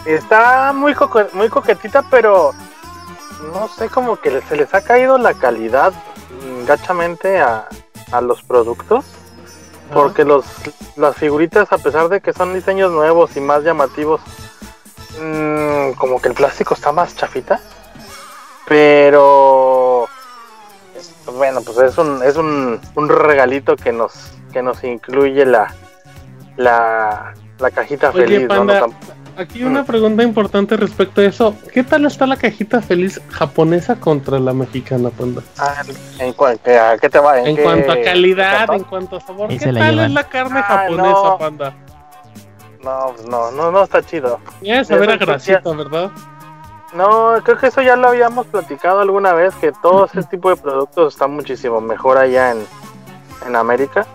[0.06, 0.96] está muy,
[1.34, 2.54] muy coquetita, pero
[3.54, 5.94] no sé, como que se les ha caído la calidad
[6.66, 7.68] gachamente a,
[8.12, 9.06] a los productos.
[9.92, 10.46] Porque los,
[10.98, 14.22] las figuritas, a pesar de que son diseños nuevos y más llamativos,
[15.20, 17.60] mmm, como que el plástico está más chafita.
[18.68, 20.08] Pero
[21.36, 24.14] bueno, pues es un, es un, un regalito que nos,
[24.54, 25.74] que nos incluye la,
[26.56, 28.48] la, la cajita feliz.
[28.48, 28.94] ¿no?
[29.40, 31.56] Aquí una pregunta importante respecto a eso.
[31.74, 35.42] ¿Qué tal está la cajita feliz japonesa contra la mexicana, Panda?
[35.58, 35.82] Ah,
[36.20, 36.34] ¿en
[37.00, 37.40] qué te va?
[37.40, 39.48] ¿En, cuanto a calidad, en cuanto a sabor.
[39.48, 41.74] ¿Qué tal es la carne japonesa, Panda?
[42.84, 44.42] No, pues no, no, no está chido.
[44.62, 46.12] Ya saber a grasita, ¿verdad?
[46.94, 50.58] No, creo que eso ya lo habíamos platicado alguna vez, que todo ese tipo de
[50.58, 52.66] productos está muchísimo mejor allá en,
[53.48, 54.06] en América.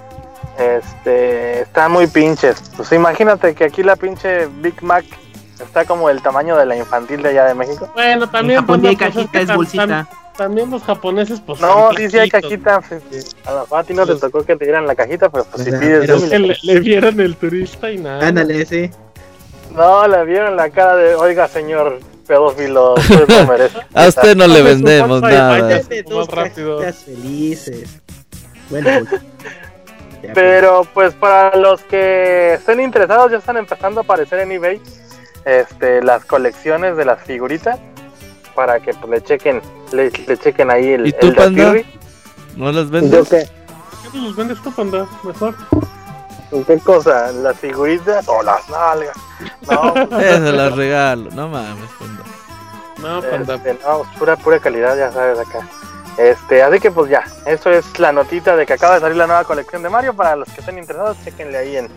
[0.59, 2.63] Este, están muy pinches.
[2.77, 5.05] Pues imagínate que aquí la pinche Big Mac
[5.61, 7.91] está como el tamaño de la infantil de allá de México.
[7.95, 8.59] Bueno, también.
[8.59, 10.09] En Japón hay pues, cajita, es, bolsita.
[10.37, 11.61] También los japoneses, pues.
[11.61, 12.81] No, sí, sí hay cajita.
[12.81, 15.71] Pues, a la Fati no te tocó que te dieran la cajita, pero pues si
[15.71, 16.01] pides.
[16.07, 18.27] Pero que le, le, vieron el turista y nada.
[18.27, 18.91] Ándale, sí.
[19.75, 22.95] No, le vieron la cara de, oiga, señor pedófilo,
[23.95, 25.83] A usted no le vendemos nada.
[26.11, 26.81] Más rápido.
[26.93, 28.01] felices.
[28.71, 29.23] Bueno, pues.
[30.33, 34.81] Pero pues para los que estén interesados ya están empezando a aparecer en eBay
[35.45, 37.79] este, las colecciones de las figuritas
[38.55, 39.61] para que pues, le chequen
[39.93, 41.75] le, chequen ahí el, ¿Y tú, panda?
[42.57, 43.29] ¿No las vendes?
[43.29, 43.49] qué?
[44.13, 45.07] ¿Qué los vendes tú, panda?
[45.25, 45.55] Mejor.
[46.67, 47.33] ¿Qué cosa?
[47.33, 49.17] ¿Las figuritas o las nalgas?
[49.69, 51.31] No, pues, Eso las regalo.
[51.33, 52.23] No mames, panda.
[52.99, 53.55] No, panda.
[53.57, 55.69] Este, no, pura, pura calidad, ya sabes acá.
[56.19, 59.27] Este, así que pues ya, eso es la notita de que acaba de salir la
[59.27, 60.15] nueva colección de Mario.
[60.15, 61.89] Para los que estén interesados, chequenle ahí en,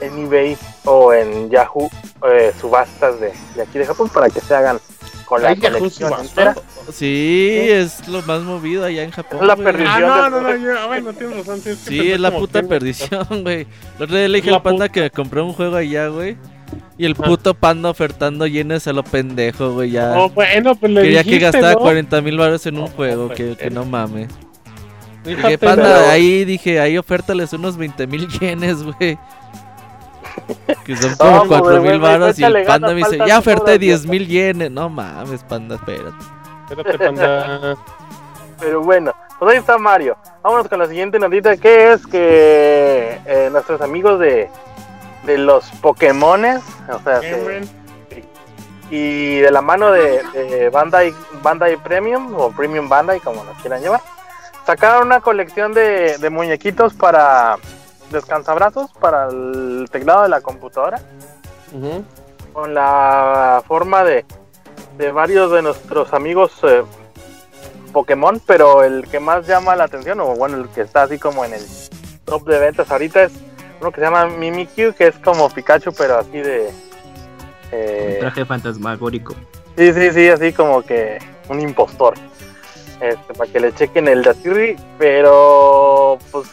[0.00, 1.90] en eBay o en Yahoo
[2.28, 4.78] eh, subastas de, de, aquí de Japón para que se hagan
[5.24, 6.54] con la colección entera.
[6.92, 9.40] Sí, es lo más movido allá en Japón.
[9.40, 10.04] Es la perdición.
[10.04, 11.60] Ah, no, no, no, yo, bueno, tienes razón.
[11.60, 13.66] Sí, es, sí, es la puta perdición, güey.
[13.96, 16.36] El otro día le dije al panda que compré un juego allá, güey.
[16.98, 20.14] Y el puto panda ofertando yenes a lo pendejo, güey, ya.
[20.16, 23.70] Oh, bueno, pues le Quería que gastara 40 mil baros en un juego, que, que
[23.70, 24.28] no mames.
[25.24, 29.18] Dije, panda, ahí dije, ahí ofértales unos 20 mil yenes, güey.
[30.84, 34.26] Que son como 4 mil baros y el panda me dice, ya oferté 10 mil
[34.26, 34.70] yenes.
[34.70, 36.16] No mames, panda, espérate.
[36.70, 37.76] Espérate, panda.
[38.60, 40.16] Pero bueno, pues ahí está Mario.
[40.42, 44.48] Vámonos con la siguiente notita, que es que eh, nuestros amigos de,
[45.26, 47.20] de los Pokémones, o sea,
[48.90, 51.12] y de la mano de, de, Bandai,
[51.42, 54.00] Bandai Premium o Premium Bandai, como lo quieran llevar,
[54.64, 57.58] sacaron una colección de, de muñequitos para
[58.10, 61.00] descansabrazos para el teclado de la computadora.
[62.52, 64.24] Con la forma de,
[64.96, 66.82] de varios de nuestros amigos eh,
[67.92, 71.44] Pokémon, pero el que más llama la atención, o bueno, el que está así como
[71.44, 71.62] en el
[72.24, 73.32] top de ventas ahorita es
[73.80, 76.70] uno que se llama Mimikyu, que es como Pikachu, pero así de...
[77.72, 78.16] Eh...
[78.20, 79.34] traje fantasmagórico.
[79.76, 82.14] Sí, sí, sí, así como que un impostor.
[83.00, 86.48] Este, para que le chequen el Datirri, pero pues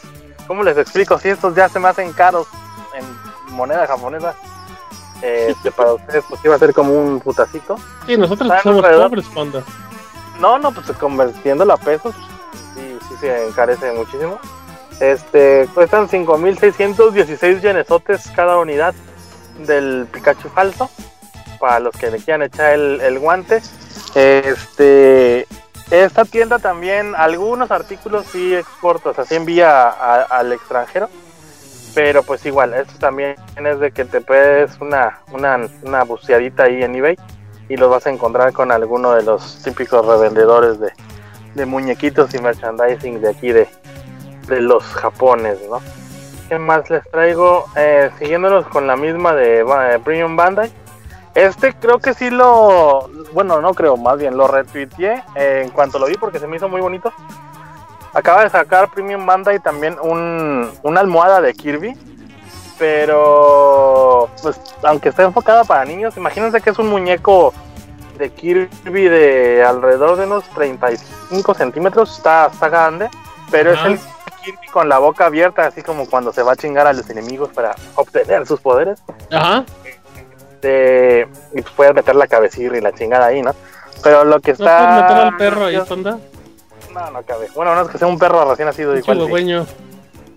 [0.47, 1.17] ¿Cómo les explico?
[1.17, 2.47] Si estos ya se me hacen caros
[2.95, 4.35] en moneda japonesa,
[5.21, 7.77] este, para ustedes pues iba a ser como un putacito.
[8.05, 9.63] Sí, nosotros somos pobres, panda.
[10.39, 12.13] No, no, pues convirtiéndolo a pesos,
[12.75, 14.39] sí, sí se encarece muchísimo.
[14.99, 18.93] Este, cuestan 5.616 yenesotes cada unidad
[19.65, 20.89] del Pikachu falso,
[21.59, 23.61] para los que le quieran echar el, el guante.
[24.15, 25.47] Este,
[25.91, 31.09] esta tienda también, algunos artículos sí exporta, o sea, sí envía al extranjero,
[31.93, 36.83] pero pues igual, esto también es de que te puedes una, una, una buceadita ahí
[36.83, 37.15] en eBay
[37.69, 40.91] y los vas a encontrar con alguno de los típicos revendedores de,
[41.53, 43.67] de muñequitos y merchandising de aquí de,
[44.53, 45.81] de los japones, ¿no?
[46.49, 47.65] ¿Qué más les traigo?
[47.75, 50.71] Eh, siguiéndonos con la misma de eh, Premium Bandai
[51.35, 53.09] este creo que sí lo.
[53.33, 56.69] Bueno, no creo, más bien lo retuiteé en cuanto lo vi porque se me hizo
[56.69, 57.11] muy bonito.
[58.13, 61.97] Acaba de sacar Premium Banda y también un, una almohada de Kirby.
[62.77, 67.53] Pero, pues, aunque esté enfocada para niños, imagínense que es un muñeco
[68.17, 72.17] de Kirby de alrededor de unos 35 centímetros.
[72.17, 73.09] Está, está grande,
[73.49, 73.99] pero es el
[74.43, 77.49] Kirby con la boca abierta, así como cuando se va a chingar a los enemigos
[77.49, 79.01] para obtener sus poderes.
[79.31, 79.65] Ajá.
[80.63, 83.53] Este, y pues puedes meter la cabecilla y la chingada ahí, ¿no?
[84.01, 84.79] Pero lo que está.
[84.79, 86.19] ¿No puedes meter al perro ahí, sonda?
[86.93, 87.47] No, no cabe.
[87.53, 89.17] Bueno, no es que sea un perro recién nacido igual.
[89.27, 89.65] dueño.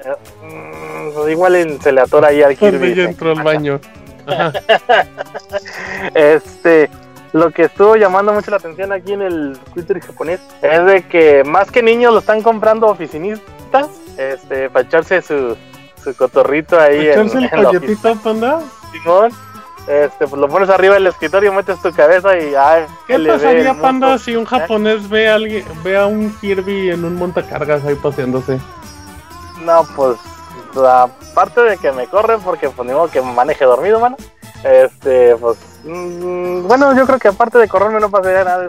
[0.04, 2.94] Eh, igual se le atora ahí al Kirby.
[2.94, 3.80] Yo entró al baño.
[6.14, 6.90] este,
[7.36, 11.44] lo que estuvo llamando mucho la atención aquí en el Twitter japonés es de que
[11.44, 15.56] más que niños lo están comprando oficinistas, este, para echarse su,
[16.02, 17.08] su cotorrito ahí.
[17.08, 18.60] ¿Para echarse el polletito, panda?
[18.90, 19.32] Simón
[19.86, 24.18] este, pues lo pones arriba del escritorio, metes tu cabeza y ay, ¿Qué pasaría, Panda,
[24.18, 28.58] si un japonés ve a, alguien, ve a un Kirby en un montacargas ahí paseándose?
[29.64, 30.18] No, pues,
[30.84, 34.16] aparte de que me corren porque pues ni que maneje dormido, mano.
[34.66, 38.68] Este, pues, mm, bueno, yo creo que aparte de correrme no pasaría nada.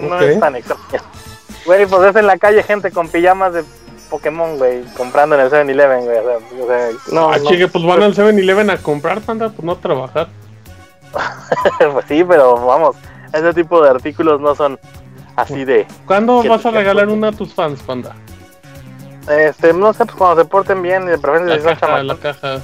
[0.00, 0.82] no es tan extraño.
[1.64, 3.64] Güey, pues es en la calle gente con pijamas de
[4.10, 6.18] Pokémon, güey, comprando en el 7-Eleven, güey.
[6.18, 9.80] O sea, no, ah, chique, pues van al 7-Eleven a comprar, panda, pues no a
[9.80, 10.28] trabajar.
[11.92, 12.96] pues sí, pero vamos,
[13.32, 14.78] ese tipo de artículos no son
[15.36, 15.86] así de.
[16.06, 18.14] ¿Cuándo vas a regalar una a tus fans, panda?
[19.28, 22.60] Este, no sé, pues cuando se porten bien, de preferencia la, caja, la caja.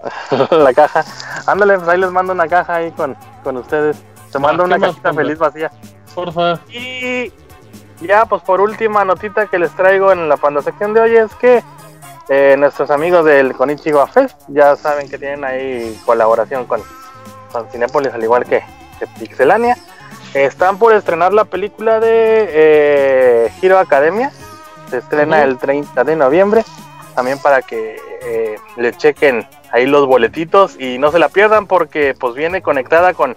[0.50, 1.04] la caja.
[1.46, 4.02] Ándale, pues ahí les mando una caja ahí con, con ustedes.
[4.32, 5.70] Te mando ah, una cajita feliz vacía.
[6.14, 6.60] Porfa.
[6.70, 7.32] Y
[8.00, 11.34] ya, pues por última notita que les traigo en la panda sección de hoy es
[11.36, 11.62] que
[12.28, 16.82] eh, nuestros amigos del Konichiwa Fest ya saben que tienen ahí colaboración con,
[17.52, 18.62] con Cinepolis, al igual que,
[19.18, 19.76] Pixelania.
[20.34, 24.32] están por estrenar la película de eh, Hero Academia.
[24.90, 26.64] Se estrena el 30 de noviembre.
[27.16, 32.14] También para que eh, le chequen ahí los boletitos y no se la pierdan porque
[32.14, 33.34] pues viene conectada con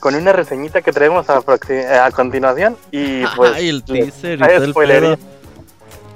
[0.00, 1.42] con una reseñita que traemos a,
[2.04, 5.18] a continuación y pues Ay, el teaser y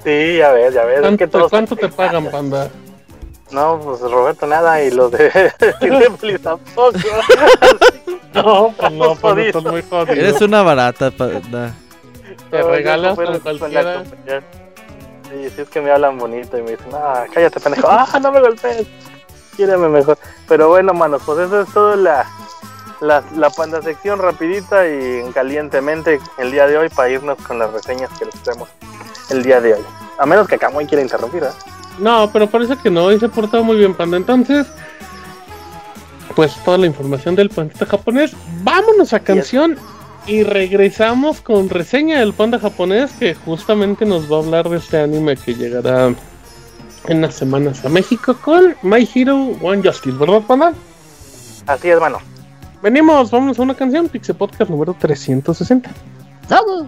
[0.03, 1.01] Sí, ya ves, ya ves.
[1.01, 2.69] ¿Cuánto, ¿cuánto te pagan, panda?
[3.51, 5.29] No, pues Roberto nada y los de
[6.41, 6.97] tampoco.
[8.33, 10.13] no, pues no, pues estás muy jodido.
[10.13, 11.75] Eres una barata, panda.
[12.49, 14.03] Te regalas con cualquiera.
[15.31, 18.31] Sí, sí es que me hablan bonito y me dicen, ah, cállate pendejo, ah, no
[18.31, 18.85] me golpees,
[19.55, 20.17] quíreme mejor.
[20.47, 22.25] Pero bueno, manos, pues eso es todo la,
[22.99, 23.49] la, la,
[23.81, 28.35] sección rapidita y calientemente el día de hoy para irnos con las reseñas que les
[28.43, 28.67] tenemos
[29.29, 29.85] el día de hoy.
[30.17, 31.49] A menos que Kamui quiera interrumpir, ¿eh?
[31.97, 34.17] No, pero parece que no, y se ha portado muy bien, Panda.
[34.17, 34.67] Entonces,
[36.35, 38.33] pues toda la información del panda japonés.
[38.63, 39.77] Vámonos a canción
[40.27, 44.99] y regresamos con reseña del panda japonés que justamente nos va a hablar de este
[44.99, 46.13] anime que llegará
[47.07, 50.73] en unas semanas a México con My Hero One Justice, ¿verdad, panda?
[51.65, 52.19] Así es, mano.
[52.81, 55.89] Venimos, vamos a una canción, Pixel Podcast número 360.
[56.47, 56.87] ¡Salud!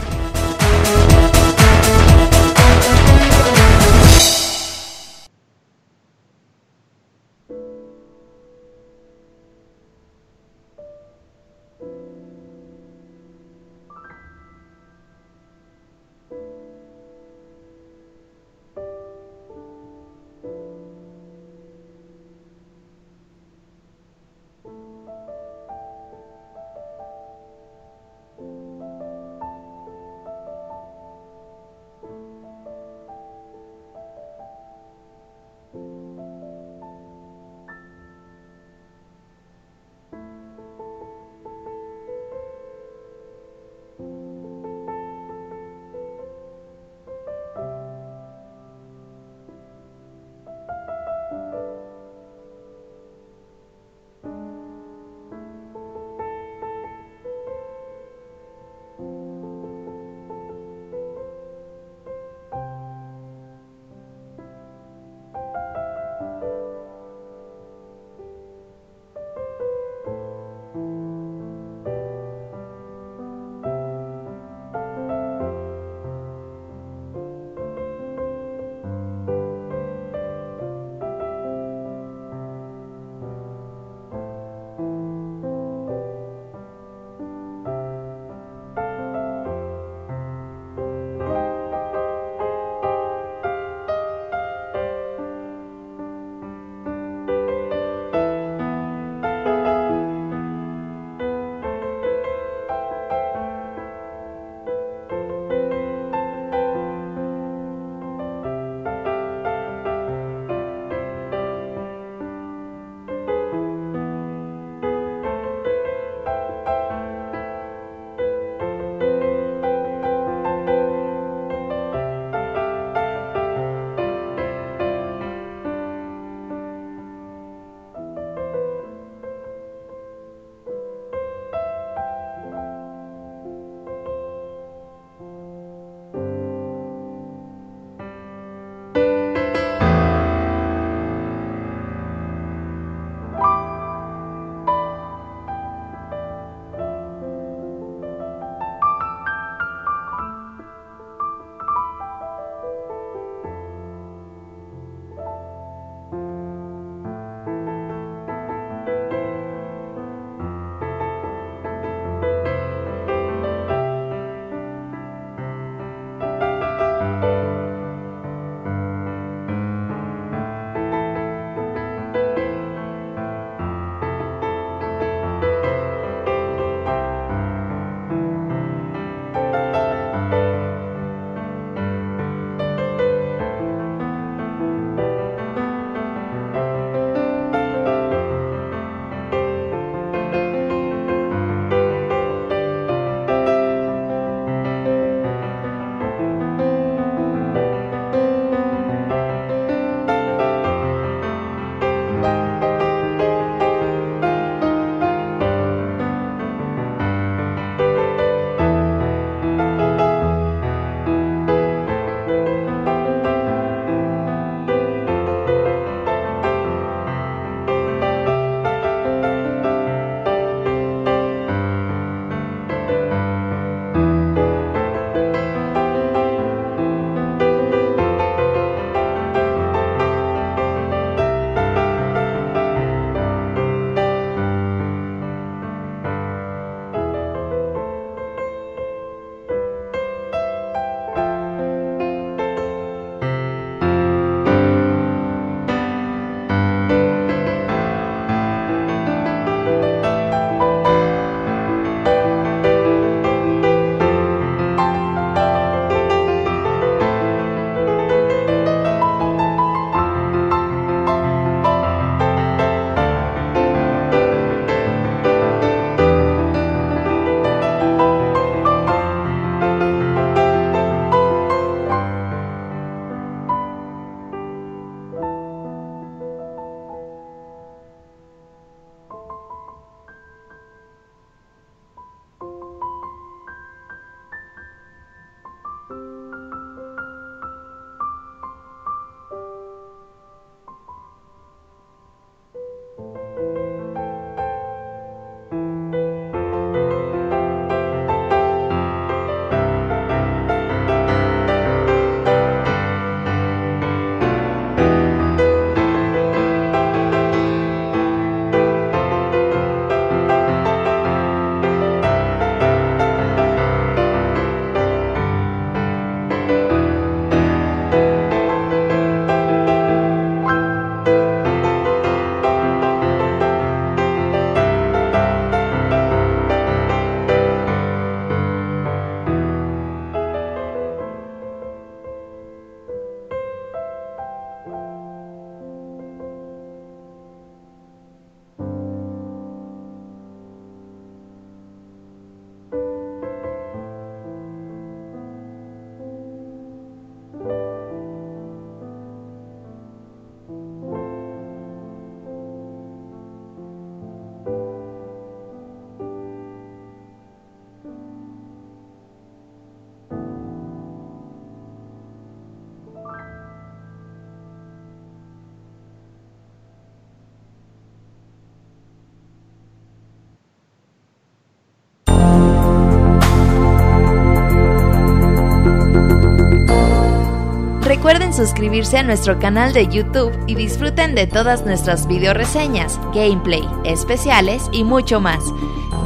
[378.31, 384.69] Suscribirse a nuestro canal de YouTube y disfruten de todas nuestras video reseñas, gameplay, especiales
[384.71, 385.43] y mucho más.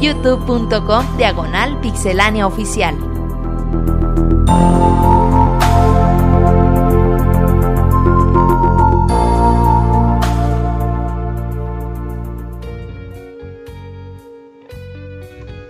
[0.02, 2.96] youtube.com diagonal pixelánea oficial.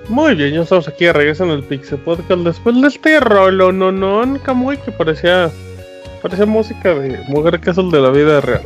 [0.08, 3.74] Muy bien, ya estamos aquí de regreso en el Pixel Podcast después de este rolo
[3.74, 5.52] no no Kamui que parecía
[6.26, 8.64] parecía música de mujer el de la vida real.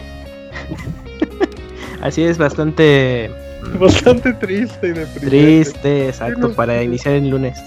[2.02, 3.30] Así es bastante
[3.82, 5.28] bastante triste y deprimente.
[5.28, 7.62] Triste, exacto, para iniciar el lunes.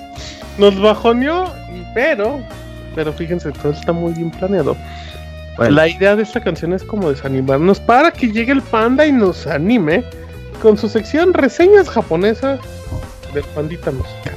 [0.56, 1.52] Nos bajoneó,
[1.94, 2.40] pero
[2.94, 4.78] pero fíjense, todo está muy bien planeado.
[5.59, 9.47] La idea de esta canción es como desanimarnos para que llegue el panda y nos
[9.47, 10.05] anime
[10.62, 12.60] con su sección reseñas japonesas
[13.35, 14.32] de Pandita Música.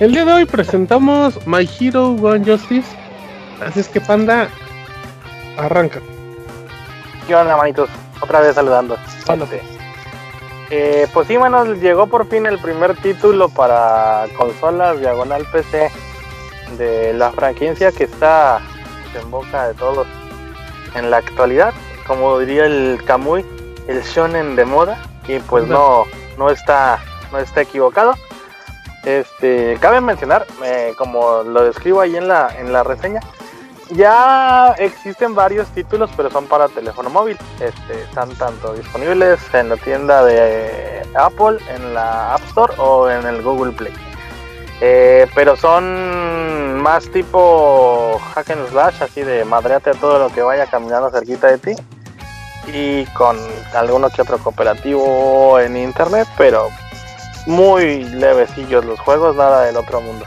[0.00, 2.88] El día de hoy presentamos My Hero One Justice.
[3.64, 4.48] Así es que Panda,
[5.58, 6.00] arranca.
[7.26, 7.90] ¿Qué onda, manitos?
[8.20, 8.96] Otra vez saludando.
[10.70, 15.90] Eh, pues sí, bueno, llegó por fin el primer título para consolas diagonal PC
[16.76, 18.60] de la franquicia que está
[19.18, 20.06] en boca de todos
[20.94, 21.72] en la actualidad.
[22.06, 23.44] Como diría el Kamui,
[23.86, 24.98] el shonen de moda.
[25.26, 26.04] Y pues no,
[26.38, 26.98] no está,
[27.32, 28.14] no está equivocado.
[29.04, 33.20] Este, cabe mencionar, eh, como lo describo ahí en la, en la reseña,
[33.90, 37.38] ya existen varios títulos, pero son para teléfono móvil.
[37.60, 43.26] Este, están tanto disponibles en la tienda de Apple, en la App Store o en
[43.26, 43.92] el Google Play.
[44.80, 50.66] Eh, pero son más tipo hack and slash, así de madreate todo lo que vaya
[50.66, 51.72] caminando cerquita de ti.
[52.72, 53.38] Y con
[53.74, 56.68] alguno que otro cooperativo en internet, pero
[57.46, 60.26] muy levecillos los juegos, nada del otro mundo.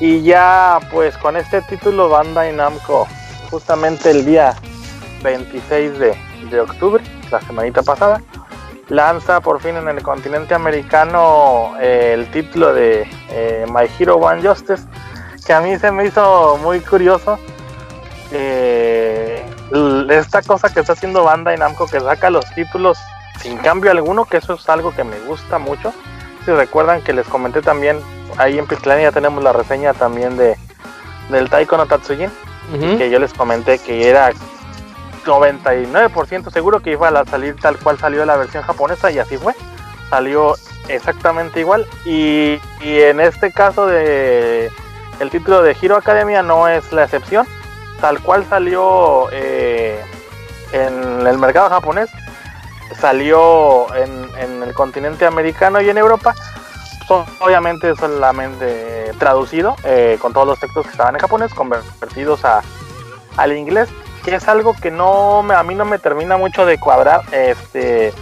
[0.00, 3.08] Y ya pues con este título Bandai Namco,
[3.50, 4.54] justamente el día
[5.22, 6.16] 26 de,
[6.50, 8.22] de octubre, la semanita pasada,
[8.88, 14.40] lanza por fin en el continente americano eh, el título de eh, My Hero One
[14.40, 14.84] Justice,
[15.44, 17.38] que a mí se me hizo muy curioso.
[18.30, 19.44] Eh,
[20.10, 22.98] esta cosa que está haciendo Bandai Namco que saca los títulos
[23.40, 25.92] sin cambio alguno, que eso es algo que me gusta mucho
[26.54, 27.98] recuerdan que les comenté también,
[28.36, 30.56] ahí en ya tenemos la reseña también de
[31.30, 32.30] del Taiko no Tatsujin,
[32.96, 34.32] que yo les comenté que era
[35.24, 39.54] 99% seguro que iba a salir tal cual salió la versión japonesa y así fue.
[40.10, 40.56] Salió
[40.88, 44.70] exactamente igual y, en este caso de
[45.20, 47.46] el título de Hero Academia no es la excepción.
[48.00, 50.00] Tal cual salió eh,
[50.72, 52.08] en el mercado japonés,
[52.94, 56.34] salió en, el continente americano y en Europa,
[57.40, 62.62] obviamente solamente traducido eh, con todos los textos que estaban en japonés, convertidos a,
[63.36, 63.88] al inglés,
[64.24, 67.22] que es algo que no a mí no me termina mucho de cuadrar.
[67.32, 68.12] Este,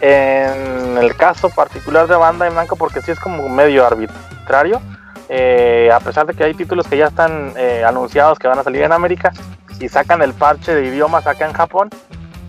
[0.00, 4.80] en el caso particular de Banda en Blanco, porque sí es como medio arbitrario.
[5.28, 8.62] Eh, a pesar de que hay títulos que ya están eh, anunciados que van a
[8.62, 9.32] salir en América
[9.80, 11.88] y sacan el parche de idiomas acá en Japón,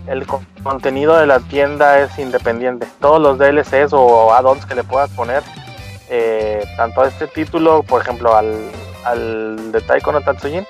[0.06, 0.26] el
[0.62, 2.86] contenido de la tienda es independiente.
[3.00, 5.42] Todos los DLCs o add-ons que le puedas poner,
[6.08, 8.70] eh, tanto a este título, por ejemplo, al,
[9.04, 10.66] al de Taiko no Tatsujin,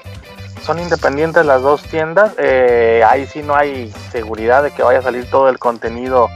[0.63, 2.33] son independientes las dos tiendas.
[2.39, 6.29] Eh, ahí sí no hay seguridad de que vaya a salir todo el contenido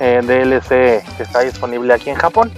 [0.00, 2.52] eh, DLC que está disponible aquí en Japón.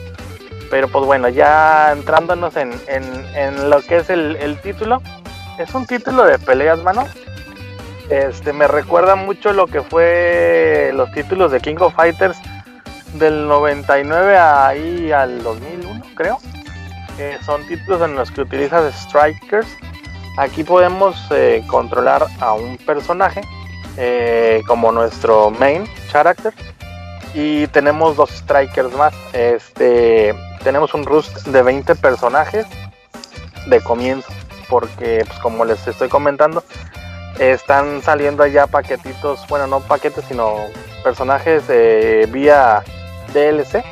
[0.71, 5.01] Pero pues bueno, ya entrándonos en, en, lo que es el, el título,
[5.59, 7.07] es un título de peleas, mano
[8.11, 12.39] este, me recuerda mucho lo que fue los títulos de King of Fighters
[13.15, 16.39] del 99 ahí al 2001, creo.
[17.45, 19.69] son títulos en los que utilizas strikers.
[20.37, 23.41] Aquí podemos eh, controlar a un personaje
[23.97, 26.55] eh, como nuestro main character
[27.35, 29.15] y tenemos dos strikers más.
[29.33, 32.67] Este, tenemos un rust de 20 personajes
[33.67, 34.29] de comienzo,
[34.69, 36.63] porque pues, como les estoy comentando,
[37.39, 40.57] están saliendo ya paquetitos, bueno, no paquetes, sino
[41.03, 41.65] personajes
[42.31, 42.83] vía
[43.33, 43.85] DLC.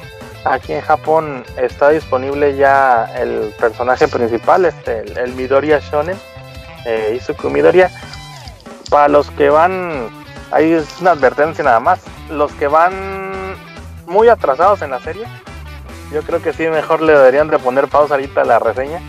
[0.44, 6.16] Aquí en Japón está disponible ya el personaje principal, este, el, Midoriya Shonen,
[6.85, 7.90] eh, Izuku Midoriya.
[8.90, 10.09] Para los que van,
[10.52, 12.01] ahí es una advertencia nada más,
[12.31, 13.56] los que van
[14.06, 15.27] muy atrasados en la serie,
[16.12, 19.01] yo creo que sí, mejor le deberían de poner pausa ahorita a la reseña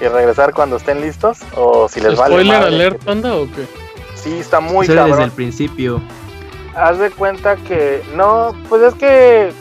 [0.00, 2.34] y regresar cuando estén listos o si les vale.
[2.34, 3.66] ¿Spoiler alert, panda o qué?
[4.14, 6.00] Sí, está muy Eso desde el principio.
[6.74, 9.52] Haz de cuenta que no, pues es que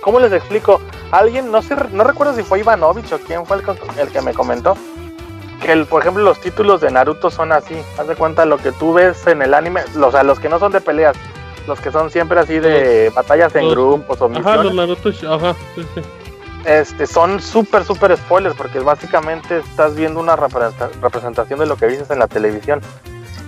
[0.00, 0.80] ¿cómo les explico?
[1.10, 3.62] Alguien, no sé, no recuerdo si fue Ivanovich o quién fue el,
[3.98, 4.76] el que me comentó
[5.60, 8.72] que el, por ejemplo los títulos de Naruto son así, haz de cuenta lo que
[8.72, 11.16] tú ves en el anime, o sea, los que no son de peleas,
[11.66, 14.54] los que son siempre así de batallas en grupos o misiones.
[14.54, 16.00] Ajá, los Naruto, ajá, sí, sí.
[16.64, 22.12] Este, son súper, súper spoilers porque básicamente estás viendo una representación de lo que viste
[22.12, 22.80] en la televisión.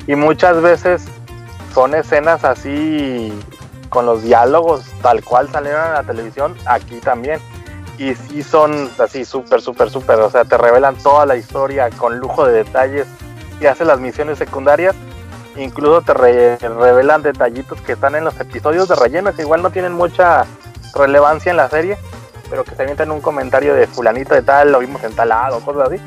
[0.07, 1.05] Y muchas veces
[1.75, 3.33] son escenas así
[3.89, 7.41] con los diálogos tal cual salieron en la televisión, aquí también.
[7.99, 10.21] Y sí son así súper, súper, súper.
[10.21, 13.07] O sea, te revelan toda la historia con lujo de detalles
[13.61, 14.95] y hacen las misiones secundarias.
[15.57, 19.93] Incluso te revelan detallitos que están en los episodios de relleno, que igual no tienen
[19.93, 20.47] mucha
[20.95, 21.99] relevancia en la serie,
[22.51, 25.61] pero que se en un comentario de fulanito de tal, lo vimos en tal lado,
[25.61, 26.03] cosas así.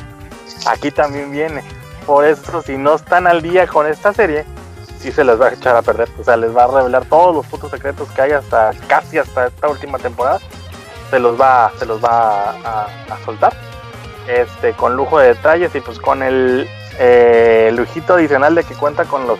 [0.68, 1.64] Aquí también viene.
[2.06, 4.46] Por eso, si no están al día con esta serie,
[5.00, 6.10] sí se les va a echar a perder.
[6.20, 9.48] O sea, les va a revelar todos los putos secretos que hay hasta casi hasta
[9.48, 10.40] esta última temporada.
[11.10, 12.88] Se los va, se los va a,
[13.24, 13.54] soltar.
[14.28, 16.68] Este, con lujo de detalles y pues con el
[16.98, 19.40] eh, lujito adicional de que cuenta con los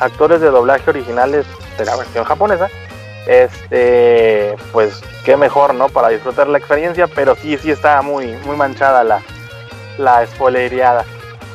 [0.00, 1.46] actores de doblaje originales
[1.78, 2.68] de la versión japonesa.
[3.26, 5.88] Este, pues qué mejor, ¿no?
[5.88, 9.22] Para disfrutar la experiencia, pero sí, sí está muy, muy manchada la,
[9.98, 10.26] la.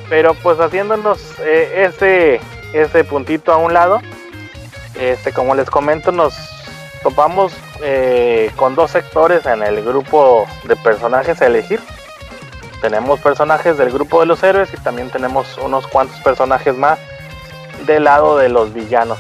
[0.10, 2.42] Pero pues haciéndonos eh, ese
[2.74, 4.00] ese puntito a un lado,
[5.00, 6.36] este, como les comento, nos
[7.02, 11.80] topamos eh, con dos sectores en el grupo de personajes a elegir.
[12.82, 16.98] Tenemos personajes del grupo de los héroes y también tenemos unos cuantos personajes más
[17.86, 19.18] del lado de los villanos.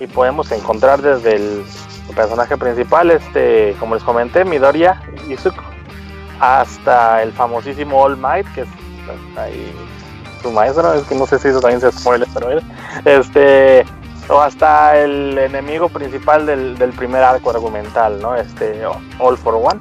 [0.00, 1.64] Y podemos encontrar desde el
[2.16, 5.62] personaje principal, este, como les comenté, Midoriya Izuku,
[6.40, 8.68] hasta el famosísimo All Might, que es
[9.36, 9.72] ahí
[10.42, 12.48] su maestro, es que no sé si eso también se spoiler, pero
[13.04, 13.84] este,
[14.28, 18.34] o hasta el enemigo principal del, primer arco argumental, ¿no?
[18.34, 18.82] Este,
[19.18, 19.80] All for One.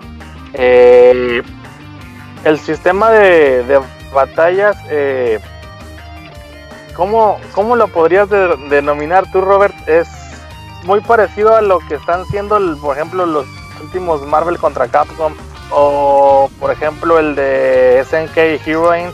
[0.53, 1.41] Eh,
[2.44, 3.82] el sistema de,
[4.14, 5.40] batallas, eh,
[6.95, 7.40] ¿cómo,
[7.76, 9.76] lo podrías denominar tú, Robert?
[9.88, 10.07] Es
[10.86, 13.45] muy parecido a lo que están siendo, por ejemplo, los
[13.82, 15.34] últimos Marvel contra Capcom
[15.72, 19.14] o, por ejemplo, el de SNK Heroines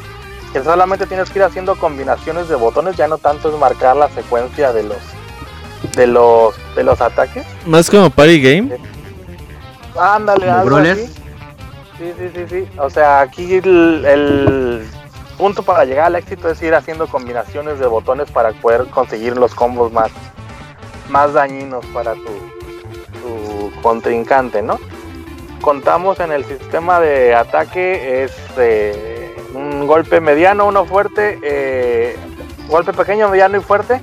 [0.54, 4.10] que solamente tienes que ir haciendo combinaciones de botones, ya no tanto es marcar la
[4.10, 4.98] secuencia de los
[5.96, 7.46] de los de los ataques.
[7.66, 8.78] Más como party game.
[9.98, 11.08] Ándale, algo así.
[11.98, 12.68] Sí, sí, sí, sí.
[12.78, 14.88] O sea, aquí el,
[15.38, 19.56] punto para llegar al éxito es ir haciendo combinaciones de botones para poder conseguir los
[19.56, 20.12] combos más
[21.12, 22.22] más dañinos para tu,
[23.84, 24.80] contrincante, ¿no?
[25.62, 32.16] Contamos en el sistema de ataque es eh, un golpe mediano, uno fuerte, eh,
[32.68, 34.02] golpe pequeño, mediano y fuerte.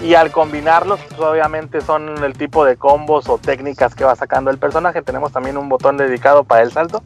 [0.00, 4.50] Y al combinarlos, pues obviamente son el tipo de combos o técnicas que va sacando
[4.50, 5.02] el personaje.
[5.02, 7.02] Tenemos también un botón dedicado para el salto.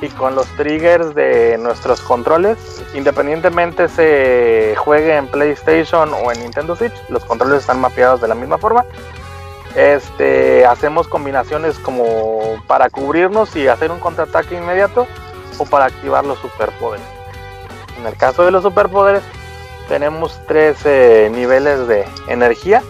[0.00, 2.56] Y con los triggers de nuestros controles,
[2.94, 8.34] independientemente se juegue en PlayStation o en Nintendo Switch, los controles están mapeados de la
[8.34, 8.84] misma forma.
[9.76, 15.06] Este, hacemos combinaciones como para cubrirnos y hacer un contraataque inmediato
[15.68, 17.04] para activar los superpoderes.
[17.98, 19.22] En el caso de los superpoderes,
[19.88, 22.82] tenemos tres eh, niveles de energía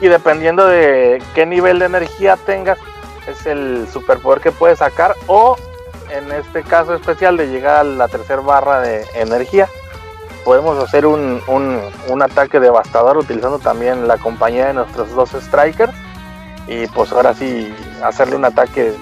[0.00, 2.78] y dependiendo de qué nivel de energía tengas,
[3.26, 5.56] es el superpoder que puedes sacar o
[6.12, 9.68] en este caso especial de llegar a la tercera barra de energía
[10.44, 15.92] podemos hacer un, un, ataque devastador utilizando también la compañía de nuestros dos strikers
[16.66, 18.94] y pues ahora sí hacerle un ataque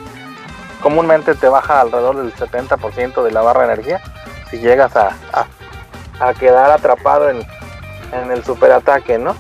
[0.83, 4.01] comúnmente te baja alrededor del 70% de la barra de energía
[4.51, 5.17] si llegas a,
[6.21, 7.39] a, quedar atrapado en,
[8.13, 9.37] en el superataque, ¿no?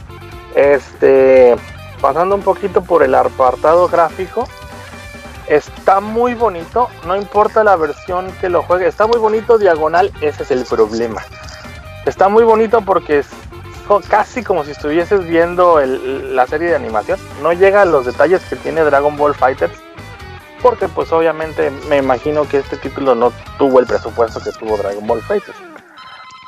[0.55, 1.57] Este,
[2.01, 4.47] pasando un poquito por el apartado gráfico,
[5.49, 10.43] está muy bonito, no importa la versión que lo juegue, está muy bonito diagonal, ese
[10.43, 11.23] es el problema.
[12.07, 13.27] Está muy bonito porque es
[14.09, 18.57] casi como si estuvieses viendo la serie de animación, no llega a los detalles que
[18.57, 19.73] tiene Dragon Ball Fighters
[20.62, 25.07] porque pues obviamente me imagino que este título no tuvo el presupuesto que tuvo Dragon
[25.07, 25.57] Ball Fighters.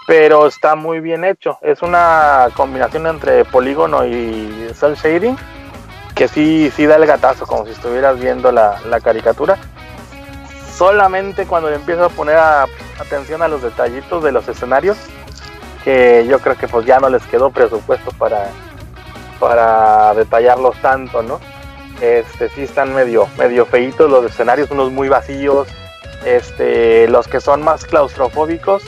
[0.07, 1.59] Pero está muy bien hecho.
[1.63, 5.37] Es una combinación entre polígono y cel shading
[6.15, 9.59] que sí, sí da el gatazo, como si estuvieras viendo la, caricatura.
[10.77, 14.97] Solamente cuando empiezo a poner atención a los detallitos de los escenarios,
[15.85, 18.49] que yo creo que pues ya no les quedó presupuesto para,
[19.39, 21.41] para detallarlos tanto, ¿no?
[22.01, 25.69] Este, sí están medio, medio feitos los escenarios, unos muy vacíos.
[26.25, 28.83] Este, los que son más claustrofóbicos,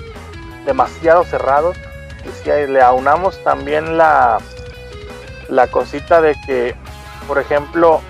[0.65, 1.77] demasiado cerrados.
[2.25, 4.39] Y si le aunamos también la,
[5.49, 6.75] la cosita de que,
[7.23, 8.01] por ejemplo,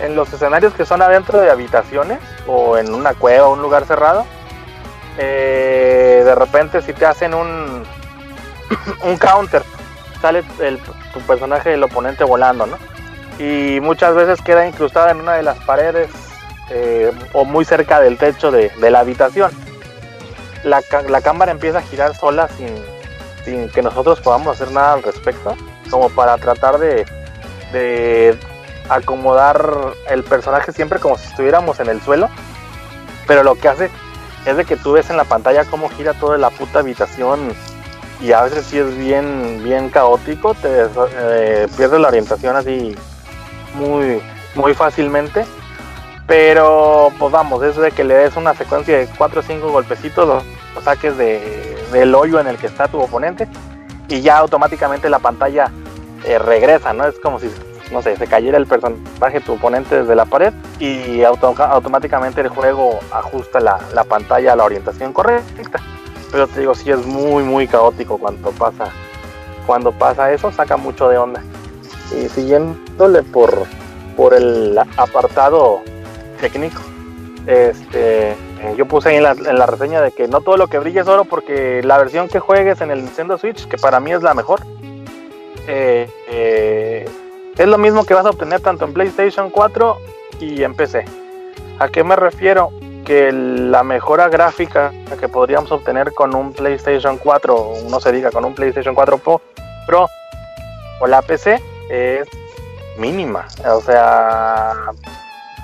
[0.00, 3.84] en los escenarios que son adentro de habitaciones o en una cueva o un lugar
[3.84, 4.26] cerrado,
[5.18, 7.84] eh, de repente si te hacen un,
[9.04, 9.62] un counter,
[10.20, 10.78] sale el,
[11.12, 12.78] tu personaje del oponente volando, ¿no?
[13.38, 16.10] Y muchas veces queda incrustada en una de las paredes
[16.70, 19.50] eh, o muy cerca del techo de, la habitación.
[20.62, 22.68] La, la, cámara empieza a girar sola sin,
[23.44, 25.56] sin, que nosotros podamos hacer nada al respecto,
[25.90, 27.06] como para tratar de,
[27.72, 28.38] de
[28.88, 32.28] acomodar el personaje siempre como si estuviéramos en el suelo.
[33.26, 33.90] Pero lo que hace
[34.44, 37.52] es de que tú ves en la pantalla cómo gira toda la puta habitación
[38.20, 40.86] y a veces sí es bien, bien caótico, te
[41.16, 42.94] eh, pierdes la orientación así
[43.74, 44.20] muy,
[44.54, 45.46] muy fácilmente.
[46.26, 50.28] Pero pues vamos, eso de que le des una secuencia de 4 o 5 golpecitos,
[50.28, 53.48] los, saques de, del hoyo en el que está tu oponente
[54.08, 55.72] y ya automáticamente la pantalla
[56.24, 57.06] eh, regresa, ¿no?
[57.06, 57.50] Es como si,
[57.92, 62.98] no sé, se cayera el personaje, tu oponente desde la pared y automáticamente el juego
[63.10, 65.80] ajusta la, la pantalla a la orientación correcta.
[66.30, 68.88] Pero te digo, sí es muy, muy caótico cuando pasa,
[69.66, 71.42] cuando pasa eso, saca mucho de onda.
[72.12, 73.66] Y siguiéndole por,
[74.16, 75.80] por el apartado
[76.40, 76.80] técnico,
[77.46, 78.36] este,
[78.76, 81.08] yo puse en la, en la, reseña de que no todo lo que brilla es
[81.08, 84.34] oro porque la versión que juegues en el Nintendo Switch, que para mí es la
[84.34, 84.60] mejor,
[85.66, 87.08] eh, eh,
[87.56, 89.98] es lo mismo que vas a obtener tanto en PlayStation 4
[90.40, 91.04] y en PC.
[91.78, 92.70] ¿A qué me refiero?
[93.10, 98.44] que la mejora gráfica que podríamos obtener con un PlayStation 4, no se diga con
[98.44, 99.18] un PlayStation 4
[99.86, 100.08] Pro,
[101.00, 102.28] o la PC es
[102.98, 103.48] mínima.
[103.66, 104.92] O sea,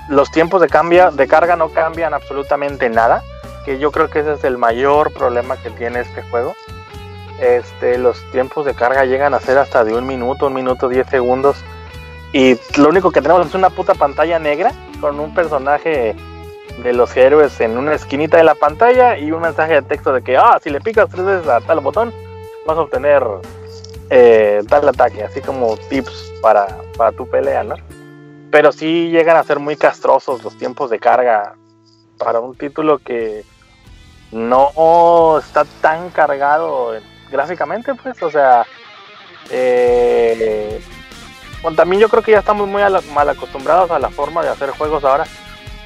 [0.09, 0.67] los tiempos de,
[1.13, 3.23] de carga no cambian absolutamente nada,
[3.63, 6.53] que yo creo que ese es el mayor problema que tiene este juego.
[7.39, 11.07] Este, los tiempos de carga llegan a ser hasta de un minuto, un minuto, diez
[11.07, 11.57] segundos.
[12.33, 16.15] Y lo único que tenemos es una puta pantalla negra con un personaje
[16.83, 20.21] de los héroes en una esquinita de la pantalla y un mensaje de texto de
[20.21, 22.13] que, ah, si le picas tres veces a tal botón,
[22.65, 23.23] vas a obtener
[24.09, 27.75] eh, tal ataque, así como tips para, para tu pelea, ¿no?
[28.51, 31.55] Pero sí llegan a ser muy castrosos los tiempos de carga
[32.17, 33.43] para un título que
[34.31, 36.93] no está tan cargado
[37.29, 38.65] gráficamente, pues, o sea,
[39.49, 40.81] eh,
[41.61, 42.81] bueno, también yo creo que ya estamos muy
[43.13, 45.25] mal acostumbrados a la forma de hacer juegos ahora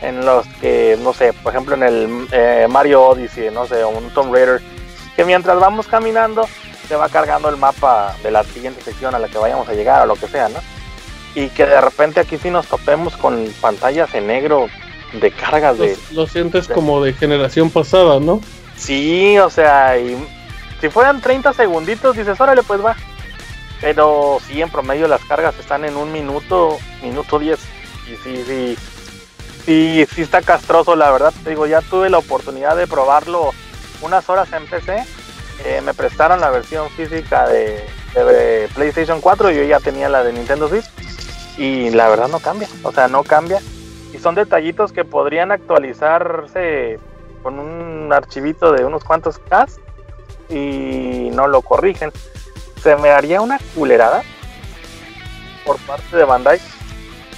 [0.02, 3.90] en los que, no sé, por ejemplo en el eh, Mario Odyssey, no sé, o
[3.90, 4.62] un Tomb Raider,
[5.16, 6.48] que mientras vamos caminando
[6.88, 10.02] se va cargando el mapa de la siguiente sección a la que vayamos a llegar
[10.02, 10.60] o lo que sea, ¿no?
[11.36, 14.68] Y que de repente aquí sí nos topemos con pantallas en negro
[15.14, 15.98] de cargas de...
[16.12, 18.42] Lo sientes como de generación pasada, ¿no?
[18.76, 20.18] Sí, o sea, y
[20.82, 22.96] si fueran 30 segunditos, dices, órale, pues va.
[23.80, 27.60] Pero sí, en promedio las cargas están en un minuto, minuto 10.
[28.08, 28.78] Y sí, sí,
[29.64, 31.34] sí, sí está castroso, la verdad.
[31.44, 33.52] Te digo, ya tuve la oportunidad de probarlo
[34.02, 35.06] unas horas en PC.
[35.66, 37.88] Eh, me prestaron la versión física de,
[38.74, 40.90] PlayStation 4 y yo ya tenía la de Nintendo Switch.
[41.58, 43.60] Y la verdad no cambia, o sea, no cambia.
[44.14, 47.00] Y son detallitos que podrían actualizarse
[47.44, 49.68] con un archivito de unos cuantos K
[50.52, 52.12] y no lo corrigen.
[52.82, 54.24] Se me haría una culerada
[55.66, 56.60] por parte de Bandai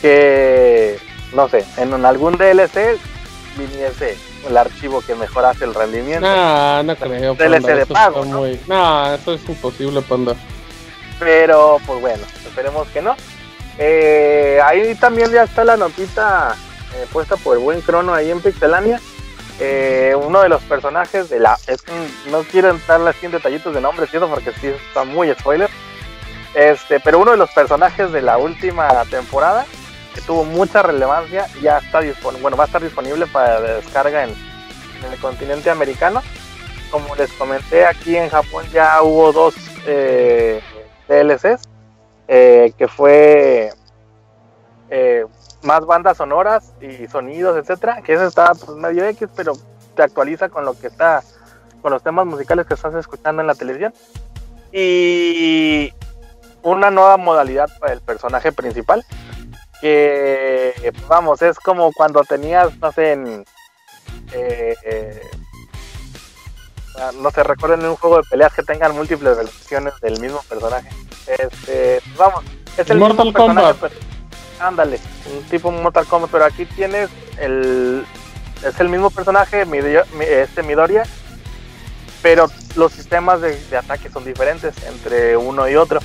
[0.01, 0.97] que
[1.33, 2.99] no sé, en algún DLC
[3.57, 4.17] viniese
[4.47, 6.21] el archivo que mejorase el rendimiento.
[6.21, 7.35] No, no creo.
[7.35, 8.25] DLC de pago.
[8.25, 8.45] ¿no?
[8.67, 10.35] no, eso es imposible, Panda.
[11.19, 13.15] Pero, pues bueno, esperemos que no.
[13.77, 16.55] Eh, ahí también ya está la notita
[16.95, 18.99] eh, puesta por el buen Crono ahí en Pixelania.
[19.65, 21.57] Eh, uno de los personajes de la.
[21.67, 21.85] Es
[22.29, 24.27] no quiero entrar así en detallitos de nombres, ¿cierto?
[24.27, 25.69] Porque sí está muy spoiler.
[26.53, 29.65] Este, pero uno de los personajes de la última temporada
[30.13, 34.31] que tuvo mucha relevancia, ya está disponible, bueno, va a estar disponible para descarga en,
[34.31, 36.21] el continente americano.
[36.91, 39.55] Como les comenté, aquí en Japón ya hubo dos
[39.87, 40.61] eh,
[41.07, 41.69] DLCs,
[42.27, 43.71] eh, que fue
[44.89, 45.25] eh,
[45.63, 49.53] más bandas sonoras y sonidos, etcétera, que eso está pues, medio X, pero
[49.95, 51.23] te actualiza con lo que está,
[51.81, 53.93] con los temas musicales que estás escuchando en la televisión.
[54.71, 55.93] Y
[56.63, 59.05] una nueva modalidad para el personaje principal,
[59.81, 63.45] que vamos, es como cuando tenías, no sé, en,
[64.33, 65.21] eh, eh,
[67.21, 70.89] no sé, recuerden un juego de peleas que tengan múltiples versiones del mismo personaje.
[71.27, 72.43] Este, vamos,
[72.77, 73.77] es el Mortal Kombat.
[74.67, 74.99] Ándale,
[75.35, 77.09] un tipo Mortal Kombat, pero aquí tienes
[77.39, 78.05] el
[78.65, 79.65] es el mismo personaje,
[80.21, 81.03] este Midoriya,
[82.21, 85.99] pero los sistemas de, de ataque son diferentes entre uno y otro.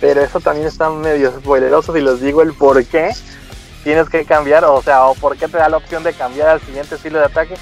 [0.00, 3.10] Pero eso también está medio spoileroso si les digo el por qué
[3.84, 6.60] tienes que cambiar, o sea, o por qué te da la opción de cambiar al
[6.60, 7.54] siguiente estilo de ataque.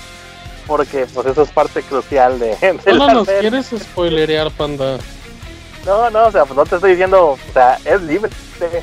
[0.67, 2.55] porque pues eso es parte crucial de,
[2.85, 4.99] de no, no nos quieres spoilerear panda
[5.89, 8.31] no no o sea pues no te estoy diciendo o sea es libre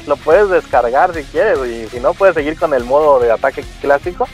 [0.07, 3.63] lo puedes descargar si quieres y si no puedes seguir con el modo de ataque
[3.79, 4.27] clásico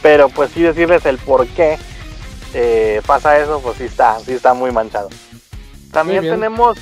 [0.00, 1.78] pero pues sí decirles el por qué
[2.54, 5.08] eh, pasa eso pues sí está sí está muy manchado.
[5.92, 6.78] También tenemos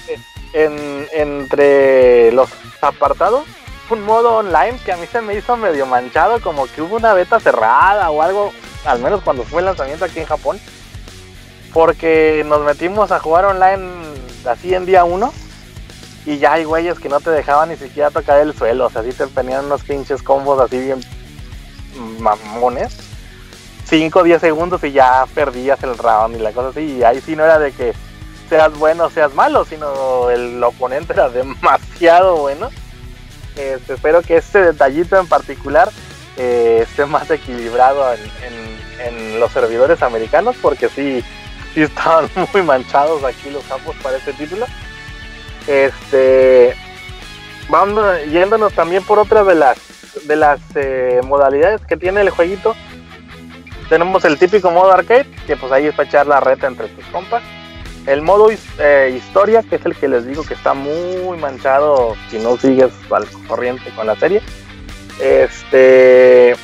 [0.53, 2.49] en, entre los
[2.81, 3.45] apartados
[3.91, 7.13] un modo online que a mí se me hizo medio manchado, como que hubo una
[7.13, 8.53] beta cerrada o algo,
[8.85, 10.61] al menos cuando fue el lanzamiento aquí en Japón,
[11.73, 13.91] porque nos metimos a jugar online
[14.47, 15.33] así en día uno
[16.27, 19.01] y ya hay güeyes que no te dejaban ni siquiera tocar el suelo, o sea,
[19.01, 21.01] así te tenían unos pinches combos así bien
[22.19, 22.97] mamones.
[23.87, 27.21] 5 o 10 segundos y ya perdías el round y la cosa así, y ahí
[27.21, 27.93] sí no era de que
[28.49, 32.71] seas bueno o seas malo, sino el oponente era demasiado bueno.
[33.57, 35.91] Este, espero que este detallito en particular
[36.37, 38.71] eh, esté más equilibrado en,
[39.41, 41.25] los servidores americanos, porque sí,
[41.75, 44.67] sí estaban muy manchados aquí los campos para este título.
[45.67, 46.75] Este,
[47.69, 49.79] vamos yéndonos también por otra de las
[50.27, 52.75] de las eh, modalidades que tiene el jueguito.
[53.89, 57.05] Tenemos el típico modo arcade, que pues ahí es para echar la reta entre tus
[57.07, 57.43] compas.
[58.07, 58.49] El modo
[58.79, 62.93] eh, historia, que es el que les digo que está muy manchado si no sigues
[63.11, 64.43] al corriente con la serie.
[65.21, 66.55] Este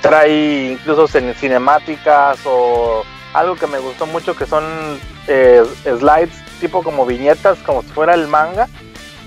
[0.00, 4.64] trae incluso cinemáticas o algo que me gustó mucho que son
[5.26, 6.30] eh, slides
[6.60, 8.68] tipo como viñetas, como si fuera el manga,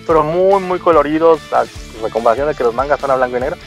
[0.06, 1.66] pero muy muy coloridos, a,
[2.12, 3.58] comparación de que los mangas son a blanco y negro,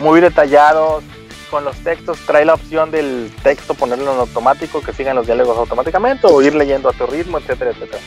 [0.00, 1.04] muy detallados,
[1.50, 5.56] con los textos trae la opción del texto ponerlo en automático, que sigan los diálogos
[5.56, 8.02] automáticamente o ir leyendo a tu ritmo, etcétera, etcétera.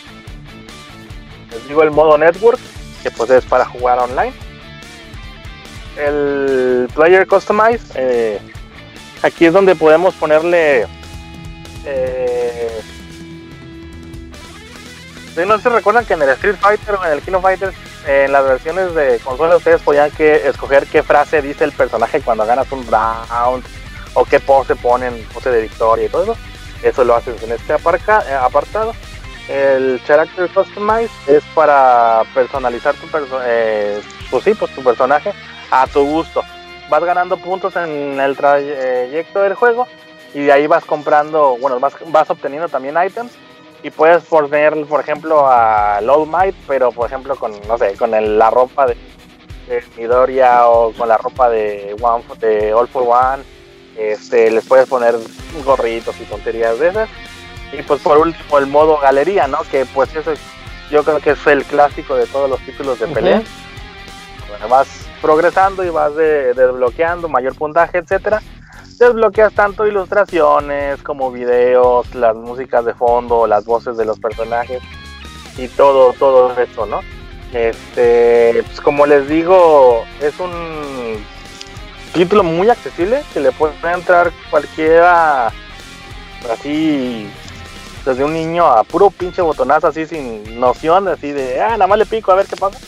[1.51, 2.59] Les digo el modo network,
[3.01, 4.33] que pues es para jugar online.
[5.95, 8.39] El player customize, eh,
[9.23, 10.85] aquí es donde podemos ponerle
[11.87, 12.81] eh,
[15.45, 17.73] no se recuerdan que en el Street Fighter o en el Kino Fighter
[18.07, 22.45] en las versiones de consola ustedes podían que escoger qué frase dice el personaje cuando
[22.45, 23.63] ganas un round
[24.13, 26.37] o qué pose ponen, pose de victoria y todo eso.
[26.81, 28.93] Eso lo haces en este eh, apartado.
[29.47, 33.07] El Character Customize es para personalizar tu,
[33.45, 35.33] eh, pues pues tu personaje
[35.71, 36.43] a tu gusto.
[36.89, 39.87] Vas ganando puntos en el trayecto del juego
[40.37, 43.31] y de ahí vas comprando, bueno, vas, vas obteniendo también items
[43.81, 48.11] y puedes poner, por ejemplo, a Low Might, pero por ejemplo con, no sé, con
[48.11, 48.95] la ropa de,
[49.97, 53.41] Midoriya o con la ropa de, One, de All for One,
[53.97, 55.15] este, les puedes poner
[55.65, 57.09] gorritos y tonterías de esas.
[57.73, 59.57] Y pues por último el modo galería, ¿no?
[59.71, 60.33] Que pues eso
[60.91, 63.41] yo creo que es el clásico de todos los títulos de pelea.
[64.69, 64.87] vas
[65.19, 68.39] progresando y vas desbloqueando mayor puntaje, etcétera
[68.97, 74.81] desbloqueas tanto ilustraciones como videos, las músicas de fondo, las voces de los personajes
[75.57, 77.01] y todo, todo eso, ¿no?
[77.53, 81.23] Este, pues como les digo, es un
[82.13, 85.51] título muy accesible que le puede entrar cualquiera
[86.51, 87.29] así
[88.05, 91.99] desde un niño a puro pinche botonazo así sin noción, así de, ah, nada más
[91.99, 92.79] le pico a ver qué pasa.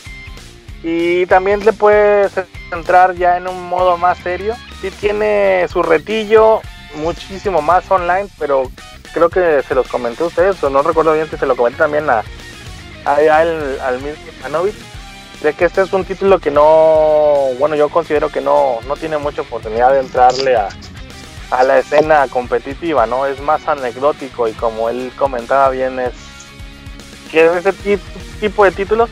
[0.82, 2.32] Y también le puedes
[2.72, 6.60] entrar ya en un modo más serio sí tiene su retillo,
[6.94, 8.70] muchísimo más online, pero
[9.12, 11.78] creo que se los comenté a ustedes, o no recuerdo bien si se lo comenté
[11.78, 12.22] también a,
[13.04, 14.64] al, mismo
[15.42, 19.16] de que este es un título que no, bueno, yo considero que no, no tiene
[19.16, 20.68] mucha oportunidad de entrarle a,
[21.50, 23.24] a la escena competitiva, ¿no?
[23.26, 26.12] Es más anecdótico y como él comentaba bien, es
[27.30, 27.72] que ese
[28.40, 29.08] tipo de títulos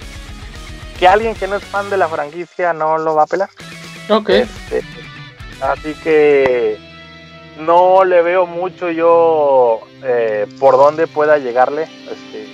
[0.99, 3.51] que alguien que no es fan de la franquicia no lo va a pelar.
[4.11, 4.31] Ok.
[4.31, 4.83] Este,
[5.61, 6.79] Así que
[7.59, 11.83] no le veo mucho yo eh, por dónde pueda llegarle.
[11.83, 12.49] Este,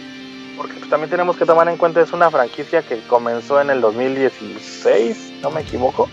[0.56, 3.80] porque pues, también tenemos que tomar en cuenta es una franquicia que comenzó en el
[3.80, 6.08] 2016, no me equivoco.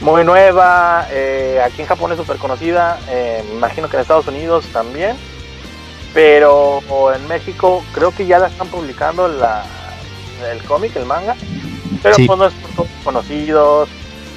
[0.00, 4.64] Muy nueva, eh, aquí en Japón es súper conocida, eh, imagino que en Estados Unidos
[4.72, 5.14] también,
[6.14, 6.80] pero
[7.14, 9.62] en México creo que ya la están publicando la,
[10.44, 11.36] el cómic, el manga,
[12.02, 13.88] pero pues no es por todos conocidos,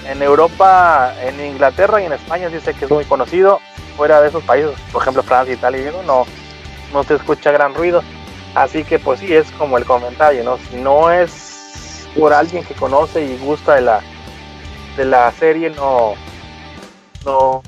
[0.07, 3.59] en Europa, en Inglaterra y en España sí sé que es muy conocido.
[3.95, 6.25] Fuera de esos países, por ejemplo Francia, Italia, no,
[6.91, 8.03] no se escucha gran ruido.
[8.55, 10.57] Así que pues sí, es como el comentario, ¿no?
[10.57, 14.01] Si no es por alguien que conoce y gusta de la,
[14.97, 16.13] de la serie, no,
[17.25, 17.61] no,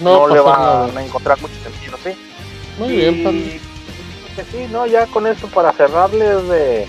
[0.00, 2.16] no, le va a encontrar mucho sentido, ¿sí?
[2.78, 3.60] Muy bien,
[4.36, 6.86] que sí, no, ya con esto para cerrarles de...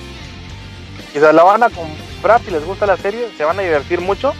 [1.15, 4.33] Quizás la van a comprar si les gusta la serie, se van a divertir mucho.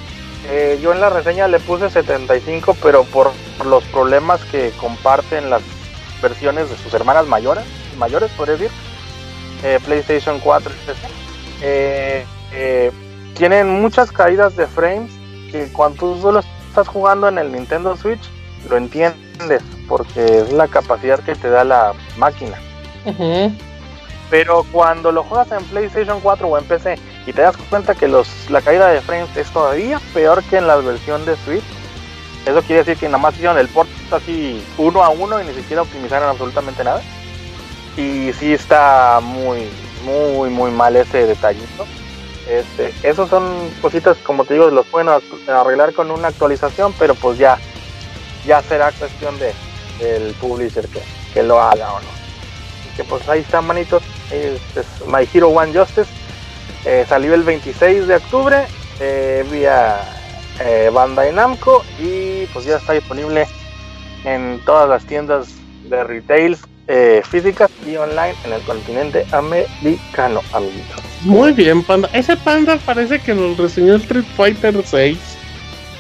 [0.50, 3.32] Eh, yo en la reseña le puse 75, pero por
[3.66, 5.62] los problemas que comparten las
[6.22, 7.64] versiones de sus hermanas mayores,
[7.98, 8.72] mayores podría decir,
[9.64, 10.70] eh, PlayStation 4
[11.62, 12.92] eh, eh,
[13.36, 15.14] tienen muchas caídas de frames
[15.54, 18.30] que cuando tú solo estás jugando en el Nintendo Switch
[18.70, 22.58] lo entiendes porque es la capacidad que te da la máquina.
[24.30, 26.98] Pero cuando lo juegas en PlayStation 4 o en PC
[27.28, 30.68] y te das cuenta que los, la caída de frames es todavía peor que en
[30.68, 31.64] la versión de Switch,
[32.46, 35.54] eso quiere decir que nada más hicieron el port así uno a uno y ni
[35.54, 37.02] siquiera optimizaron absolutamente nada.
[37.98, 39.70] Y sí está muy,
[40.04, 41.86] muy, muy mal ese detallito.
[42.48, 45.10] Este, esos son cositas, como te digo, los pueden
[45.48, 47.58] arreglar con una actualización, pero pues ya,
[48.46, 49.54] ya será cuestión de,
[50.00, 50.88] del publisher
[51.34, 52.08] que, lo haga o no.
[52.96, 54.04] que pues ahí está, manitos.
[54.32, 56.10] Este es My Hero One Justice.
[56.86, 58.66] Eh, salió el 26 de octubre
[59.00, 60.00] eh, vía
[60.60, 63.48] eh, Bandai Namco y pues ya está disponible
[64.24, 65.48] en todas las tiendas
[65.90, 66.58] de retail
[66.88, 71.02] eh, físicas y online en el continente americano, amiguitos.
[71.22, 72.10] Muy bien, Panda.
[72.14, 75.18] Ese Panda parece que nos reseñó el Street Fighter 6.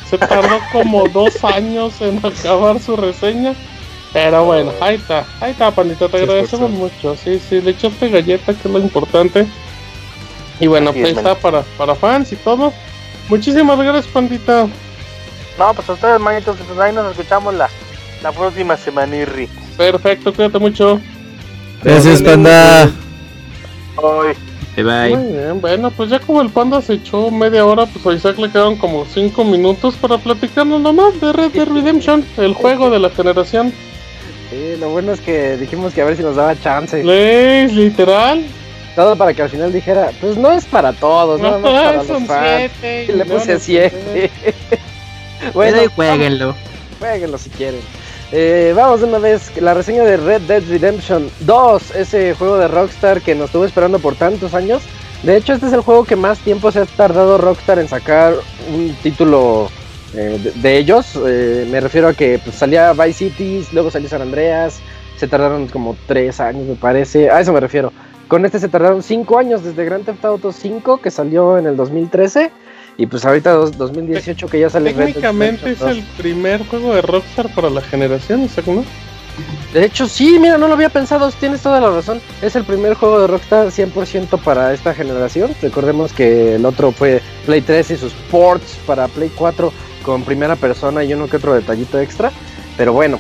[0.09, 3.55] Se tardó como dos años en acabar su reseña.
[4.15, 7.17] Pero bueno, ahí está, ahí está, Pandita, te agradecemos mucho.
[7.17, 9.45] Sí, sí, le echaste galleta, que es lo importante.
[10.61, 12.71] Y bueno, pues ahí está para, para fans y todo.
[13.27, 14.69] Muchísimas gracias, Pandita.
[15.59, 17.69] No, pues a ustedes, manitos, pues ahí nos escuchamos la,
[18.23, 19.49] la próxima semana, Irri.
[19.75, 21.01] Perfecto, cuídate mucho.
[21.83, 22.85] Gracias, Panda.
[23.97, 24.81] Bye.
[24.81, 28.13] Bye Muy bien, bueno, pues ya como el panda se echó media hora, pues a
[28.13, 32.89] Isaac le quedaron como 5 minutos para platicarnos nomás de Red Dead Redemption, el juego
[32.89, 33.73] de la generación.
[34.49, 37.03] Sí, lo bueno es que dijimos que a ver si nos daba chance.
[37.03, 38.45] ¿Lees, literal?
[38.95, 42.03] Todo para que al final dijera, pues no es para todos, no, no es para
[42.03, 42.71] los fans.
[42.83, 44.31] Y le puse 7.
[45.53, 46.55] bueno, jueguenlo.
[46.99, 47.81] Jueguenlo si quieren.
[48.31, 52.67] Eh, vamos de una vez, la reseña de Red Dead Redemption 2, ese juego de
[52.67, 54.81] Rockstar que nos estuvo esperando por tantos años.
[55.23, 58.33] De hecho, este es el juego que más tiempo se ha tardado Rockstar en sacar
[58.73, 59.69] un título
[60.15, 61.19] eh, de, ellos.
[61.25, 64.79] Eh, me refiero a que pues, salía Vice Cities, luego salió San Andreas.
[65.17, 67.29] Se tardaron como 3 años, me parece.
[67.29, 67.91] A eso me refiero.
[68.27, 71.75] Con este se tardaron 5 años desde Grand Theft Auto 5, que salió en el
[71.75, 72.51] 2013
[72.97, 77.69] y pues ahorita 2018 que ya sale Técnicamente es el primer juego de Rockstar para
[77.69, 78.73] la generación, ¿exacto?
[78.73, 78.85] ¿no?
[79.73, 82.21] De hecho, sí, mira, no lo había pensado, tienes toda la razón.
[82.41, 85.53] Es el primer juego de Rockstar 100% para esta generación.
[85.61, 89.73] Recordemos que el otro fue Play 3 y sus ports para Play 4
[90.05, 92.31] con primera persona y uno que otro detallito extra.
[92.77, 93.19] Pero bueno,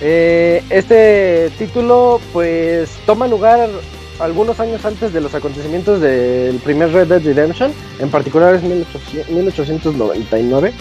[0.00, 3.70] eh, este título pues toma lugar
[4.18, 10.72] algunos años antes de los acontecimientos del primer Red Dead Redemption, en particular es 1899.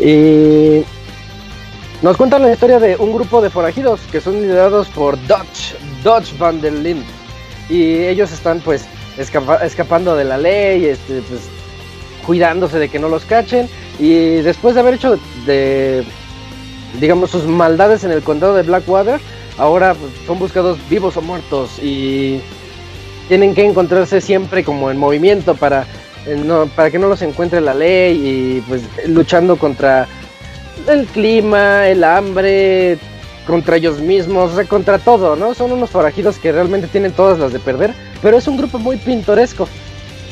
[0.00, 0.82] Y
[2.02, 6.36] nos cuentan la historia de un grupo de forajidos que son liderados por Dutch, Dutch
[6.36, 7.04] van der Lind.
[7.70, 8.84] Y ellos están pues
[9.62, 11.42] escapando de la ley, este, pues,
[12.26, 13.68] cuidándose de que no los cachen.
[13.98, 16.04] Y después de haber hecho de,
[17.00, 19.20] digamos, sus maldades en el condado de Blackwater,
[19.58, 21.78] ahora pues, son buscados vivos o muertos.
[21.82, 22.40] Y
[23.28, 25.86] tienen que encontrarse siempre como en movimiento para,
[26.26, 30.06] eh, para que no los encuentre la ley y pues luchando contra
[30.88, 32.98] el clima, el hambre,
[33.46, 35.54] contra ellos mismos, contra todo, ¿no?
[35.54, 38.96] Son unos forajidos que realmente tienen todas las de perder, pero es un grupo muy
[38.96, 39.68] pintoresco.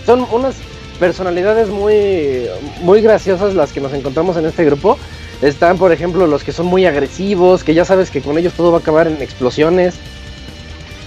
[0.05, 0.57] Son unas
[1.03, 2.47] personalidades muy,
[2.83, 4.97] muy graciosas las que nos encontramos en este grupo.
[5.43, 8.71] Están, por ejemplo, los que son muy agresivos, que ya sabes que con ellos todo
[8.71, 9.97] va a acabar en explosiones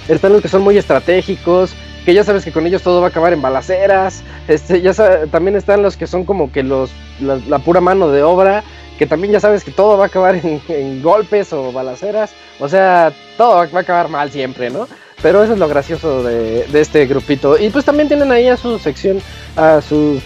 [0.09, 1.73] están los que son muy estratégicos,
[2.03, 4.93] que ya sabes que con ellos todo va a acabar en balaceras, este, ya
[5.31, 6.91] también están los que son como que los
[7.21, 8.63] la, pura mano de obra,
[8.99, 13.13] que también ya sabes que todo va a acabar en, golpes o balaceras, o sea,
[13.37, 14.87] todo va, a acabar mal siempre, ¿no?
[15.21, 17.57] Pero eso es lo gracioso de, de este grupito.
[17.57, 19.21] Y pues también tienen ahí a su sección,
[19.55, 20.21] a su,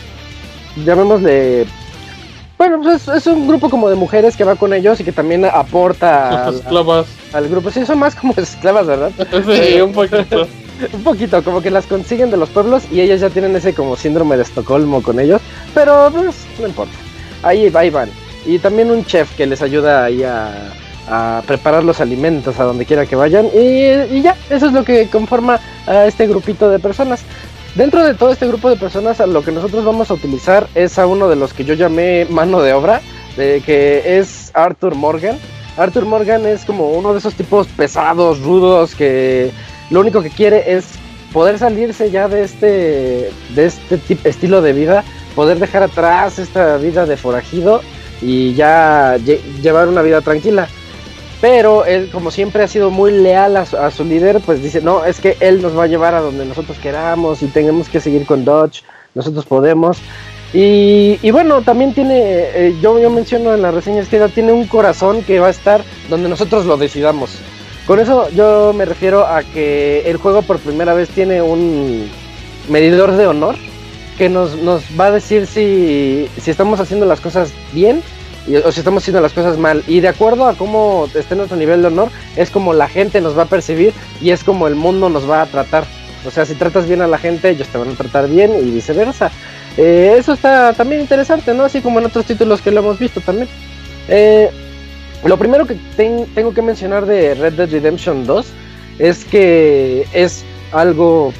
[0.85, 1.67] llamémosle
[2.59, 5.45] bueno, pues es, un grupo como de mujeres que va con ellos y que también
[5.45, 7.07] aporta esclavas.
[7.31, 7.71] Al, grupo.
[7.71, 9.11] Sí, son más como esclavas, ¿verdad?
[9.31, 10.45] Sí, un poquito.
[10.93, 13.95] un poquito, como que las consiguen de los pueblos y ellas ya tienen ese como
[13.95, 15.41] síndrome de Estocolmo con ellos.
[15.73, 16.91] Pero pues no importa.
[17.43, 18.09] Ahí, ahí van.
[18.45, 20.73] Y también un chef que les ayuda ahí a,
[21.45, 23.47] preparar los alimentos a donde quiera que vayan.
[23.47, 27.21] Y, ya, eso es lo que conforma a este grupito de personas.
[27.75, 31.05] Dentro de todo este grupo de personas, lo que nosotros vamos a utilizar es a
[31.05, 33.01] uno de los que yo llamé mano de obra,
[33.37, 35.37] de, que es Arthur Morgan.
[35.77, 39.51] Arthur Morgan es como uno de esos tipos pesados, rudos, que
[39.89, 40.85] lo único que quiere es
[41.31, 45.03] poder salirse ya de este, de este estilo de vida,
[45.35, 47.81] poder dejar atrás esta vida de forajido
[48.21, 49.17] y ya
[49.61, 50.67] llevar una vida tranquila.
[51.41, 55.19] Pero él, como siempre, ha sido muy leal a su, líder, pues dice, no, es
[55.19, 58.43] que él nos va a llevar a donde nosotros queramos y tenemos que seguir con
[58.43, 58.83] Dodge,
[59.15, 59.97] nosotros podemos.
[60.51, 65.21] Y, bueno, también tiene, eh, yo, yo menciono en la reseña que tiene un corazón
[65.23, 67.37] que va a estar donde nosotros lo decidamos.
[67.85, 72.09] Con eso yo me refiero a que el juego por primera vez tiene un
[72.67, 73.55] medidor de honor
[74.17, 78.03] que nos, nos va a decir si, si estamos haciendo las cosas bien
[78.57, 79.83] o si estamos haciendo las cosas mal.
[79.87, 83.37] Y de acuerdo a cómo esté nuestro nivel de honor, es como la gente nos
[83.37, 85.85] va a percibir y es como el mundo nos va a tratar.
[86.25, 88.71] O sea, si tratas bien a la gente, ellos te van a tratar bien y
[88.71, 89.31] viceversa.
[89.77, 91.63] Eh, eso está también interesante, ¿no?
[91.63, 93.47] Así como en otros títulos que lo hemos visto también.
[94.07, 94.49] Eh,
[95.23, 98.45] lo primero que tengo que mencionar de Red Dead Redemption 2
[98.99, 101.33] es que es algo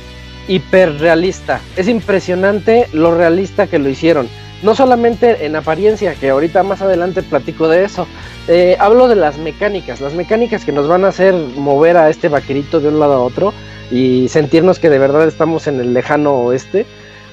[0.47, 1.61] hiperrealista.
[1.75, 4.29] Es impresionante lo realista que lo hicieron
[4.61, 8.07] no solamente en apariencia, que ahorita más adelante platico de eso,
[8.47, 12.29] eh, hablo de las mecánicas, las mecánicas que nos van a hacer mover a este
[12.29, 13.53] vaquerito de un lado a otro
[13.91, 16.85] y sentirnos que de verdad estamos en el lejano oeste.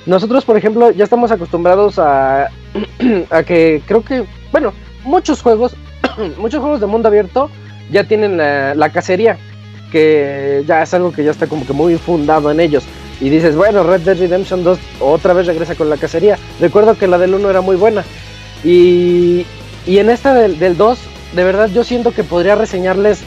[0.06, 2.48] Nosotros, por ejemplo, ya estamos acostumbrados a,
[3.46, 4.72] que creo que, bueno,
[5.04, 5.74] muchos juegos,
[6.38, 7.50] muchos juegos de mundo abierto
[7.90, 9.36] ya tienen la, la cacería,
[9.90, 12.84] que ya es algo que ya está como que muy fundado en ellos
[13.20, 16.38] y dices, bueno, Red Dead Redemption 2 otra vez regresa con la cacería.
[16.60, 18.04] Recuerdo que la del 1 era muy buena.
[18.62, 19.46] Y,
[19.86, 20.98] y en esta del, del 2,
[21.34, 23.20] de verdad yo siento que podría reseñarles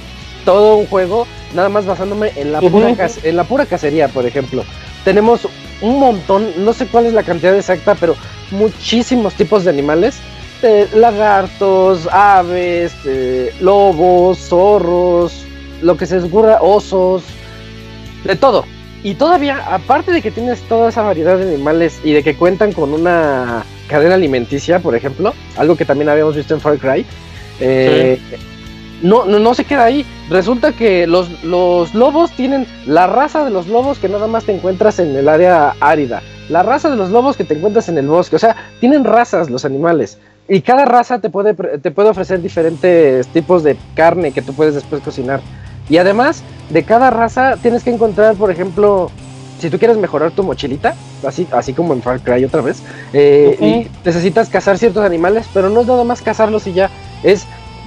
[0.45, 4.63] todo un juego, nada más basándome en la, pura, en la pura cacería, por ejemplo.
[5.03, 5.47] Tenemos
[5.81, 8.15] un montón, no sé cuál es la cantidad exacta, pero
[8.51, 10.19] muchísimos tipos de animales.
[10.93, 12.93] lagartos, aves,
[13.61, 15.45] lobos, zorros,
[15.81, 17.23] lo que se ocurra, osos,
[18.23, 18.65] de todo.
[19.03, 22.73] Y todavía, aparte de que tienes toda esa variedad de animales y de que cuentan
[22.73, 27.05] con una cadena alimenticia, por ejemplo, algo que también habíamos visto en Far Cry,
[27.61, 28.19] eh,
[29.01, 30.05] no, no, no, se queda ahí.
[30.29, 34.53] Resulta que los, los lobos tienen la raza de los lobos que nada más te
[34.53, 38.07] encuentras en el área árida, la raza de los lobos que te encuentras en el
[38.07, 40.17] bosque, o sea, tienen razas los animales.
[40.49, 44.73] Y cada raza te puede, te puede ofrecer diferentes tipos de carne que tú puedes
[44.73, 45.41] después cocinar.
[45.89, 49.11] Y además, de cada raza tienes que encontrar, por ejemplo,
[49.59, 50.95] si tú quieres mejorar tu mochilita,
[51.25, 52.81] así, así como en Far Cry otra vez,
[53.13, 56.89] eh, y necesitas cazar ciertos animales, pero no es nada más cazarlos y ya,
[57.23, 57.45] es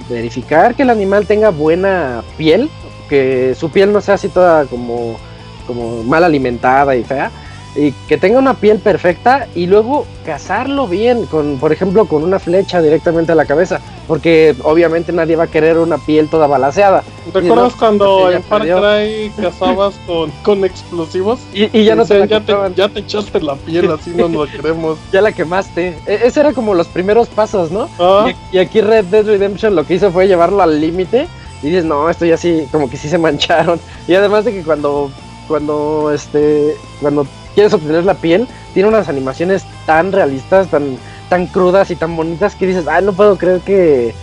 [0.09, 2.69] verificar que el animal tenga buena piel,
[3.09, 5.17] que su piel no sea así toda como,
[5.65, 7.31] como mal alimentada y fea,
[7.75, 12.39] y que tenga una piel perfecta y luego cazarlo bien, con, por ejemplo, con una
[12.39, 17.03] flecha directamente a la cabeza, porque obviamente nadie va a querer una piel toda balaseada.
[17.33, 19.95] ¿Recuerdas cuando en Far Cry cazabas
[20.43, 21.39] con, explosivos?
[21.53, 24.97] Y, ya no te, ya, te, ya te echaste la piel, así no lo queremos.
[25.11, 25.97] ya la quemaste.
[26.05, 27.89] E, ese era como los primeros pasos, ¿no?
[27.99, 28.31] Ah.
[28.51, 31.27] Y, aquí Red Dead Redemption lo que hizo fue llevarlo al límite.
[31.61, 33.79] Y dices, no, esto ya sí, como que sí se mancharon.
[34.05, 35.09] Y además de que cuando,
[35.47, 40.97] cuando, este, cuando quieres obtener la piel, tiene unas animaciones tan realistas, tan,
[41.29, 44.13] tan crudas y tan bonitas que dices, ah, no puedo creer que,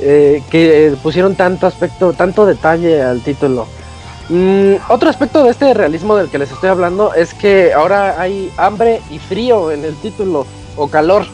[0.00, 3.66] eh, que pusieron tanto aspecto, tanto detalle al título.
[4.28, 8.52] Mm, otro aspecto de este realismo del que les estoy hablando es que ahora hay
[8.56, 10.46] hambre y frío en el título,
[10.76, 11.26] o calor.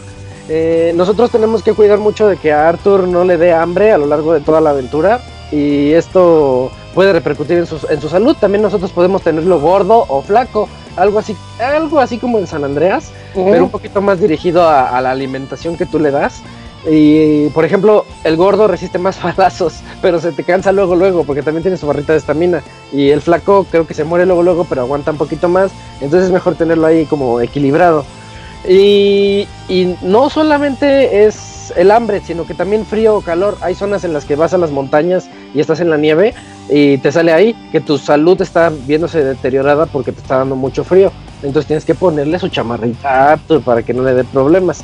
[0.49, 3.99] Eh, nosotros tenemos que cuidar mucho de que a Arthur no le dé hambre a
[3.99, 5.21] lo largo de toda la aventura
[5.51, 8.37] y esto puede repercutir en su, en su salud.
[8.39, 13.13] También nosotros podemos tenerlo gordo o flaco algo así, algo así como en San Andreas,
[13.35, 16.43] pero un poquito más dirigido a, la alimentación que tú le das.
[16.89, 21.43] Y por ejemplo, el gordo resiste más balazos, pero se te cansa luego, luego, porque
[21.43, 22.63] también tiene su barrita de estamina.
[22.93, 25.73] Y el flaco creo que se muere luego, luego, pero aguanta un poquito más.
[26.01, 28.05] Entonces es mejor tenerlo ahí como equilibrado.
[28.69, 33.57] Y, y no solamente es el hambre, sino que también frío o calor.
[33.61, 36.35] Hay zonas en las que vas a las montañas y estás en la nieve
[36.69, 40.85] y te sale ahí que tu salud está viéndose deteriorada porque te está dando mucho
[40.85, 41.13] frío.
[41.43, 44.83] Entonces tienes que ponerle su chamarrita para que no le dé problemas.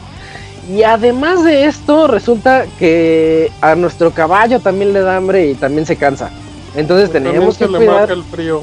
[0.71, 5.87] Y además de esto, resulta que a nuestro caballo también le da hambre y también
[5.87, 6.31] se cansa.
[6.77, 8.11] Entonces tenemos que cuidar.
[8.11, 8.63] el frío.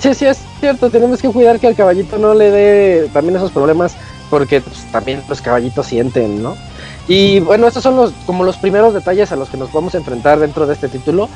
[0.00, 0.88] sí, sí, es cierto.
[0.88, 3.96] Tenemos que cuidar que al caballito no le dé también esos problemas
[4.30, 6.56] porque pues, también los caballitos sienten, ¿no?
[7.08, 9.98] Y bueno, estos son los como los primeros detalles a los que nos vamos a
[9.98, 11.28] enfrentar dentro de este título.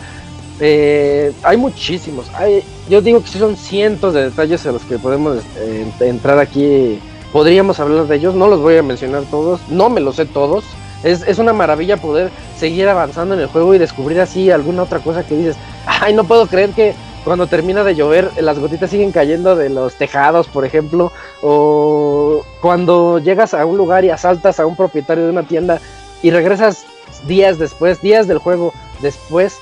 [0.61, 2.27] Eh, hay muchísimos.
[2.35, 6.99] Hay, yo digo que son cientos de detalles a los que podemos eh, entrar aquí.
[7.33, 10.65] Podríamos hablar de ellos, no los voy a mencionar todos, no me los sé todos.
[11.03, 15.27] Es, una maravilla poder seguir avanzando en el juego y descubrir así alguna otra cosa
[15.27, 16.95] que dices, ay, no puedo creer que
[17.25, 21.13] cuando termina de llover las gotitas siguen cayendo de los tejados, por ejemplo,
[21.43, 25.79] o cuando llegas a un lugar y asaltas a un propietario de una tienda
[26.23, 26.87] y regresas
[27.27, 28.73] días después, días del juego
[29.03, 29.59] después,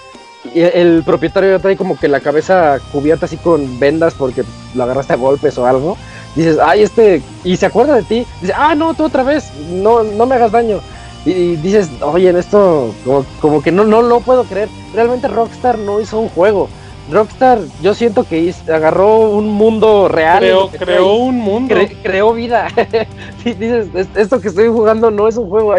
[0.54, 4.44] el propietario ya trae como que la cabeza cubierta así con vendas porque
[4.74, 5.96] lo agarraste a golpes o algo.
[6.34, 8.26] Dices, ay, este, y se acuerda de ti.
[8.40, 10.80] Dice, ah, no, tú otra vez, no, no me hagas daño.
[11.24, 12.92] Y, dices, oye, en esto,
[13.40, 14.68] como, que no, no lo puedo creer.
[14.94, 16.68] Realmente Rockstar no hizo un juego.
[17.10, 20.38] Rockstar, yo siento que agarró un mundo real.
[20.38, 21.74] Creó, creó un mundo.
[22.02, 22.68] creó vida.
[23.44, 25.74] dices, esto que estoy jugando no es un juego.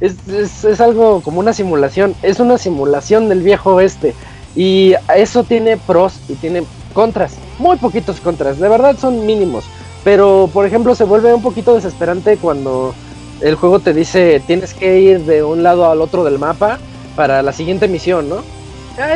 [0.00, 2.14] Es, es, algo como una simulación.
[2.22, 4.14] Es una simulación del viejo oeste.
[4.56, 6.64] Y eso tiene pros y tiene
[6.94, 7.34] contras.
[7.58, 8.58] Muy poquitos contras.
[8.58, 9.64] De verdad son mínimos.
[10.04, 12.94] Pero, por ejemplo, se vuelve un poquito desesperante cuando
[13.40, 16.78] el juego te dice tienes que ir de un lado al otro del mapa
[17.14, 18.42] para la siguiente misión, ¿no?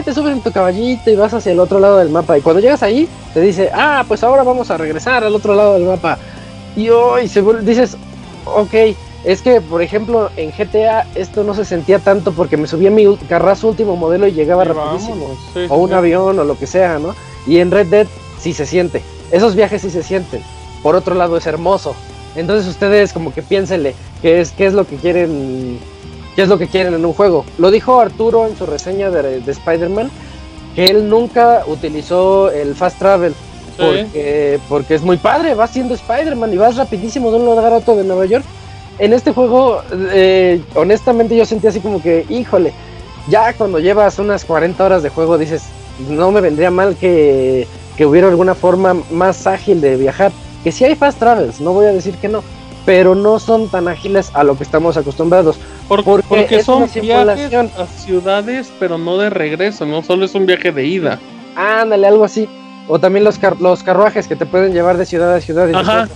[0.05, 2.39] te subes en tu caballito y vas hacia el otro lado del mapa.
[2.39, 5.75] Y cuando llegas ahí, te dice, ah, pues ahora vamos a regresar al otro lado
[5.75, 6.19] del mapa.
[6.77, 7.97] Y hoy se dices,
[8.45, 8.75] ok,
[9.24, 13.16] es que, por ejemplo, en GTA esto no se sentía tanto porque me subía mi
[13.28, 15.36] carrazo último modelo y llegaba rapidísimo.
[15.69, 17.15] o un avión o lo que sea, ¿no?
[17.47, 18.07] Y en Red Dead
[18.39, 19.03] sí se siente.
[19.31, 20.43] Esos viajes sí se sienten.
[20.82, 21.94] Por otro lado es hermoso.
[22.35, 25.78] Entonces ustedes como que piénsenle qué es, qué es lo que quieren
[26.35, 27.44] qué es lo que quieren en un juego.
[27.59, 30.11] Lo dijo Arturo en su reseña de, de Spider-Man,
[30.74, 33.35] que él nunca utilizó el fast travel.
[33.77, 37.77] Porque, porque, es muy padre, vas siendo Spider-Man y vas rapidísimo de un lugar a
[37.77, 38.44] otro de Nueva York.
[38.98, 42.73] En este juego, eh, honestamente yo sentí así como que, híjole,
[43.28, 45.64] ya cuando llevas unas 40 horas de juego dices,
[46.09, 47.66] no me vendría mal que,
[47.97, 50.32] que hubiera alguna forma más ágil de viajar.
[50.64, 52.43] Que si hay fast travels, no voy a decir que no,
[52.85, 55.59] pero no son tan ágiles a lo que estamos acostumbrados.
[55.89, 60.86] porque, son viajes a ciudades, pero no de regreso, no solo es un viaje de
[60.86, 61.19] ida.
[61.56, 62.48] Ándale, algo así.
[62.89, 65.73] O también los, los carruajes que te pueden llevar de ciudad a ciudad.
[65.74, 66.09] Ajá.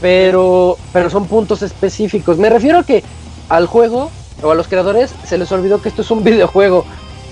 [0.00, 2.38] Pero, pero son puntos específicos.
[2.38, 3.04] Me refiero a que
[3.48, 4.10] al juego
[4.42, 6.84] o a los creadores se les olvidó que esto es un videojuego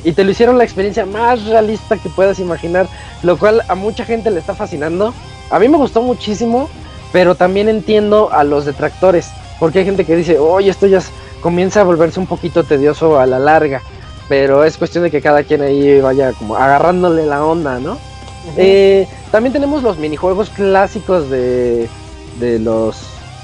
[0.04, 2.88] y te lo hicieron la experiencia más realista que puedas imaginar,
[3.22, 5.12] lo cual a mucha gente le está fascinando
[5.50, 6.68] a mí me gustó muchísimo,
[7.12, 11.00] pero también entiendo a los detractores, porque hay gente que dice, oye, esto ya
[11.40, 13.82] comienza a volverse un poquito tedioso a la larga,
[14.28, 17.96] pero es cuestión de que cada quien ahí vaya como agarrándole la onda, ¿no?
[18.56, 21.88] Eh, también tenemos los minijuegos clásicos de,
[22.38, 22.96] de los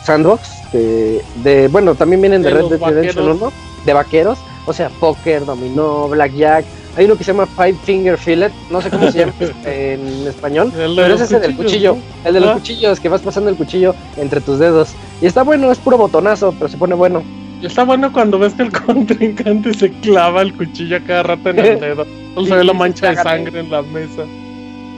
[0.05, 3.53] sandbox, de, bueno, también vienen de, Red Dead Redemption 1,
[3.85, 6.65] de vaqueros, o sea, póker, dominó, blackjack,
[6.97, 9.33] hay uno que se llama Five Finger Fillet, no sé cómo se llama
[9.65, 13.51] en español, pero ese es el del cuchillo, el de los cuchillos, que vas pasando
[13.51, 14.95] el cuchillo entre tus dedos.
[15.21, 17.23] Y está bueno, es puro botonazo, pero se pone bueno.
[17.61, 21.59] Y está bueno cuando ves que el contrincante se clava el cuchillo cada rato en
[21.59, 22.07] el dedo.
[22.37, 24.25] O se ve la mancha de sangre en la mesa.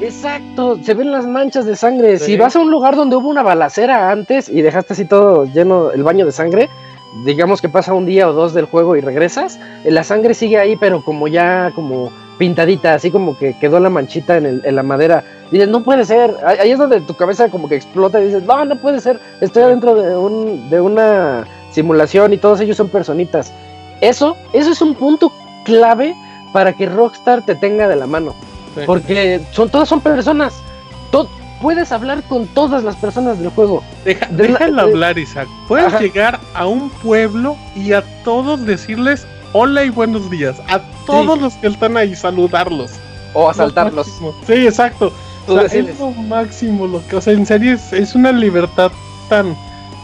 [0.01, 2.19] Exacto, se ven las manchas de sangre.
[2.19, 5.91] Si vas a un lugar donde hubo una balacera antes y dejaste así todo lleno
[5.91, 6.69] el baño de sangre,
[7.25, 10.59] digamos que pasa un día o dos del juego y regresas, eh, la sangre sigue
[10.59, 15.25] ahí, pero como ya como pintadita, así como que quedó la manchita en, la madera.
[15.51, 16.35] Dices, no puede ser.
[16.45, 19.19] Ahí es donde tu cabeza como que explota y dices, no, no puede ser.
[19.41, 23.51] Estoy adentro de, un, de una simulación y todos ellos son personitas.
[24.03, 25.33] Eso, eso es un punto
[25.65, 26.15] clave
[26.53, 28.35] para que Rockstar te tenga de la mano.
[28.85, 30.55] Porque son, todas son personas
[31.61, 33.83] puedes hablar con todas las personas del juego.
[34.05, 35.49] Deja, déjalo hablar, Isaac.
[35.69, 40.57] Puedes llegar a un pueblo y a todos decirles hola y buenos días.
[40.69, 42.93] A todos los que están ahí, saludarlos.
[43.33, 44.07] O asaltarlos.
[44.47, 45.13] Sí, exacto.
[45.71, 48.91] es lo máximo lo que, o sea, en serio es, una libertad
[49.29, 49.57] tan,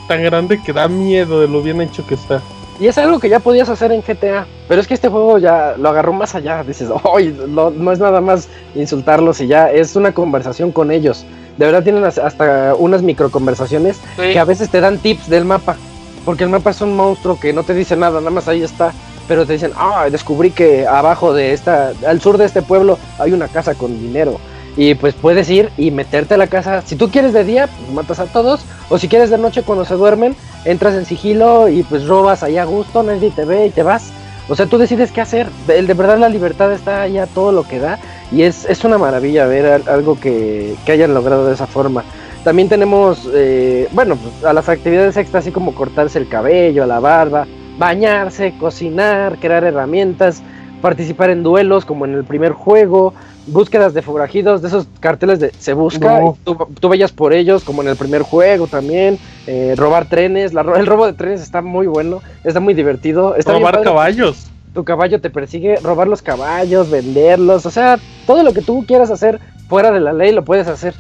[0.09, 2.41] tan grande que da miedo de lo bien hecho que está.
[2.83, 5.77] Y es algo que ya podías hacer en GTA, pero es que este juego ya
[5.79, 6.65] lo agarró más allá.
[6.65, 11.25] Dices, hoy no es nada más insultarlos y ya es una conversación con ellos.
[11.59, 15.77] De verdad tienen hasta unas microconversaciones que a veces te dan tips del mapa.
[16.25, 18.93] Porque el mapa es un monstruo que no te dice nada, nada más ahí está.
[19.29, 23.33] Pero te dicen, ah, descubrí que abajo de esta, al sur de este pueblo hay
[23.33, 24.41] una casa con dinero.
[24.77, 26.83] Y pues puedes ir y meterte a la casa.
[26.83, 28.61] Si tú quieres de día, pues matas a todos.
[28.89, 30.35] O si quieres de noche cuando se duermen,
[30.65, 34.13] entras en sigilo y pues robas ahí a gusto, nadie te ve y te vas.
[34.49, 35.49] O sea, tú decides qué hacer.
[35.67, 37.99] De, de verdad la libertad está ahí a todo lo que da.
[38.31, 42.03] Y es, es una maravilla ver algo que, que, hayan logrado de esa forma.
[42.45, 46.99] También tenemos, eh, bueno, pues, a las actividades extras, así como cortarse el cabello, la
[46.99, 47.47] barba,
[47.79, 50.43] bañarse, cocinar, crear herramientas,
[50.81, 53.15] participar en duelos como en el primer juego,
[53.47, 57.89] búsquedas de forajidos, de esos carteles de se busca, tú, vayas por ellos como en
[57.89, 62.61] el primer juego también, eh, robar trenes, el robo de trenes está muy bueno, está
[62.61, 63.35] muy divertido.
[63.37, 68.53] Está robar caballos tu caballo te persigue, robar los caballos, venderlos, o sea, todo lo
[68.53, 70.95] que tú quieras hacer fuera de la ley lo puedes hacer.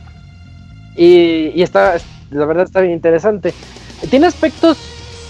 [0.97, 1.97] Y, está,
[2.31, 3.55] la verdad está bien interesante.
[4.10, 4.78] Tiene aspectos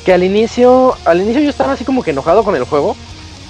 [0.04, 2.96] que al inicio, al inicio yo estaba así como que enojado con el juego,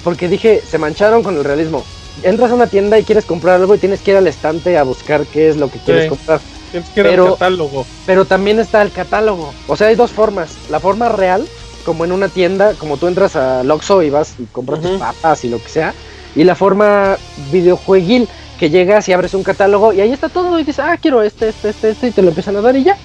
[0.05, 1.85] porque dije, se mancharon con el realismo.
[2.23, 4.83] Entras a una tienda y quieres comprar algo y tienes que ir al estante a
[4.83, 6.41] buscar qué es lo que quieres comprar.
[6.71, 7.87] Tienes que ir pero, al catálogo.
[8.07, 9.53] Pero también está el catálogo.
[9.67, 10.51] O sea, hay dos formas.
[10.71, 11.47] La forma real,
[11.85, 15.45] como en una tienda, como tú entras a Loxo y vas y compras tus papas
[15.45, 15.95] y lo que sea.
[16.35, 17.17] Y la forma
[17.51, 18.29] videojueguil,
[18.59, 21.49] que llegas y abres un catálogo y ahí está todo y dices, ah, quiero este,
[21.49, 22.97] este, este, este, y te lo empiezan a dar y ya.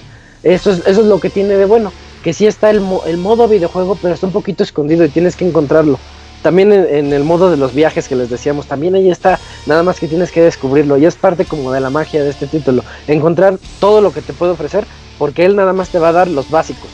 [0.42, 1.92] Eso es, eso es lo que tiene de bueno.
[2.22, 5.46] Que sí está el, el modo videojuego, pero está un poquito escondido y tienes que
[5.46, 5.98] encontrarlo.
[6.42, 9.98] También en, el modo de los viajes que les decíamos, también ahí está, nada más
[9.98, 13.58] que tienes que descubrirlo y es parte como de la magia de este título, encontrar
[13.80, 14.84] todo lo que te puede ofrecer
[15.18, 16.88] porque él nada más te va a dar los básicos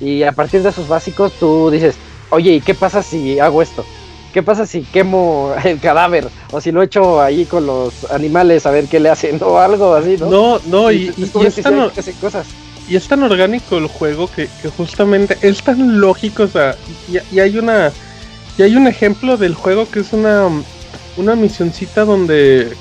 [0.00, 1.96] y a partir de esos básicos tú dices,
[2.30, 3.84] oye, ¿y qué pasa si hago esto?
[4.32, 6.28] ¿Qué pasa si quemo el cadáver?
[6.52, 9.94] O si lo echo ahí con los animales a ver qué le hacen o algo
[9.94, 10.26] así, ¿no?
[10.26, 11.90] No, no, y, y, es, tan,
[12.20, 12.46] cosas.
[12.88, 16.76] y es tan orgánico el juego que, justamente es tan lógico, o sea,
[17.08, 17.92] y hay una
[18.58, 20.48] y hay un ejemplo del juego que es una,
[21.16, 22.74] una misioncita donde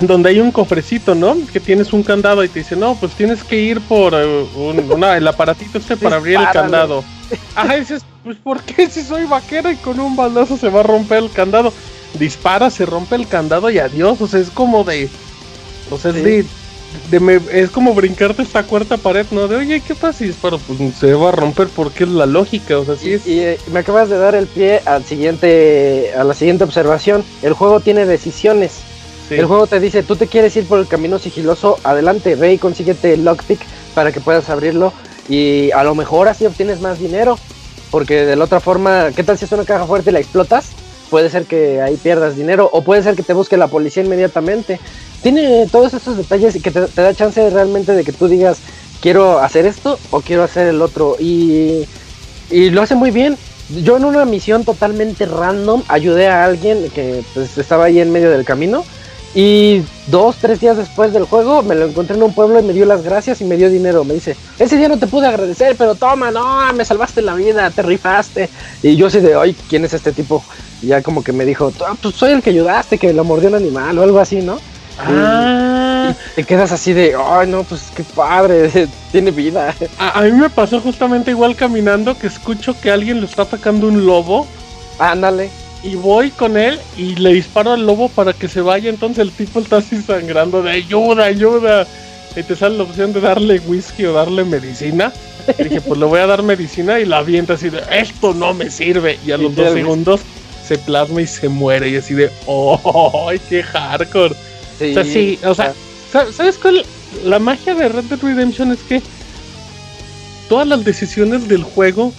[0.00, 1.36] donde hay un cofrecito, ¿no?
[1.52, 5.28] Que tienes un candado y te dice, no, pues tienes que ir por eh, el
[5.28, 7.02] aparatito este para abrir el candado.
[7.78, 11.24] Dices, pues ¿por qué si soy vaquero y con un baldazo se va a romper
[11.24, 11.72] el candado?
[12.14, 15.08] Dispara, se rompe el candado y adiós, o sea, es como de...
[15.90, 16.46] O sea, es de
[17.52, 19.48] es como brincarte esta cuarta pared, ¿no?
[19.48, 20.58] De oye, ¿qué pasa si disparo?
[20.58, 23.26] Pues se va a romper porque es la lógica, o sea, sí es.
[23.26, 27.24] Y, eh, me acabas de dar el pie al siguiente, a la siguiente observación.
[27.42, 28.80] El juego tiene decisiones.
[29.30, 32.58] El juego te dice, tú te quieres ir por el camino sigiloso, adelante, ve y
[32.58, 33.60] consíguete el lockpick
[33.94, 34.94] para que puedas abrirlo.
[35.28, 37.38] Y a lo mejor así obtienes más dinero.
[37.90, 40.70] Porque de la otra forma, ¿qué tal si es una caja fuerte y la explotas?
[41.10, 44.78] Puede ser que ahí pierdas dinero o puede ser que te busque la policía inmediatamente
[45.22, 48.58] tiene todos esos detalles y que te, da chance realmente de que tú digas,
[49.00, 51.16] quiero hacer esto o quiero hacer el otro.
[51.18, 51.86] Y,
[52.50, 53.36] y lo hace muy bien.
[53.82, 58.30] Yo en una misión totalmente random ayudé a alguien que pues, estaba ahí en medio
[58.30, 58.84] del camino.
[59.34, 62.72] Y dos, tres días después del juego me lo encontré en un pueblo y me
[62.72, 64.04] dio las gracias y me dio dinero.
[64.04, 67.70] Me dice, ese día no te pude agradecer, pero toma, no, me salvaste la vida,
[67.70, 68.48] te rifaste.
[68.82, 70.42] Y yo así de, ay, ¿quién es este tipo?
[70.80, 73.50] Y ya como que me dijo, ah, pues soy el que ayudaste, que lo mordió
[73.50, 74.58] un animal o algo así, ¿no?
[74.98, 76.14] Ah.
[76.34, 79.74] te quedas así de, ay, no, pues qué padre, tiene vida.
[79.98, 84.06] A, mí me pasó justamente igual caminando que escucho que alguien le está atacando un
[84.06, 84.46] lobo.
[84.98, 85.50] Ándale.
[85.84, 88.90] Y voy con él y le disparo al lobo para que se vaya.
[88.90, 91.86] Entonces el tipo está así sangrando de ayuda, ayuda.
[92.34, 95.12] Y te sale la opción de darle whisky o darle medicina.
[95.56, 98.54] Y dije, pues le voy a dar medicina y la avienta así de, esto no
[98.54, 99.18] me sirve.
[99.24, 100.20] Y a los dos segundos
[100.66, 101.88] se plasma y se muere.
[101.88, 104.34] Y así de, oh, qué hardcore.
[104.78, 105.74] Sí, o sea, sí, o sea,
[106.32, 106.84] ¿sabes cuál?
[107.24, 109.02] La magia de Red Dead Redemption es que
[110.48, 112.12] todas las decisiones del juego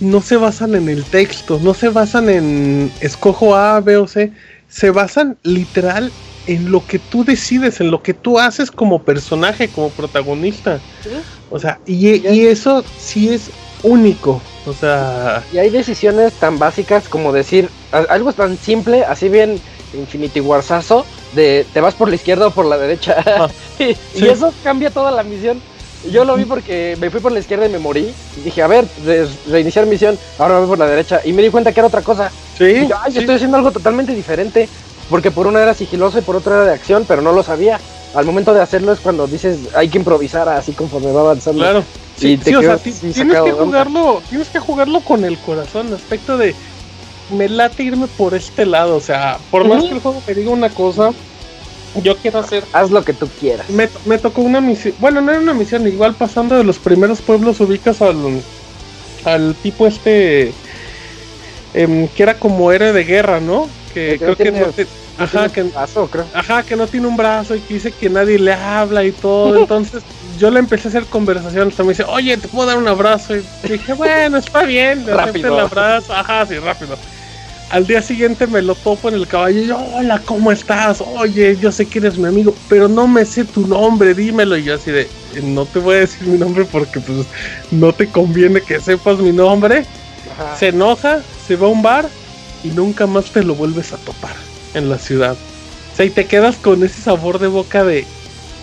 [0.00, 4.32] no se basan en el texto, no se basan en escojo A, B o C,
[4.68, 6.12] se basan literal
[6.46, 10.80] en lo que tú decides, en lo que tú haces como personaje, como protagonista.
[11.50, 13.50] O sea, y, y, eso sí es
[13.82, 14.40] único.
[14.66, 15.42] O sea.
[15.52, 19.60] Y hay decisiones tan básicas como decir algo tan simple, así bien
[19.94, 23.16] Infinity Warsazo, de te vas por la izquierda o por la derecha.
[23.26, 23.48] Ah,
[23.78, 25.60] y, eso cambia toda la misión.
[26.10, 28.12] Yo lo vi porque me fui por la izquierda y me morí.
[28.36, 28.86] Y dije, a ver,
[29.48, 31.20] reiniciar misión, ahora me voy por la derecha.
[31.24, 32.30] Y me di cuenta que era otra cosa.
[32.56, 32.64] Sí.
[32.64, 34.68] Y yo, estoy haciendo algo totalmente diferente.
[35.10, 37.80] Porque por una era sigiloso y por otra era de acción, pero no lo sabía.
[38.14, 41.60] Al momento de hacerlo es cuando dices, hay que improvisar así conforme va avanzando.
[41.60, 41.84] Claro.
[42.16, 46.54] Sí, o sea, tienes que jugarlo, tienes que jugarlo con el corazón, aspecto de
[47.30, 48.96] me late irme por este lado.
[48.96, 51.12] O sea, por más que el juego me diga una cosa,
[52.02, 52.64] yo quiero hacer.
[52.72, 53.68] Haz lo que tú quieras.
[53.70, 54.94] Me, me tocó una misión.
[54.98, 58.40] Bueno, no era una misión, igual pasando de los primeros pueblos ubicas al,
[59.24, 60.52] al tipo este.
[61.74, 63.68] Em, que era como héroe de guerra, ¿no?
[63.92, 64.66] Que, creo que no
[65.18, 65.64] ajá, que,
[66.34, 69.58] ajá, que no tiene un brazo y que dice que nadie le habla y todo.
[69.60, 70.02] Entonces
[70.38, 71.68] yo le empecé a hacer conversación.
[71.68, 73.36] Hasta me dice, oye, ¿te puedo dar un abrazo?
[73.36, 75.54] Y dije, bueno, está bien, le rápido.
[75.54, 76.12] el abrazo.
[76.12, 76.96] Ajá, sí, rápido.
[77.70, 81.00] Al día siguiente me lo topo en el caballo y yo, hola, ¿cómo estás?
[81.00, 84.56] Oye, yo sé que eres mi amigo, pero no me sé tu nombre, dímelo.
[84.56, 85.08] Y yo así de,
[85.42, 87.26] no te voy a decir mi nombre porque pues
[87.72, 89.84] no te conviene que sepas mi nombre.
[90.58, 92.08] Se enoja, se va a un bar
[92.62, 94.34] y nunca más te lo vuelves a topar
[94.74, 95.36] en la ciudad.
[95.92, 98.06] O sea, y te quedas con ese sabor de boca de,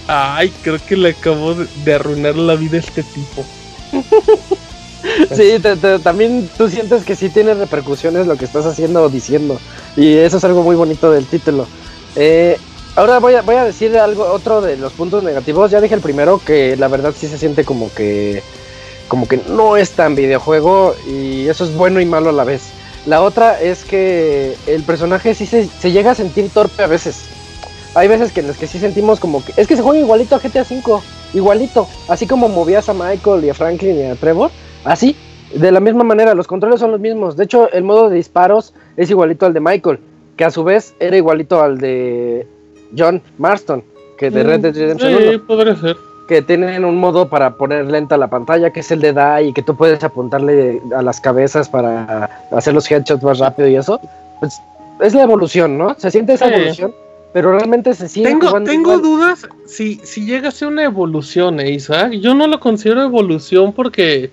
[0.08, 3.46] ay, creo que le acabo de arruinar la vida a este tipo.
[5.36, 5.62] Sí,
[6.04, 9.60] también tú sientes que sí tiene repercusiones lo que estás haciendo o diciendo.
[9.96, 11.68] Y eso es algo muy bonito del título.
[12.16, 12.58] Eh,
[12.96, 15.72] ahora voy a, voy a decir algo, otro de los puntos negativos.
[15.72, 18.42] Ya dije el primero que la verdad sí se siente como que
[19.08, 22.64] como que no es tan videojuego y eso es bueno y malo a la vez.
[23.06, 27.26] La otra es que el personaje sí se, se llega a sentir torpe a veces.
[27.96, 30.36] Hay veces que en las que sí sentimos como que es que se juega igualito
[30.36, 31.02] a GTA V,
[31.34, 34.50] igualito, así como movías a Michael y a Franklin y a Trevor,
[34.86, 35.16] así,
[35.54, 37.38] de la misma manera, los controles son los mismos.
[37.38, 40.00] De hecho, el modo de disparos es igualito al de Michael,
[40.36, 42.48] que a su vez era igualito al de
[42.98, 43.84] John Marston,
[44.18, 45.98] que de Red Dead Redemption sí, podría ser.
[46.28, 49.54] Que tienen un modo para poner lenta la pantalla, que es el de DAI, y
[49.54, 54.00] que tú puedes apuntarle a las cabezas para hacer los headshots más rápido y eso.
[54.40, 54.60] Pues
[55.02, 55.96] es la evolución, ¿no?
[55.98, 56.94] Se siente esa evolución,
[57.34, 58.32] pero realmente se siente.
[58.32, 62.14] Tengo, tengo dudas si, si llega a ser una evolución, ¿eh, Isaac.
[62.14, 64.32] Yo no lo considero evolución porque,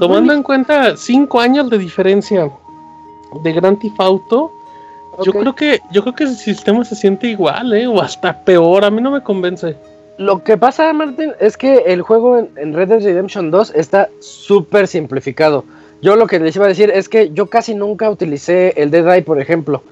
[0.00, 2.50] tomando en cuenta cinco años de diferencia
[3.42, 4.50] de Grand Theft Auto,
[5.24, 7.86] yo creo que yo creo que el sistema se siente igual, ¿eh?
[7.86, 8.84] O hasta peor.
[8.84, 9.76] A mí no me convence.
[10.16, 14.86] Lo que pasa, Martín, es que el juego en, Red Dead Redemption 2 está súper
[14.86, 15.64] simplificado.
[16.02, 19.06] Yo lo que les iba a decir es que yo casi nunca utilicé el Dead
[19.06, 19.82] Eye, por ejemplo.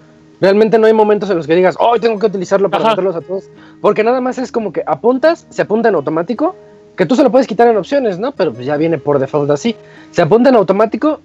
[0.40, 3.20] Realmente no hay momentos en los que digas, hoy tengo que utilizarlo para matarlos a
[3.20, 3.50] todos.
[3.80, 6.54] Porque nada más es como que apuntas, se apunta en automático,
[6.98, 8.32] que tú se lo puedes quitar en opciones, ¿no?
[8.32, 9.76] Pero pues ya viene por default así.
[10.10, 11.20] Se apunta en automático,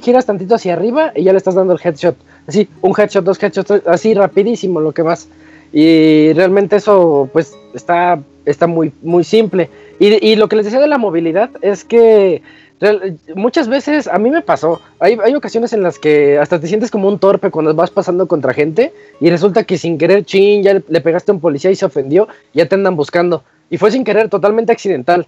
[0.00, 2.16] giras tantito hacia arriba y ya le estás dando el headshot
[2.46, 5.28] así, un headshot, dos headshots, así rapidísimo lo que más.
[5.72, 9.68] Y realmente eso pues está, está muy, muy simple.
[9.98, 12.42] Y, lo que les decía de la movilidad es que
[13.34, 16.90] muchas veces a mí me pasó, hay, hay, ocasiones en las que hasta te sientes
[16.90, 20.74] como un torpe cuando vas pasando contra gente y resulta que sin querer, chin, ya
[20.74, 23.42] le, pegaste a un policía y se ofendió, ya te andan buscando.
[23.70, 25.26] Y fue sin querer, totalmente accidental.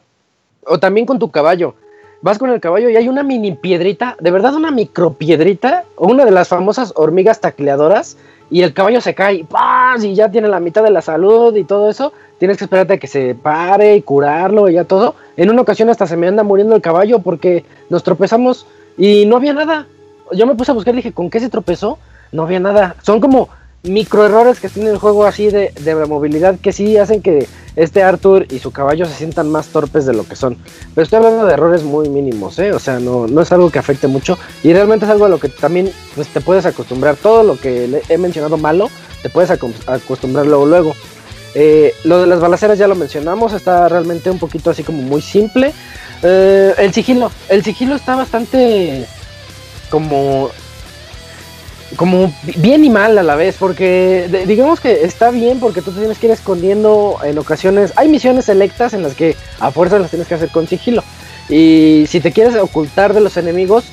[0.66, 1.74] O también con tu caballo
[2.22, 6.08] vas con el caballo y hay una mini piedrita, de verdad una micro piedrita, o
[6.08, 8.16] una de las famosas hormigas tacleadoras,
[8.50, 10.04] y el caballo se cae, ¡paz!
[10.04, 12.12] y ya tiene la mitad de la salud y todo eso.
[12.38, 15.16] Tienes que esperarte a que se pare y curarlo y ya todo.
[15.36, 19.36] En una ocasión hasta se me anda muriendo el caballo porque nos tropezamos y no
[19.36, 19.86] había nada.
[20.32, 21.98] Yo me puse a buscar y dije, ¿con qué se tropezó?
[22.30, 22.94] No había nada.
[23.02, 23.48] Son como
[23.86, 27.46] microerrores que tiene el juego así de, de movilidad que sí hacen que
[27.76, 30.56] este Arthur y su caballo se sientan más torpes de lo que son.
[30.94, 32.72] Pero estoy hablando de errores muy mínimos, ¿eh?
[32.72, 35.38] O sea, no, no es algo que afecte mucho y realmente es algo a lo
[35.38, 37.16] que también pues, te puedes acostumbrar.
[37.16, 38.90] Todo lo que he mencionado malo,
[39.22, 40.66] te puedes acostumbrar luego.
[40.66, 40.94] luego.
[41.54, 45.22] Eh, lo de las balaceras ya lo mencionamos, está realmente un poquito así como muy
[45.22, 45.72] simple.
[46.22, 49.06] Eh, el sigilo, el sigilo está bastante
[49.90, 50.50] como
[51.94, 56.00] como bien y mal a la vez, porque digamos que está bien porque tú te
[56.00, 57.92] tienes que ir escondiendo en ocasiones.
[57.96, 61.04] Hay misiones selectas en las que a fuerza las tienes que hacer con sigilo.
[61.48, 63.84] Y si te quieres ocultar de los enemigos,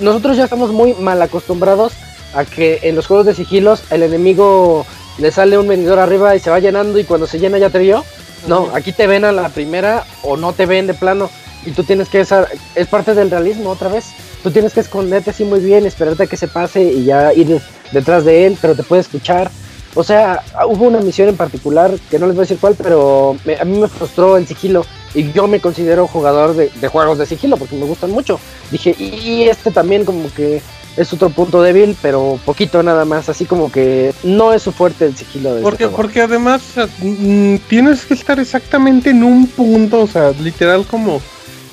[0.00, 1.92] nosotros ya estamos muy mal acostumbrados
[2.34, 4.84] a que en los juegos de sigilos el enemigo
[5.18, 7.78] le sale un venidor arriba y se va llenando y cuando se llena ya te
[7.78, 8.04] vio.
[8.48, 11.30] No, aquí te ven a la primera o no te ven de plano
[11.64, 14.06] y tú tienes que esa es parte del realismo otra vez
[14.48, 17.60] tú tienes que esconderte así muy bien, esperarte a que se pase y ya ir
[17.92, 19.50] detrás de él, pero te puede escuchar.
[19.94, 23.36] O sea, hubo una misión en particular, que no les voy a decir cuál, pero
[23.60, 24.86] a mí me frustró el sigilo.
[25.14, 28.40] Y yo me considero jugador de, juegos de sigilo porque me gustan mucho.
[28.70, 30.62] Dije, y este también como que
[30.96, 33.28] es otro punto débil, pero poquito nada más.
[33.28, 36.62] Así como que no es su fuerte el sigilo de porque, porque además
[37.02, 41.20] mm, tienes que estar exactamente en un punto, o sea, literal como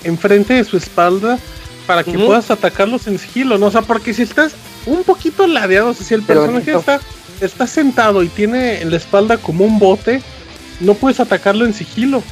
[0.03, 1.39] enfrente de su espalda
[1.85, 3.67] para que puedas atacarlos en sigilo, ¿no?
[3.67, 4.53] O sea, porque si estás
[4.85, 6.99] un poquito ladeado, o sea, si el personaje está,
[7.41, 10.21] está sentado y tiene en la espalda como un bote,
[10.79, 12.23] no puedes atacarlo en sigilo.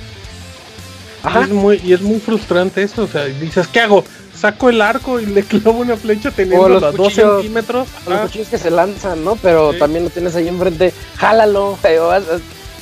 [1.24, 1.42] Ajá.
[1.42, 4.04] Y es muy, y es muy frustrante eso, o sea, dices, ¿qué hago?
[4.36, 7.88] Saco el arco y le clavo una flecha teniendo los, los dos centímetros.
[8.08, 9.36] los cuchillos que se lanzan, ¿no?
[9.38, 11.78] Pero también lo tienes ahí enfrente, jálalo.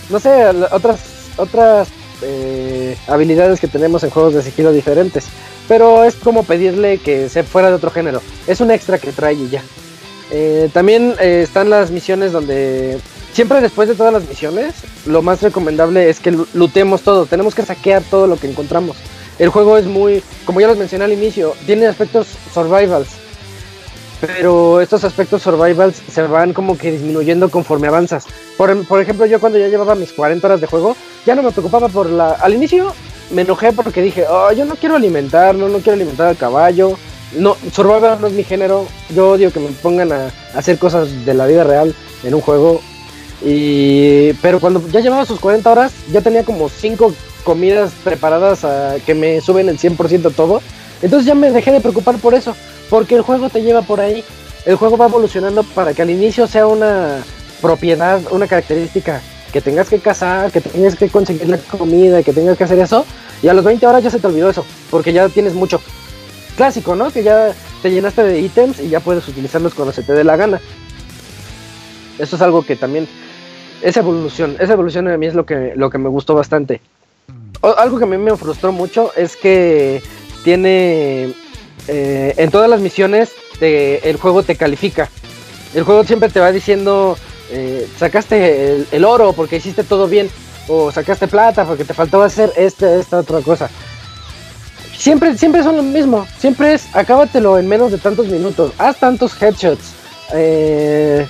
[0.10, 1.00] No sé, otras,
[1.38, 1.88] otras
[2.22, 5.28] eh, habilidades que tenemos en juegos de sigilo diferentes
[5.72, 8.22] pero es como pedirle que se fuera de otro género.
[8.46, 9.64] Es un extra que trae y ya.
[10.30, 13.00] Eh, también eh, están las misiones donde
[13.32, 14.74] siempre después de todas las misiones,
[15.06, 17.26] lo más recomendable es que lutemos todo.
[17.26, 18.98] Tenemos que saquear todo lo que encontramos.
[19.40, 23.08] El juego es muy, como ya los mencioné al inicio, tiene aspectos survivals.
[24.20, 28.26] Pero estos aspectos survivals se van como que disminuyendo conforme avanzas.
[28.58, 31.52] Por, por ejemplo, yo cuando ya llevaba mis 40 horas de juego, ya no me
[31.52, 32.32] preocupaba por la...
[32.32, 32.94] Al inicio
[33.32, 36.98] me enojé porque dije, oh, yo no quiero alimentarlo, no quiero alimentar al caballo.
[37.38, 38.88] No, Survival no es mi género.
[39.16, 42.82] Yo odio que me pongan a, hacer cosas de la vida real en un juego.
[43.44, 47.14] Y, pero cuando ya llevaba sus 40 horas, ya tenía como 5
[47.44, 48.66] comidas preparadas
[49.06, 50.62] que me suben el 100% todo.
[51.02, 52.56] Entonces ya me dejé de preocupar por eso,
[52.90, 54.24] porque el juego te lleva por ahí.
[54.66, 57.24] El juego va evolucionando para que al inicio sea una
[57.62, 59.22] propiedad, una característica
[59.52, 63.06] que tengas que cazar, que tengas que conseguir la comida, que tengas que hacer eso,
[63.42, 65.82] y a los 20 horas ya se te olvidó eso, porque ya tienes mucho.
[66.56, 67.12] Clásico, ¿no?
[67.12, 70.36] Que ya te llenaste de ítems y ya puedes utilizarlos cuando se te dé la
[70.36, 70.60] gana.
[72.20, 73.08] Eso es algo que también,
[73.82, 76.82] esa evolución, esa evolución a mí es lo que, lo que me gustó bastante.
[77.78, 80.04] algo que a mí me frustró mucho es que
[80.44, 81.34] tiene,
[81.88, 85.10] eh, en todas las misiones, el juego te califica.
[85.74, 87.18] El juego siempre te va diciendo,
[87.52, 90.30] eh, sacaste el, oro porque hiciste todo bien,
[90.68, 93.70] o sacaste plata porque te faltaba hacer este, esta otra cosa.
[94.98, 99.42] Siempre, siempre son lo mismo, siempre es acábatelo en menos de tantos minutos, haz tantos
[99.42, 99.94] headshots,
[100.34, 101.26] eh,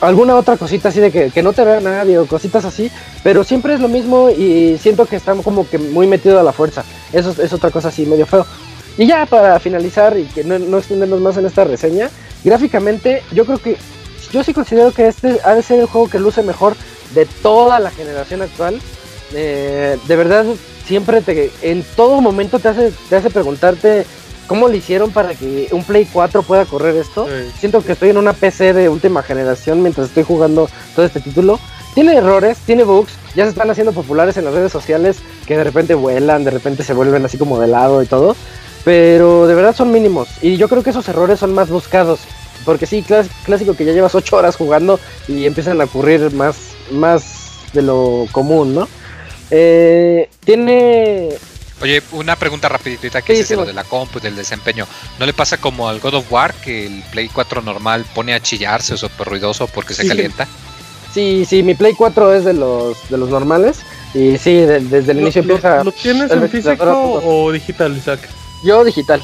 [0.00, 2.90] alguna otra cosita así de que, no te vea nadie o cositas así,
[3.22, 6.52] pero siempre es lo mismo y siento que estamos como que muy metido a la
[6.52, 6.84] fuerza.
[7.12, 8.46] Eso es otra cosa así medio feo.
[8.98, 12.10] Y ya para finalizar y que no, no extendernos más en esta reseña,
[12.44, 13.76] gráficamente yo creo que
[14.32, 16.74] yo sí considero que este ha de ser el juego que luce mejor
[17.14, 18.80] de toda la generación actual.
[19.34, 20.44] Eh, de verdad,
[20.86, 24.06] siempre te, en todo momento te hace, te hace preguntarte
[24.46, 27.26] cómo le hicieron para que un Play 4 pueda correr esto.
[27.58, 31.58] Siento que estoy en una PC de última generación mientras estoy jugando todo este título.
[31.94, 35.64] Tiene errores, tiene bugs, ya se están haciendo populares en las redes sociales que de
[35.64, 38.34] repente vuelan, de repente se vuelven así como de lado y todo.
[38.84, 40.28] Pero de verdad son mínimos.
[40.42, 42.20] Y yo creo que esos errores son más buscados.
[42.64, 43.04] Porque sí,
[43.44, 46.56] clásico que ya llevas 8 horas jugando y empiezan a ocurrir más,
[46.90, 47.24] más
[47.72, 48.88] de lo común, ¿no?
[49.50, 51.28] Eh, tiene...
[51.80, 54.86] Oye, una pregunta rapidita que es lo de la compu, del desempeño.
[55.18, 58.40] ¿No le pasa como al God of War que el Play 4 normal pone a
[58.40, 60.46] chillarse o súper ruidoso porque se calienta?
[61.12, 63.80] Sí, sí, mi Play 4 es de los de los normales
[64.14, 65.82] y sí, desde el inicio empieza...
[65.82, 68.20] ¿Lo tienes en físico o digital, Isaac?
[68.64, 69.22] Yo digital.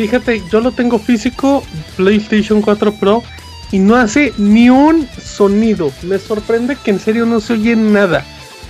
[0.00, 1.62] Fíjate, yo lo tengo físico,
[1.98, 3.22] PlayStation 4 Pro,
[3.70, 5.92] y no hace ni un sonido.
[6.00, 8.24] Me sorprende que en serio no se oye nada.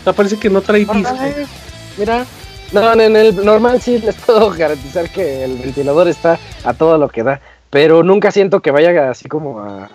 [0.05, 1.15] O parece que no trae disco.
[1.97, 2.27] Mira,
[2.73, 7.09] no, en el normal sí les puedo garantizar que el ventilador está a todo lo
[7.09, 7.40] que da.
[7.70, 9.89] Pero nunca siento que vaya así como a,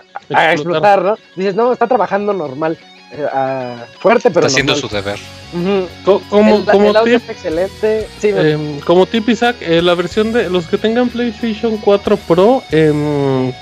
[0.53, 1.17] explotar, ¿no?
[1.35, 2.77] Dices, no, está trabajando normal.
[3.99, 4.47] Fuerte, pero.
[4.47, 5.19] Está haciendo su deber.
[6.03, 8.07] Como, como tip, excelente.
[8.21, 13.53] Em, como tip, Isaac, eh, la versión de los que tengan PlayStation 4 Pro, eh,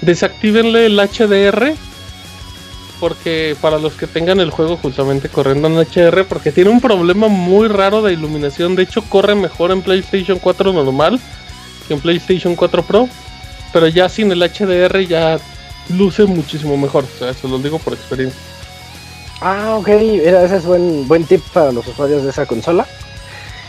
[0.00, 1.74] desactívenle el HDR.
[2.98, 7.28] Porque para los que tengan el juego justamente corriendo en HDR, porque tiene un problema
[7.28, 8.74] muy raro de iluminación.
[8.74, 11.20] De hecho, corre mejor en PlayStation 4 normal
[11.86, 13.08] que en PlayStation 4 Pro.
[13.72, 15.38] Pero ya sin el HDR ya
[15.90, 17.04] luce muchísimo mejor.
[17.04, 18.40] O sea, se lo digo por experiencia.
[19.40, 22.86] Ah, ok, ese es buen, buen tip para los usuarios de esa consola.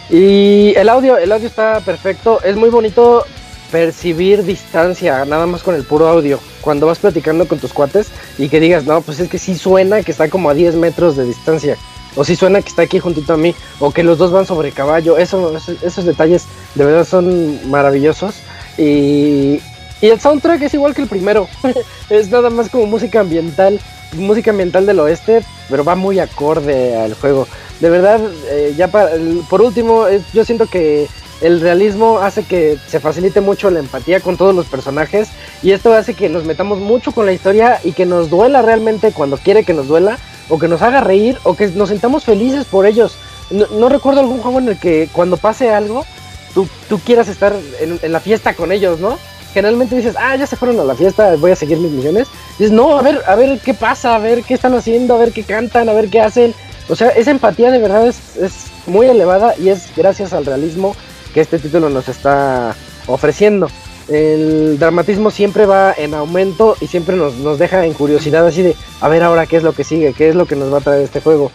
[0.09, 3.25] Y el audio, el audio está perfecto, es muy bonito
[3.71, 6.39] percibir distancia, nada más con el puro audio.
[6.61, 8.07] Cuando vas platicando con tus cuates
[8.37, 11.17] y que digas, no, pues es que sí suena que está como a 10 metros
[11.17, 11.77] de distancia.
[12.15, 13.53] O sí suena que está aquí juntito a mí.
[13.79, 15.17] O que los dos van sobre caballo.
[15.17, 16.45] Eso, esos, detalles
[16.75, 18.35] de verdad son maravillosos.
[18.77, 19.61] Y,
[20.01, 21.47] y el soundtrack es igual que el primero.
[22.09, 23.79] es nada más como música ambiental
[24.13, 27.47] música ambiental del oeste, pero va muy acorde al juego.
[27.79, 28.19] De verdad,
[28.49, 31.07] eh, ya por último, yo siento que
[31.41, 35.29] el realismo hace que se facilite mucho la empatía con todos los personajes
[35.61, 39.11] y esto hace que nos metamos mucho con la historia y que nos duela realmente
[39.11, 40.17] cuando quiere que nos duela
[40.49, 43.17] o que nos haga reír o que nos sentamos felices por ellos.
[43.51, 46.05] No, recuerdo algún juego en el que cuando pase algo
[46.53, 49.17] tú, tú quieras estar en la fiesta con ellos, ¿no?
[49.53, 52.27] Generalmente dices, ah, ya se fueron a la fiesta, voy a seguir mis misiones.
[52.57, 55.31] Dices, no, a ver, a ver qué pasa, a ver qué están haciendo, a ver
[55.31, 56.53] qué cantan, a ver qué hacen.
[56.89, 60.95] O sea, esa empatía de verdad es, muy elevada y es gracias al realismo
[61.33, 62.73] que este título nos está
[63.05, 63.69] ofreciendo.
[64.07, 68.75] El dramatismo siempre va en aumento y siempre nos, nos deja en curiosidad así de,
[69.01, 70.81] a ver ahora qué es lo que sigue, qué es lo que nos va a
[70.81, 71.51] traer este juego.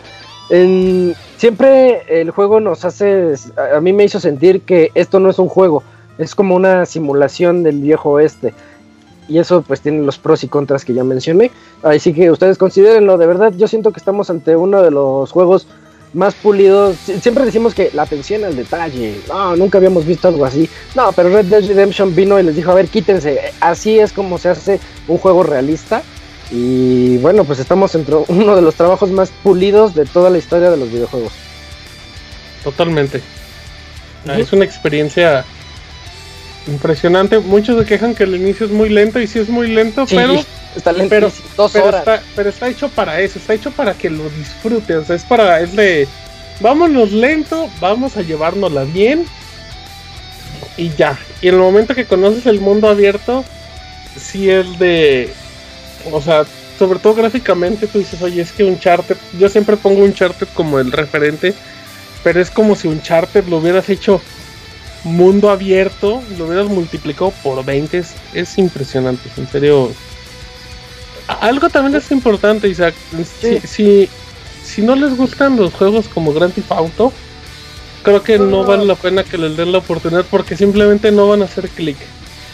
[1.39, 3.33] siempre el juego nos hace,
[3.75, 5.83] a mí me hizo sentir que esto no es un juego,
[6.19, 8.55] es como una simulación del viejo oeste.
[9.29, 11.51] Y eso pues tiene los pros y contras que ya mencioné.
[11.83, 15.67] Así que ustedes considérenlo, de verdad yo siento que estamos ante uno de los juegos
[16.13, 16.97] más pulidos.
[16.97, 19.21] Siempre decimos que la atención al detalle.
[19.29, 20.69] No, nunca habíamos visto algo así.
[20.95, 23.53] No, pero Red Dead Redemption vino y les dijo, a ver, quítense.
[23.61, 26.03] Así es como se hace un juego realista.
[26.51, 30.71] Y bueno, pues estamos entre uno de los trabajos más pulidos de toda la historia
[30.71, 31.33] de los videojuegos.
[32.63, 33.23] Totalmente.
[34.37, 35.45] Es una experiencia
[36.67, 37.39] Impresionante.
[37.39, 40.41] Muchos se quejan que el inicio es muy lento y sí es muy lento, pero
[40.77, 42.01] está lento pero, dos horas.
[42.01, 44.97] Está, pero está hecho para eso, está hecho para que lo disfrutes.
[44.97, 46.07] O sea, es para, es de,
[46.61, 49.27] vámonos lento, vamos a llevárnosla bien
[50.77, 51.19] y ya.
[51.41, 53.45] Y en el momento que conoces el mundo abierto,
[54.17, 55.33] sí es de,
[56.11, 56.45] o sea,
[56.79, 60.49] sobre todo gráficamente, tú dices, oye, es que un charter, yo siempre pongo un charter
[60.55, 61.55] como el referente,
[62.23, 64.21] pero es como si un charter lo hubieras hecho
[65.05, 68.05] mundo abierto, lo hubieras multiplicado por 20,
[68.35, 69.91] es, impresionante, en serio.
[71.27, 72.95] Algo también es importante, Isaac,
[73.65, 74.09] si,
[74.65, 77.13] si, no les gustan los juegos como Grand Theft Auto,
[78.03, 81.43] creo que no vale la pena que les den la oportunidad porque simplemente no van
[81.43, 81.97] a hacer clic.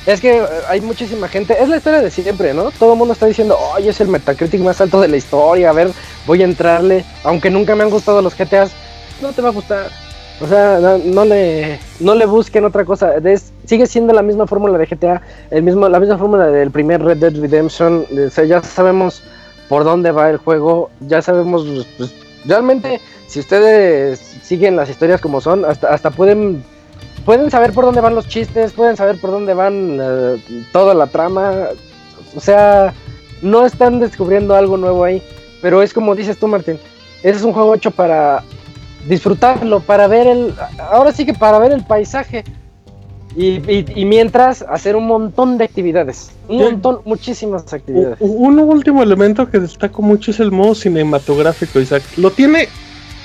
[0.06, 2.70] Es que eh, hay muchísima gente, es la historia de siempre, ¿no?
[2.70, 5.72] Todo el mundo está diciendo, oye, es el Metacritic más alto de la historia, a
[5.72, 5.90] ver,
[6.26, 8.70] voy a entrarle, aunque nunca me han gustado los GTAs,
[9.20, 10.07] no te va a gustar.
[10.40, 13.14] O sea, no, le, no le busquen otra cosa.
[13.64, 15.20] sigue siendo la misma fórmula de GTA,
[15.50, 18.06] el mismo, la misma fórmula del primer Red Dead Redemption.
[18.26, 19.22] O sea, ya sabemos
[19.68, 21.66] por dónde va el juego, ya sabemos,
[21.96, 26.64] pues, realmente, si ustedes siguen las historias como son, hasta, hasta pueden,
[27.26, 31.08] pueden saber por dónde van los chistes, pueden saber por dónde van eh, toda la
[31.08, 31.68] trama.
[32.34, 32.94] O sea,
[33.42, 35.22] no están descubriendo algo nuevo ahí.
[35.60, 36.78] Pero es como dices tú, Martín,
[37.22, 38.44] ese es un juego hecho para
[39.06, 40.54] disfrutarlo, para ver el,
[40.90, 42.44] ahora sí que para ver el paisaje.
[43.36, 48.16] Y, mientras hacer un montón de actividades, un montón, muchísimas actividades.
[48.20, 52.02] Un último elemento que destaco mucho es el modo cinematográfico, Isaac.
[52.16, 52.68] Lo tiene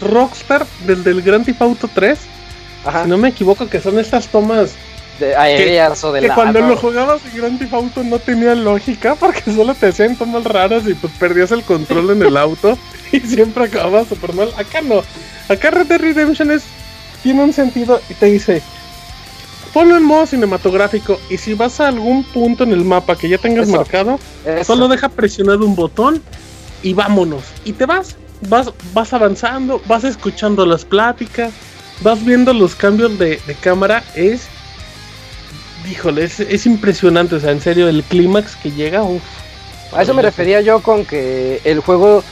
[0.02, 2.20] Rockstar del del Grand Theft Auto 3.
[3.02, 4.76] Si no me equivoco, que son estas tomas
[5.20, 9.16] de aéreas o de que cuando lo jugabas en Grand Theft Auto no tenía lógica
[9.20, 12.78] porque solo te hacían tomas raras y pues perdías el control en el auto
[13.12, 14.50] y siempre acababas super mal.
[14.58, 15.02] Acá no.
[15.50, 16.64] Acá Red Dead Redemption es,
[17.22, 18.62] tiene un sentido y te dice,
[19.74, 23.38] ponlo en modo cinematográfico y si vas a algún punto en el mapa que ya
[23.38, 24.20] tengas marcado,
[24.64, 26.22] solo deja presionado un botón
[26.84, 27.44] y vámonos.
[27.66, 28.16] Y te vas,
[28.48, 31.52] vas, vas avanzando, vas escuchando las pláticas,
[32.02, 34.04] vas viendo los cambios de, cámara.
[34.16, 34.48] Es,
[35.90, 39.02] híjole, es, impresionante, o sea, en serio, el clímax que llega,
[39.94, 42.24] A eso me refería yo con que el juego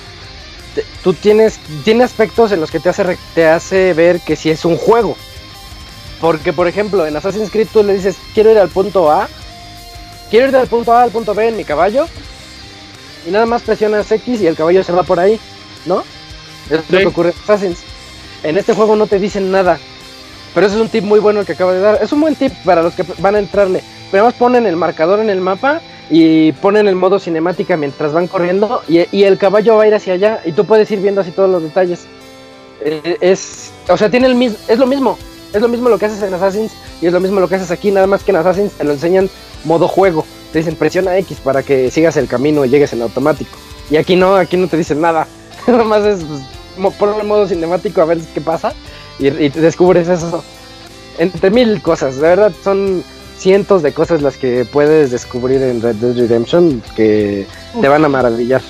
[1.04, 4.66] tú tienes, tiene aspectos en los que te hace, te hace ver que si es
[4.66, 5.16] un juego.
[6.20, 9.28] Porque, por ejemplo, en Assassin's Creed tú le dices, quiero ir al punto A,
[10.30, 12.08] quiero ir del punto A al punto B en mi caballo,
[13.28, 15.40] y nada más presionas X y el caballo se va por ahí,
[15.86, 16.04] ¿no?
[16.70, 17.80] Es lo que ocurre en Assassin's.
[18.44, 19.80] En este juego no te dicen nada.
[20.54, 22.00] Pero eso es un tip muy bueno el que acaba de dar.
[22.02, 23.84] Es un buen tip para los que van a entrarle.
[24.10, 25.82] Pero además ponen el marcador en el mapa
[26.14, 30.14] y ponen el modo cinemática mientras van corriendo y, el caballo va a ir hacia
[30.14, 32.02] allá y tú puedes ir viendo así todos los detalles.
[32.82, 35.18] Eh, es, o sea, tiene el es lo mismo,
[35.54, 37.72] es lo mismo lo que haces en Assassin's y es lo mismo lo que haces
[37.72, 39.30] aquí, nada más que en Assassin's te lo enseñan
[39.64, 40.26] modo juego.
[40.52, 43.58] Te dicen presiona X para que sigas el camino y llegues en automático.
[43.90, 45.28] Y aquí no, aquí no te dicen nada.
[45.68, 46.26] nada más es
[46.76, 48.74] pues, modo cinemático a ver qué pasa
[49.18, 50.44] y, y descubres eso.
[51.18, 53.02] Entre mil cosas, de verdad son
[53.42, 57.48] cientos de cosas las que puedes descubrir en Red Dead Redemption que
[57.80, 58.62] te van a maravillar.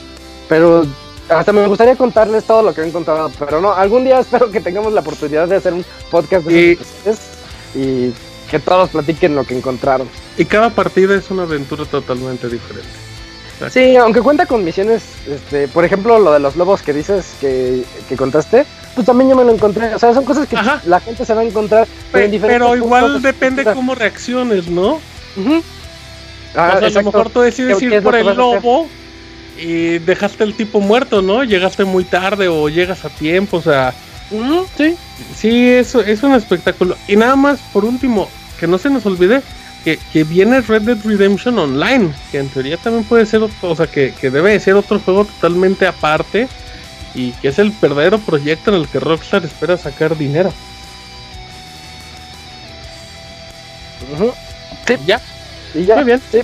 [0.48, 0.86] Pero
[1.28, 4.62] hasta me gustaría contarles todo lo que he encontrado, pero no, algún día espero que
[4.62, 6.78] tengamos la oportunidad de hacer un podcast de
[7.76, 8.14] y, y
[8.50, 10.08] que todos platiquen lo que encontraron.
[10.38, 12.90] Y cada partida es una aventura totalmente diferente.
[13.70, 17.84] Sí, aunque cuenta con misiones, este, por ejemplo, lo de los lobos que dices que,
[18.10, 19.94] que contaste, pues también yo me lo encontré.
[19.94, 21.88] O sea, son cosas que la gente se va a encontrar.
[22.12, 25.00] Pero, igual depende cómo reacciones, ¿no?
[26.56, 28.88] Ah, a lo mejor tú decides ir por el lobo
[29.58, 31.44] y dejaste el tipo muerto, ¿no?
[31.44, 33.94] Llegaste muy tarde o llegas a tiempo, o sea.
[34.78, 34.96] Sí,
[35.36, 36.96] sí, eso es un espectáculo.
[37.08, 38.30] Y nada más, por último,
[38.60, 39.42] que no se nos olvide
[39.84, 43.88] que, que, viene Red Dead Redemption Online, que en teoría también puede ser, o sea,
[43.88, 46.48] que, que debe ser otro juego totalmente aparte
[47.14, 50.52] y que es el verdadero proyecto en el que Rockstar espera sacar dinero.
[54.88, 54.96] Sí.
[55.06, 55.22] ¿Ya?
[55.74, 55.96] ¿Y ya?
[55.96, 56.22] Muy bien.
[56.32, 56.42] Sí.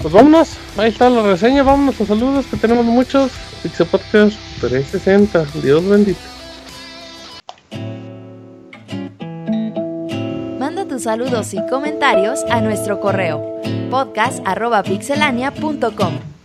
[0.00, 3.30] Pues vámonos, ahí está la reseña, vámonos a saludos que tenemos muchos.
[3.62, 6.18] Pixel Podcast 360, Dios bendito.
[10.58, 16.35] Manda tus saludos y comentarios a nuestro correo podcast.pixelania.com.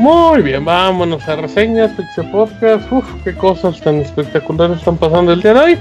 [0.00, 2.90] Muy bien, vámonos a reseñas, Pixel Podcast.
[2.90, 5.78] Uf, qué cosas tan espectaculares están pasando el día de hoy.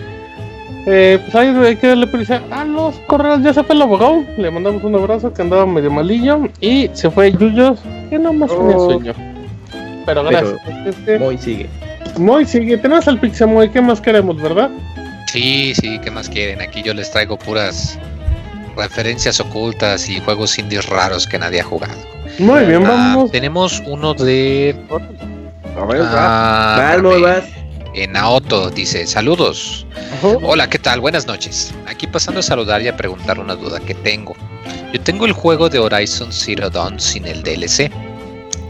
[0.87, 3.41] Eh, pues ahí hay que darle prisa a los correos.
[3.41, 4.25] Ya se fue el abogado.
[4.37, 6.49] Le mandamos un abrazo que andaba medio malillo.
[6.59, 8.91] Y se fue Yuyos, que no más tenía oh.
[8.91, 9.13] sueño.
[10.05, 10.59] Pero gracias.
[10.85, 11.69] Este, Moy sigue.
[12.17, 12.77] Moy sigue.
[12.77, 13.69] Tenemos al Pixamoy.
[13.69, 14.69] ¿Qué más queremos, verdad?
[15.27, 16.61] Sí, sí, ¿qué más quieren?
[16.61, 17.97] Aquí yo les traigo puras
[18.75, 22.18] referencias ocultas y juegos indies raros que nadie ha jugado.
[22.39, 23.31] Muy bien, ah, vamos.
[23.31, 24.73] Tenemos uno de.
[25.77, 27.43] A ver, ah, vas.
[27.93, 29.85] En Aoto dice: Saludos.
[30.21, 31.01] Hola, ¿qué tal?
[31.01, 31.73] Buenas noches.
[31.85, 34.35] Aquí pasando a saludar y a preguntar una duda que tengo.
[34.93, 37.91] Yo tengo el juego de Horizon Zero Dawn sin el DLC.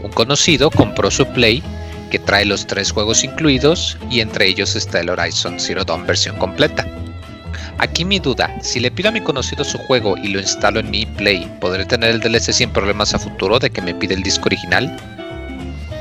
[0.02, 1.62] Un conocido compró su Play
[2.10, 6.36] que trae los tres juegos incluidos y entre ellos está el Horizon Zero Dawn versión
[6.36, 6.84] completa.
[7.80, 10.90] Aquí mi duda, si le pido a mi conocido su juego y lo instalo en
[10.90, 14.22] mi Play, ¿podré tener el DLC sin problemas a futuro de que me pide el
[14.22, 14.94] disco original?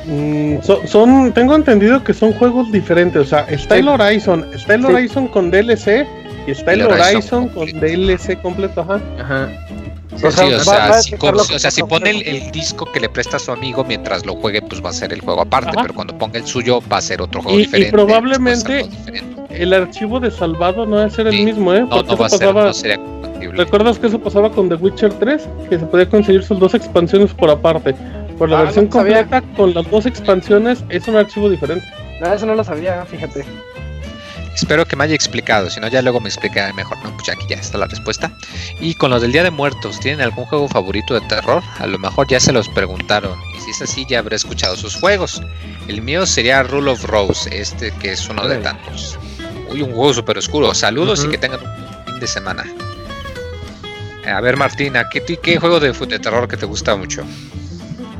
[0.06, 4.86] Mm, son, tengo entendido que son juegos diferentes, o sea, está el Horizon, está el
[4.86, 6.06] Horizon con DLC
[6.48, 9.00] y está el, Horizon, con DLC completo, ajá.
[9.18, 9.50] Ajá.
[10.22, 14.62] o, sea, si, pone el, disco que le presta a su amigo mientras lo juegue,
[14.62, 17.22] pues va a ser el juego aparte, pero cuando ponga el suyo va a ser
[17.22, 17.88] otro juego diferente.
[17.88, 18.86] Y probablemente
[19.50, 21.86] el archivo de salvado no va a ser el mismo, ¿eh?
[21.90, 23.00] Porque no, va a ser,
[23.54, 25.48] ¿Recuerdas que eso pasaba con The Witcher 3?
[25.70, 27.96] Que se podía conseguir sus dos expansiones por aparte.
[28.38, 31.86] Por la ah, versión completa, con las dos expansiones, es un archivo diferente.
[32.22, 33.46] No, eso no lo sabía, fíjate.
[34.54, 37.16] Espero que me haya explicado, si no ya luego me explicaré mejor, ¿no?
[37.16, 38.32] Pues aquí ya está la respuesta.
[38.82, 41.64] Y con los del Día de Muertos, ¿tienen algún juego favorito de terror?
[41.80, 44.96] A lo mejor ya se los preguntaron, y si es así ya habré escuchado sus
[44.96, 45.42] juegos.
[45.88, 49.18] El mío sería Rule of Rose, este que es uno de tantos.
[49.72, 50.74] Uy, un juego súper oscuro.
[50.74, 52.66] Saludos y que tengan un fin de semana.
[54.26, 57.24] A ver, Martina, ¿qué, qué juego de, de terror que te gusta mucho?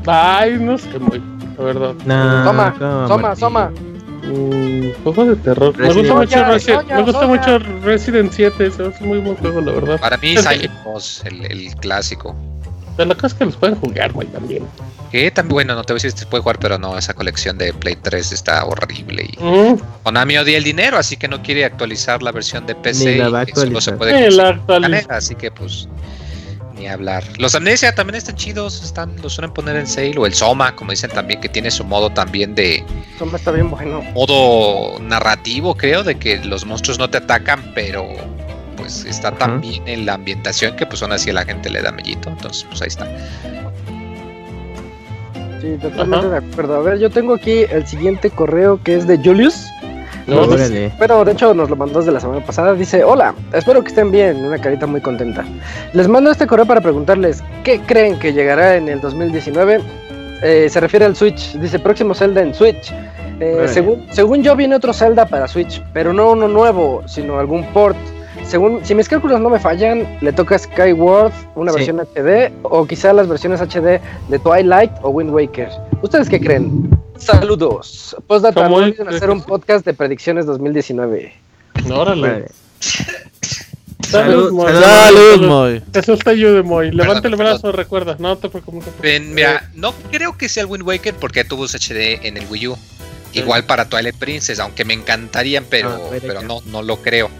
[0.06, 1.22] Ay, no sé muy,
[1.58, 1.94] la verdad.
[2.44, 2.74] toma,
[3.06, 3.72] toma, toma.
[4.22, 5.76] Mm, juego de terror.
[5.78, 10.00] me gusta, mucho, me gusta mucho Resident 7, es muy buen juego, la verdad.
[10.00, 12.34] Para mí, Silent Boss, el, el clásico.
[13.00, 14.66] Pero la cosa es que los pueden jugar, güey, también.
[15.10, 17.14] Que también, bueno, no te voy a decir si se puede jugar, pero no, esa
[17.14, 19.26] colección de Play 3 está horrible.
[19.32, 19.80] Y mm.
[20.02, 23.16] Konami odia el dinero, así que no quiere actualizar la versión de PC.
[23.16, 24.28] y solo se puede
[25.08, 25.88] así que pues
[26.76, 27.24] ni hablar.
[27.38, 30.90] Los Amnesia también están chidos, están, los suelen poner en sale, o el Soma, como
[30.90, 32.84] dicen también, que tiene su modo también de.
[33.18, 34.02] Soma está bien bueno.
[34.12, 38.06] Modo narrativo, creo, de que los monstruos no te atacan, pero
[38.80, 41.92] pues está también en la ambientación que pues aún así a la gente le da
[41.92, 42.28] mellito.
[42.30, 43.06] Entonces, pues ahí está.
[45.60, 46.76] Sí, totalmente de acuerdo.
[46.76, 49.66] A ver, yo tengo aquí el siguiente correo que es de Julius.
[50.98, 52.74] pero de hecho nos lo mandó desde la semana pasada.
[52.74, 55.44] Dice, hola, espero que estén bien, una carita muy contenta.
[55.92, 59.80] Les mando este correo para preguntarles, ¿qué creen que llegará en el 2019?
[60.42, 62.92] Eh, se refiere al Switch, dice próximo Zelda en Switch.
[63.40, 67.64] Eh, según, según yo viene otro Zelda para Switch, pero no uno nuevo, sino algún
[67.72, 67.96] port
[68.46, 73.12] según, si mis cálculos no me fallan, le toca Skyward una versión HD o quizá
[73.12, 75.68] las versiones HD de Twilight o Wind Waker.
[76.02, 76.90] ¿Ustedes qué creen?
[77.16, 78.16] Saludos.
[78.26, 81.32] Postdata, no olviden hacer un podcast de predicciones 2019.
[81.92, 82.46] Órale.
[84.10, 84.72] Salud, Moy.
[84.72, 85.82] Salud, Moy.
[85.92, 86.90] Eso está yo de Moy.
[86.90, 88.16] Levante el brazo, recuerda.
[88.18, 88.92] No te preocupes.
[89.22, 92.78] mira, no creo que sea el Wind Waker porque tuvo HD en el Wii U.
[93.32, 97.30] Igual para Twilight Princess, aunque me encantarían, pero, ah, pero no, no lo creo.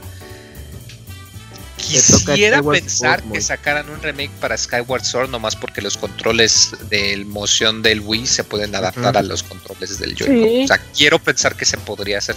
[1.91, 7.83] Quisiera pensar que sacaran un remake para Skyward Sword nomás porque los controles de moción
[7.83, 10.65] del Wii se pueden adaptar a los controles del Joy-Con.
[10.65, 12.37] O sea, quiero pensar que se podría hacer.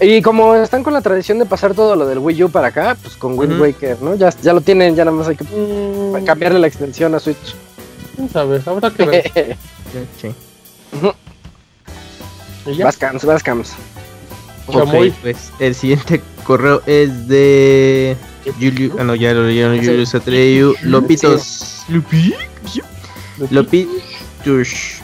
[0.00, 2.96] Y como están con la tradición de pasar todo lo del Wii U para acá,
[3.00, 4.14] pues con Wind Waker, ¿no?
[4.14, 6.24] Ya, ya lo tienen, ya nada más hay que mm.
[6.24, 7.54] cambiarle la extensión a Switch.
[8.32, 8.66] ¿Sabes?
[8.66, 9.32] Habrá que ver.
[10.20, 10.34] sí.
[12.82, 13.76] Vascams,
[14.66, 18.16] Ok, pues el siguiente correo es de
[18.58, 21.84] Julio, ah no, ya lo leyeron Julius Atreyu, Lopitos.
[23.50, 25.02] Lopitos.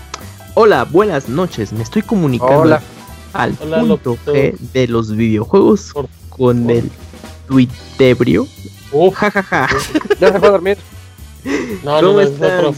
[0.55, 1.73] Hola, buenas noches.
[1.73, 2.79] Me estoy comunicando
[3.33, 5.93] al punto G de los videojuegos
[6.29, 6.91] con el
[7.49, 8.47] tuitebrio.
[9.15, 9.69] Jajaja.
[10.21, 10.79] ya se fue a dormir.
[11.83, 12.75] ¿Cómo están?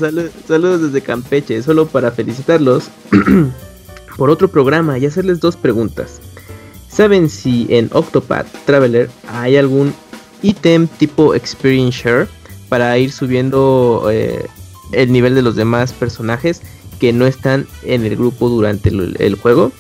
[0.47, 1.63] saludos desde Campeche.
[1.63, 2.91] Solo para felicitarlos
[4.17, 6.21] por otro programa y hacerles dos preguntas.
[6.95, 9.93] ¿Saben si en Octopath Traveler hay algún
[10.43, 12.29] ítem tipo Experience Share
[12.69, 14.47] para ir subiendo eh,
[14.93, 16.63] el nivel de los demás personajes
[17.01, 19.73] que no están en el grupo durante el, juego?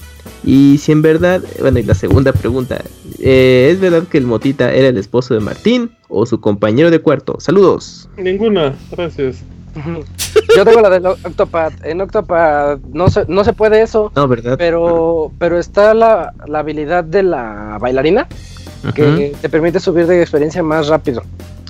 [0.43, 2.83] Y si en verdad, bueno, y la segunda pregunta,
[3.21, 6.99] eh, ¿es verdad que el Motita era el esposo de Martín o su compañero de
[6.99, 7.37] cuarto?
[7.39, 8.09] Saludos.
[8.17, 9.37] Ninguna, gracias.
[10.57, 11.85] Yo tengo la de Octopath.
[11.85, 14.13] En Octopath no se, no se puede eso.
[14.15, 14.57] No, ¿verdad?
[14.59, 18.27] Pero, pero está la, habilidad de la bailarina
[18.95, 21.23] que te permite subir de experiencia más rápido.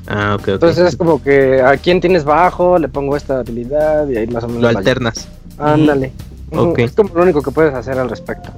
[0.07, 4.17] Ah, ok, Entonces es como que a quién tienes bajo, le pongo esta habilidad y
[4.19, 4.63] ahí más o menos.
[4.63, 5.29] Lo alternas.
[5.59, 6.13] Ándale.
[6.77, 8.51] Es como lo único que puedes hacer al respecto.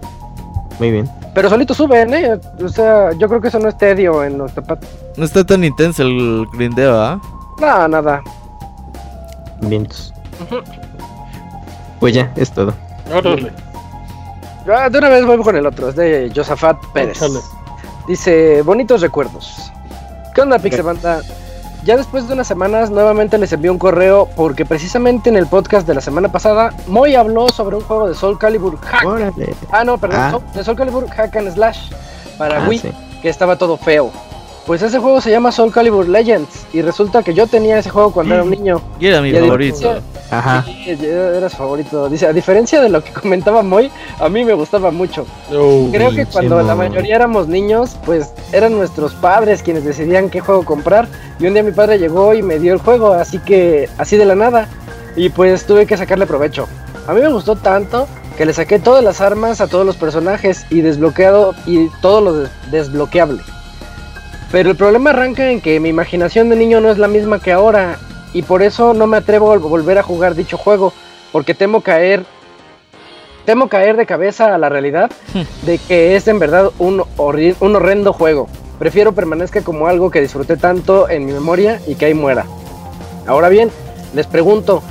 [0.78, 1.08] Muy bien.
[1.34, 2.38] Pero solito suben, ¿eh?
[2.62, 4.84] O sea, yo creo que eso no es tedio en Octopath.
[5.16, 7.20] No está tan intenso el grindeo, ¿ah?
[7.60, 8.22] Nada, nada.
[9.62, 10.12] Vientos.
[12.00, 12.74] Pues ya, es todo.
[14.68, 17.20] Ah, de una vez voy con el otro, es de Josafat Pérez.
[18.06, 19.72] Dice, bonitos recuerdos.
[20.34, 21.22] ¿Qué onda, Pixelbanda?
[21.86, 25.86] ya después de unas semanas nuevamente les envié un correo porque precisamente en el podcast
[25.86, 29.04] de la semana pasada Moy habló sobre un juego de Soul Calibur Hack.
[29.70, 30.40] Ah, no, perdón, ah.
[30.52, 31.92] de Soul Calibur Hack and Slash
[32.36, 32.82] para ah, Wii,
[33.22, 34.10] que estaba todo feo.
[34.66, 38.10] Pues ese juego se llama Soul Calibur Legends y resulta que yo tenía ese juego
[38.12, 38.80] cuando era un niño.
[38.98, 40.00] Y era mi favorito.
[40.28, 40.64] Ajá.
[40.64, 42.08] Sí, era su favorito.
[42.08, 45.24] Dice, a diferencia de lo que comentaba Moy, a mí me gustaba mucho.
[45.92, 50.64] Creo que cuando la mayoría éramos niños, pues eran nuestros padres quienes decidían qué juego
[50.64, 51.06] comprar.
[51.38, 54.24] Y un día mi padre llegó y me dio el juego, así que así de
[54.24, 54.68] la nada.
[55.14, 56.66] Y pues tuve que sacarle provecho.
[57.06, 60.66] A mí me gustó tanto que le saqué todas las armas a todos los personajes
[60.70, 63.40] y desbloqueado y todo lo desbloqueable.
[64.52, 67.52] Pero el problema arranca en que mi imaginación de niño no es la misma que
[67.52, 67.98] ahora
[68.32, 70.92] y por eso no me atrevo a volver a jugar dicho juego,
[71.32, 72.24] porque temo caer
[73.46, 75.10] temo caer de cabeza a la realidad
[75.62, 78.48] de que es en verdad un, horrendo juego.
[78.78, 82.44] Prefiero permanezca como algo que disfruté tanto en mi memoria y que ahí muera.
[83.26, 83.70] Ahora bien,
[84.14, 84.82] les pregunto,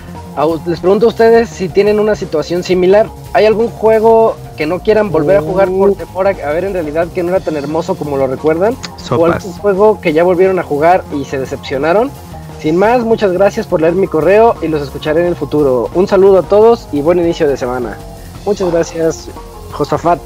[0.66, 3.08] les pregunto a ustedes si tienen una situación similar.
[3.34, 5.96] ¿Hay algún juego que no quieran volver a jugar por uh.
[5.96, 8.76] temor a, ver en realidad que no era tan hermoso como lo recuerdan?
[9.10, 12.12] ¿O algún juego que ya volvieron a jugar y se decepcionaron?
[12.60, 15.90] Sin más, muchas gracias por leer mi correo y los escucharé en el futuro.
[15.94, 17.98] Un saludo a todos y buen inicio de semana.
[18.46, 19.30] Muchas gracias,
[19.72, 20.20] Josafat.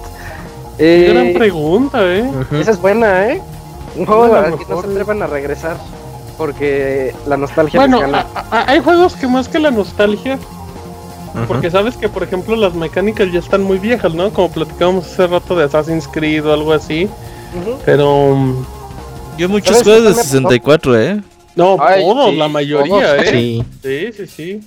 [0.77, 2.29] Eh, gran pregunta, ¿eh?
[2.53, 3.41] Esa es buena, ¿eh?
[3.95, 5.77] Un juego al que no se atrevan a regresar
[6.39, 7.77] porque la nostalgia.
[7.81, 8.01] Bueno,
[8.49, 10.39] hay juegos que más que la nostalgia,
[11.49, 14.31] porque sabes que, por ejemplo, las mecánicas ya están muy viejas, ¿no?
[14.31, 17.09] Como platicábamos hace rato de Assassin's Creed o algo así.
[17.85, 18.55] Pero.
[19.37, 21.21] Yo muchos juegos de 64, ¿eh?
[21.55, 23.31] No, todos, la mayoría, ¿eh?
[23.31, 23.63] Sí.
[23.83, 24.61] sí, sí, sí.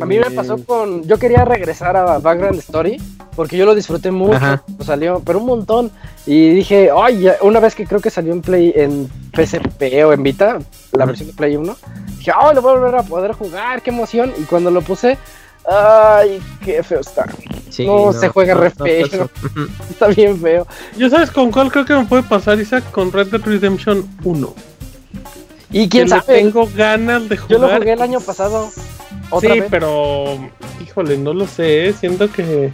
[0.00, 1.02] A mí me pasó con.
[1.04, 3.00] Yo quería regresar a Background Story
[3.36, 4.62] porque yo lo disfruté mucho.
[4.84, 5.90] Salió, pero un montón.
[6.26, 10.22] Y dije, ay, una vez que creo que salió en Play, en PSP o en
[10.22, 10.58] Vita,
[10.92, 11.76] la versión de Play 1,
[12.18, 14.32] dije, ay, lo voy a volver a poder jugar, qué emoción.
[14.38, 15.16] Y cuando lo puse,
[15.66, 17.26] ay, qué feo está.
[17.78, 19.30] no, se juega re feo.
[19.90, 20.66] está bien feo.
[20.96, 22.84] ¿Yo sabes con cuál creo que me puede pasar, Isaac?
[22.90, 24.54] Con Red Dead Redemption 1.
[25.72, 26.22] Y quién sabe.
[26.26, 27.50] Tengo ganas de jugar.
[27.50, 28.68] Yo lo jugué el año pasado.
[29.40, 30.38] Sí, pero
[30.82, 31.92] híjole, no lo sé.
[31.92, 32.70] Siento que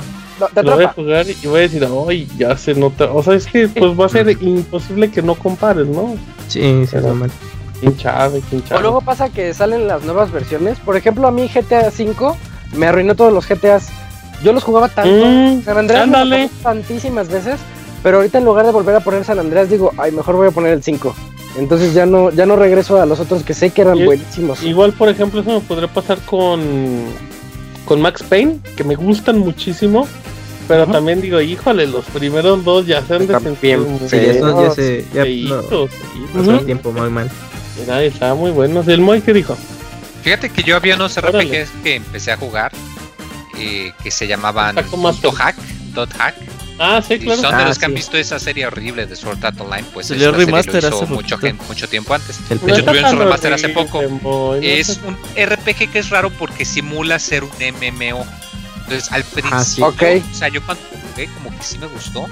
[0.62, 3.10] lo voy a jugar y voy a decir, ay, ya se nota.
[3.12, 6.16] O sea, es que pues va a ser imposible que no compares, ¿no?
[6.48, 7.31] Sí, sí, mal.
[7.81, 8.62] Quién.
[8.73, 10.78] O luego pasa que salen las nuevas versiones.
[10.78, 12.34] Por ejemplo, a mí GTA V
[12.74, 13.90] me arruinó todos los GTAs.
[14.42, 15.26] Yo los jugaba tanto.
[15.26, 17.60] Mm, San Andreas tantísimas veces.
[18.02, 20.52] Pero ahorita en lugar de volver a poner San Andreas, digo, ay, mejor voy a
[20.52, 21.15] poner el 5.
[21.59, 24.62] Entonces ya no, ya no regreso a los otros que sé que eran buenísimos.
[24.62, 26.60] Igual, por ejemplo, eso me podría pasar con,
[27.85, 30.07] con Max Payne, que me gustan muchísimo.
[30.68, 33.86] Pero también digo, híjole, los primeros dos ya se han descendido.
[34.09, 35.05] Sí, ya se.
[35.15, 35.25] Ya
[36.35, 37.31] no, tiempo muy mal.
[37.78, 38.83] Mira, estaba muy bueno.
[38.86, 39.57] ¿El Moy qué dijo?
[40.23, 42.73] Fíjate que yo había unos RPGs que empecé a jugar
[43.59, 45.57] eh, que se llamaban Dot Hack.
[45.94, 46.35] Dot Hack
[46.78, 47.40] Ah, sí, claro.
[47.40, 50.10] son de los ah, que han visto esa serie horrible de Sword Art Online, pues
[50.10, 50.32] esta
[50.62, 51.38] serie lo hizo mucho,
[51.68, 52.48] mucho tiempo antes.
[52.48, 54.02] de hecho, tuvieron su remaster hace poco.
[54.56, 58.26] es un RPG que es raro porque simula ser un MMO.
[58.84, 62.26] Entonces, al ah, principio, o sea, yo cuando jugué, como que sí me gustó.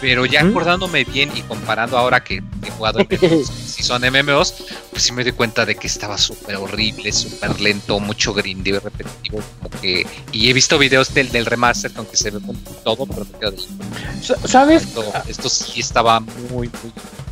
[0.00, 3.00] Pero ya acordándome bien y comparando ahora que he jugado
[3.66, 4.54] si son MMOs,
[4.90, 8.78] pues sí me di cuenta de que estaba súper horrible, súper lento, mucho grindy y
[8.78, 9.40] repetitivo.
[9.62, 13.24] Como que, y he visto videos del, del remaster, aunque se ve con todo, pero
[13.24, 14.48] me quedo de...
[14.48, 14.86] ¿Sabes?
[15.28, 16.70] Esto, sí estaba muy, muy.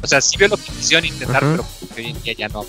[0.02, 1.64] O sea, sí veo lo que quisieron intentar, pero
[1.96, 2.64] hoy en día ya no.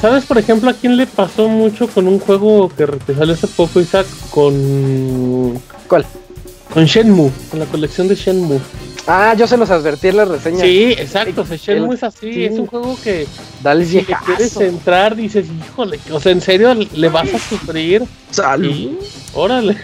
[0.00, 3.80] ¿Sabes, por ejemplo, a quién le pasó mucho con un juego que salió hace poco,
[3.80, 4.06] Isaac?
[4.30, 5.62] Con.
[5.86, 6.06] ¿Cuál?
[6.72, 8.58] Con Shenmue, con la colección de Shenmue.
[9.06, 10.60] Ah, yo se los advertí en la reseña.
[10.60, 11.44] Sí, exacto.
[11.44, 13.26] Shenmue es así, es un juego que
[13.62, 18.02] Dale si quieres entrar, dices, híjole, o sea, en serio le vas a sufrir.
[18.30, 18.98] Salud.
[19.34, 19.76] Órale.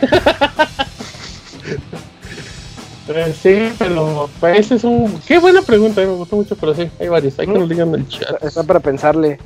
[3.41, 5.21] sí, pero ese es un.
[5.27, 7.39] Qué buena pregunta, eh, me gustó mucho, pero sí, hay varios.
[7.39, 8.43] Hay que nos digan en el chat.
[8.43, 9.39] Está para pensarle.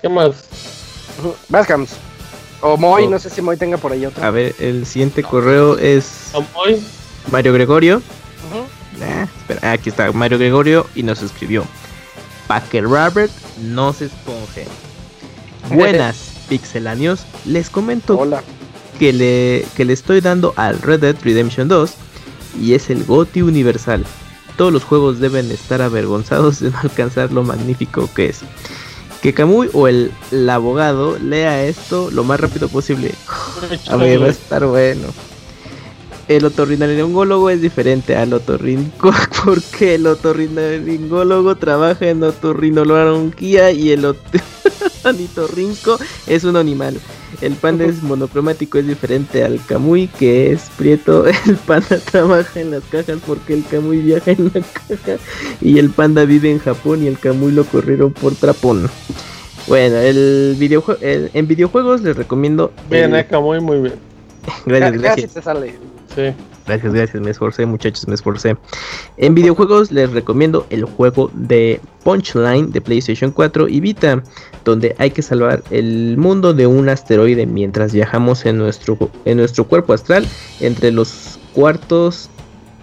[0.00, 0.44] ¿Qué más?
[1.48, 1.90] Bascams.
[2.62, 3.10] O Moy, oh.
[3.10, 4.24] no sé si Moy tenga por ahí otro.
[4.24, 6.32] A ver, el siguiente correo es.
[6.54, 6.82] Moy?
[7.30, 8.02] Mario Gregorio.
[9.00, 11.64] Espera, aquí está Mario Gregorio y nos escribió.
[12.46, 13.30] Packer Robert
[13.62, 14.66] no se esponje.
[15.70, 17.24] Buenas, pixelanios.
[17.46, 18.42] Les comento Hola.
[18.98, 21.94] Que, le, que le estoy dando al Red Dead Redemption 2
[22.60, 24.04] y es el GOTI universal.
[24.56, 28.40] Todos los juegos deben estar avergonzados de no alcanzar lo magnífico que es.
[29.22, 30.12] Que Kamui o el,
[30.48, 33.12] abogado lea esto lo más rápido posible.
[33.88, 35.08] a ver, va a estar bueno.
[36.28, 39.12] el otorrinolaringólogo es diferente al otorrinco
[39.44, 44.16] porque el otorrinolaringólogo trabaja en otorrinolaringología y el
[45.04, 46.98] ornitorrinco es un animal.
[47.40, 51.26] El panda es monocromático, es diferente al camuy que es prieto.
[51.46, 55.18] El panda trabaja en las cajas porque el camuy viaja en la caja
[55.60, 58.90] y el panda vive en Japón y el camuy lo corrieron por trapón.
[59.66, 62.72] Bueno, el videojuego en videojuegos les recomiendo.
[62.90, 63.26] Bien, el...
[63.26, 63.94] camuy muy bien.
[64.66, 65.34] gracias, gracias.
[65.34, 65.74] Te sale.
[66.14, 66.34] Sí.
[66.70, 68.56] Gracias, gracias, me esforcé, muchachos, me esforcé.
[69.16, 74.22] En videojuegos les recomiendo el juego de Punchline de PlayStation 4 y Vita,
[74.64, 79.64] donde hay que salvar el mundo de un asteroide mientras viajamos en nuestro, en nuestro
[79.64, 80.24] cuerpo astral
[80.60, 82.30] entre los cuartos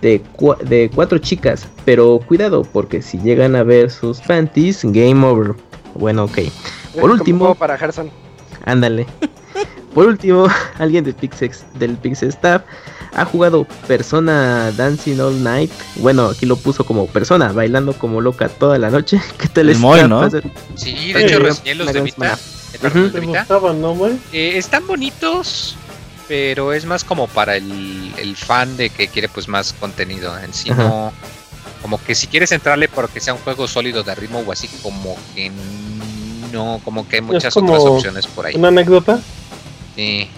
[0.02, 0.22] de,
[0.66, 1.66] de cuatro chicas.
[1.86, 5.56] Pero cuidado, porque si llegan a ver sus panties, game over.
[5.96, 6.40] Bueno, ok.
[7.00, 7.56] Por último.
[7.56, 7.80] Para.
[8.66, 9.08] Ándale.
[9.98, 12.62] Por último, alguien del Pixex, del Pixel Staff
[13.16, 15.72] ha jugado Persona Dancing All Night.
[15.96, 19.20] Bueno, aquí lo puso como persona, bailando como loca toda la noche.
[19.40, 19.80] ¿Qué tal es?
[19.80, 20.30] ¿no?
[20.76, 22.38] Sí, de hecho reseñé los de Vita.
[24.34, 25.76] Eh, están bonitos,
[26.28, 30.70] pero es más como para el, fan de que quiere pues más contenido en sí.
[30.70, 31.12] No,
[31.82, 35.18] como que si quieres entrarle porque sea un juego sólido de ritmo o así, como
[35.34, 35.52] que
[36.54, 38.54] no, como que hay muchas otras opciones por ahí.
[38.56, 39.20] ¿Una anécdota?
[39.98, 40.30] Sí.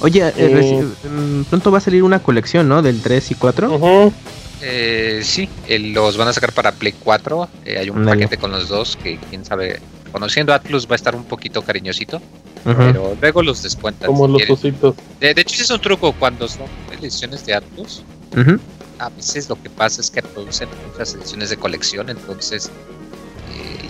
[0.00, 2.82] Oye, eh, eh, mm, pronto va a salir una colección, ¿no?
[2.82, 4.12] Del 3 y 4.
[4.60, 7.48] Eh, sí, los van a sacar para Play 4.
[7.78, 9.80] hay un paquete con los dos que quién sabe.
[10.10, 12.20] Conociendo a Atlus va a estar un poquito cariñosito.
[12.64, 14.08] Pero luego los descuentan.
[14.08, 14.96] Como los ositos.
[15.20, 16.66] De, hecho, es un truco cuando son
[16.98, 18.02] ediciones de Atlus.
[18.98, 22.10] A veces lo que pasa es que producen muchas ediciones de colección.
[22.10, 22.70] Entonces,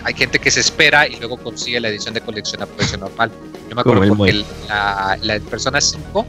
[0.05, 3.31] hay gente que se espera y luego consigue la edición de colección a precio normal.
[3.69, 6.27] Yo me acuerdo porque la, la, Persona 5,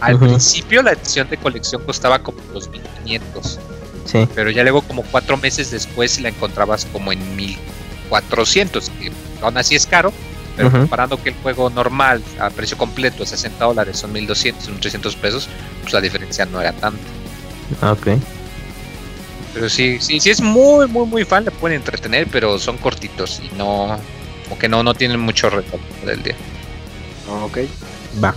[0.00, 3.58] al principio la edición de colección costaba como 2500.
[4.04, 4.28] Sí.
[4.34, 9.12] Pero ya luego, como cuatro meses después, la encontrabas como en 1400, que
[9.42, 10.12] aún así es caro.
[10.56, 15.48] Pero comparando que el juego normal a precio completo, 60 dólares, son 1200, 1300 pesos,
[15.82, 16.98] pues la diferencia no era tanta.
[17.82, 18.08] Ah, ok.
[19.56, 23.40] Pero sí, sí, sí es muy, muy, muy fan, le pueden entretener, pero son cortitos
[23.40, 23.96] y no,
[24.44, 26.34] como que no, no tienen mucho reto del día.
[27.42, 27.60] Ok.
[28.22, 28.34] Va.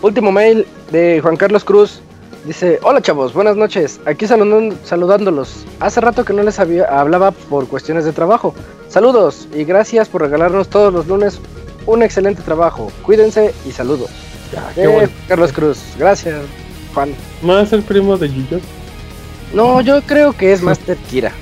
[0.00, 2.02] Último mail de Juan Carlos Cruz.
[2.44, 3.98] Dice, hola chavos, buenas noches.
[4.06, 5.64] Aquí saludándolos.
[5.80, 8.54] Hace rato que no les había, hablaba por cuestiones de trabajo.
[8.88, 11.40] Saludos y gracias por regalarnos todos los lunes
[11.84, 12.92] un excelente trabajo.
[13.02, 14.10] Cuídense y saludos.
[14.76, 16.42] Eh, Carlos Cruz, gracias,
[16.94, 17.12] Juan.
[17.42, 18.60] ¿Más el primo de Yuyo?
[19.54, 21.32] No, yo creo que es Master Kira.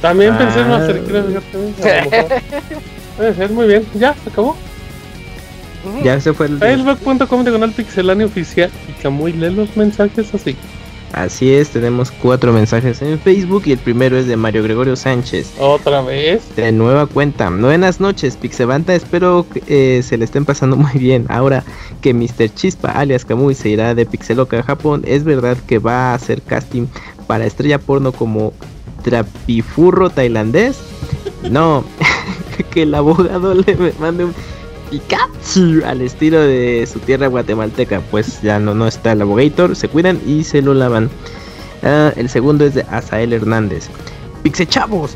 [0.00, 0.78] También pensé en ah.
[0.78, 1.24] Master Kira,
[3.16, 3.86] Puede ser, muy bien.
[3.94, 4.56] Ya, se acabó.
[6.02, 6.58] Ya se fue el.
[6.58, 8.70] Facebook.com diagonal pixelania oficial.
[8.88, 10.56] Y Camuy lee los mensajes así.
[11.12, 15.54] Así es, tenemos cuatro mensajes en Facebook y el primero es de Mario Gregorio Sánchez.
[15.58, 16.54] ¿Otra vez?
[16.54, 17.50] De nueva cuenta.
[17.50, 18.94] Buenas noches, Pixebanta.
[18.94, 21.26] Espero que eh, se le estén pasando muy bien.
[21.28, 21.64] Ahora
[22.00, 22.54] que Mr.
[22.54, 26.42] Chispa, alias Kamui, se irá de Pixeloca a Japón, ¿es verdad que va a hacer
[26.42, 26.86] casting
[27.30, 28.52] para estrella porno como
[29.04, 30.80] trapifurro tailandés?
[31.48, 31.84] No,
[32.72, 34.34] que el abogado le mande un
[34.90, 38.00] Pikachu al estilo de su tierra guatemalteca.
[38.10, 41.08] Pues ya no, no está el abogator, se cuidan y se lo lavan.
[41.84, 43.90] Ah, el segundo es de Asael Hernández.
[44.42, 45.12] Pixe chavos,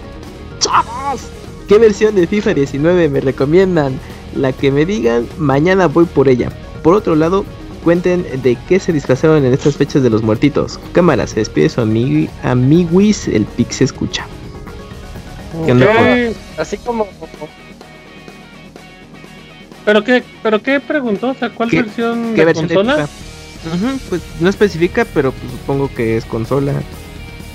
[0.61, 1.23] chavos.
[1.67, 3.99] ¿Qué versión de FIFA 19 me recomiendan?
[4.37, 6.53] La que me digan, mañana voy por ella.
[6.85, 7.45] Por otro lado,
[7.85, 10.81] cuenten de qué se disfrazaron en estas fechas de los muertitos.
[10.93, 14.27] Cámara, se despide su amigo, amiguis, el Pixe escucha.
[16.59, 17.07] Así como
[19.85, 21.31] ¿Pero qué, pero qué preguntó?
[21.31, 23.09] O sea, ¿cuál versión de consola?
[24.09, 26.73] pues no especifica, pero pues, supongo que es consola.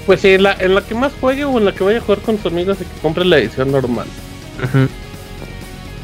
[0.06, 2.02] Pues sí, en la, en la que más juegue o en la que vaya a
[2.02, 4.08] jugar con sus amigos y que compre la edición normal.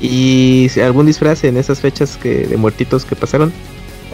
[0.01, 3.53] ¿Y algún disfraz en esas fechas que de muertitos que pasaron?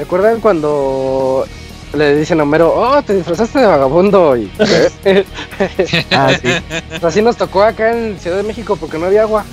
[0.02, 1.46] ¿Recuerdan cuando
[1.94, 4.36] le dicen a Homero, oh, te disfrazaste de vagabundo?
[4.36, 4.52] Y...
[6.12, 6.50] ah, sí.
[7.06, 9.46] Así nos tocó acá en Ciudad de México porque no había agua.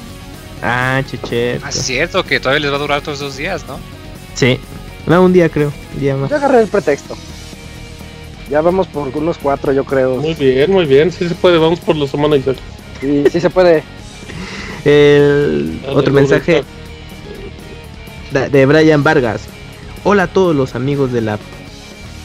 [0.62, 1.60] Ah, cheche.
[1.62, 3.78] Ah, es cierto que todavía les va a durar todos esos días, ¿no?
[4.32, 4.58] Sí.
[5.06, 5.70] No, un día creo.
[5.92, 6.30] Un día más.
[6.30, 7.14] Yo agarré el pretexto.
[8.48, 10.16] Ya vamos por unos cuatro, yo creo.
[10.16, 11.12] Muy bien, muy bien.
[11.12, 12.40] Sí se puede, vamos por los humanos.
[13.02, 13.82] Sí, sí se puede.
[14.86, 16.64] El otro mensaje
[18.30, 19.42] de Brian Vargas.
[20.10, 21.38] Hola a todos los amigos de la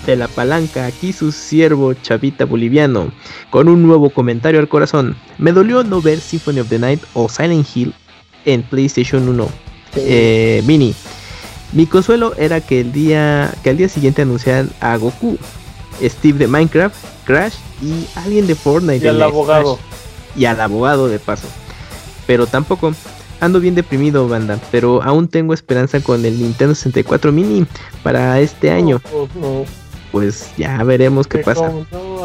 [0.06, 3.12] de la palanca, aquí su siervo chavita boliviano,
[3.50, 5.18] con un nuevo comentario al corazón.
[5.38, 7.94] Me dolió no ver Symphony of the Night o Silent Hill
[8.45, 9.50] en PlayStation 1
[9.98, 10.95] eh, Mini.
[11.74, 15.38] Mi consuelo era que el día que al día siguiente anunciaran a Goku.
[16.02, 16.95] Steve de Minecraft,
[17.26, 19.03] Crash y alguien de Fortnite.
[19.03, 19.78] Y al abogado.
[20.38, 21.50] y al abogado de paso.
[22.28, 22.94] Pero tampoco.
[23.44, 27.66] Ando bien deprimido, banda, pero aún tengo esperanza con el Nintendo 64 Mini
[28.02, 29.02] para este año.
[29.02, 29.68] Pues,
[30.14, 31.70] pues ya veremos qué pasa.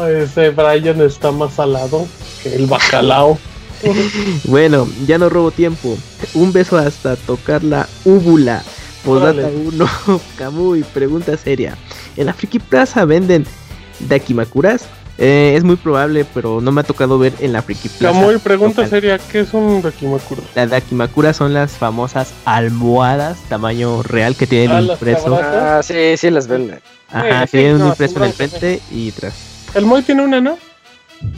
[0.09, 2.07] ese Brian está más salado
[2.41, 3.37] que el bacalao.
[4.45, 5.97] bueno, ya no robo tiempo.
[6.35, 8.63] Un beso hasta tocar la úvula.
[9.03, 9.89] Podata 1,
[10.37, 11.77] Kamui, pregunta seria.
[12.15, 13.45] En la Friki Plaza venden
[14.07, 14.85] Dakimakuras.
[15.21, 18.17] Eh, es muy probable, pero no me ha tocado ver en la Friki Plaza.
[18.17, 20.41] Kamui, pregunta seria, ¿qué es un Dakimakura?
[20.55, 25.37] Las Dakimakuras son las famosas almohadas tamaño real que tienen ah, impreso.
[25.43, 26.79] Ah, sí, sí las venden.
[27.09, 29.33] Ajá, tienen un impreso en el frente y atrás.
[29.75, 30.57] El Moy tiene una, ¿no?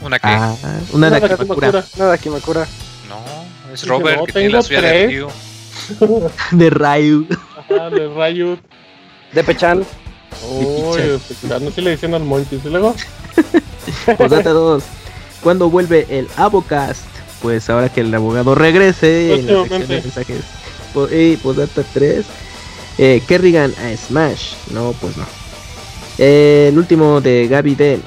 [0.03, 0.27] ¿Una qué?
[0.27, 0.53] Ah,
[0.93, 1.84] una, una Dakimakura.
[1.95, 2.68] Una Dakimakura.
[3.10, 5.27] No, es Robert que tiene la suya de Ryu.
[6.51, 7.27] de Ryu.
[7.58, 8.60] Ajá, de Ryu.
[9.34, 9.84] De Pechan.
[10.51, 12.93] Uy, Pechan, no se le dicen al Monty, ¿y luego?
[14.18, 14.84] pues date dos.
[15.42, 17.06] ¿Cuándo vuelve el Abocast?
[17.42, 20.43] Pues ahora que el abogado regrese en la sección de mensajes.
[21.11, 22.26] Y pues data 3.
[22.98, 24.53] Eh, Kerrigan a Smash.
[24.72, 25.26] No, pues no.
[26.18, 28.00] Eh, el último de Gaby D.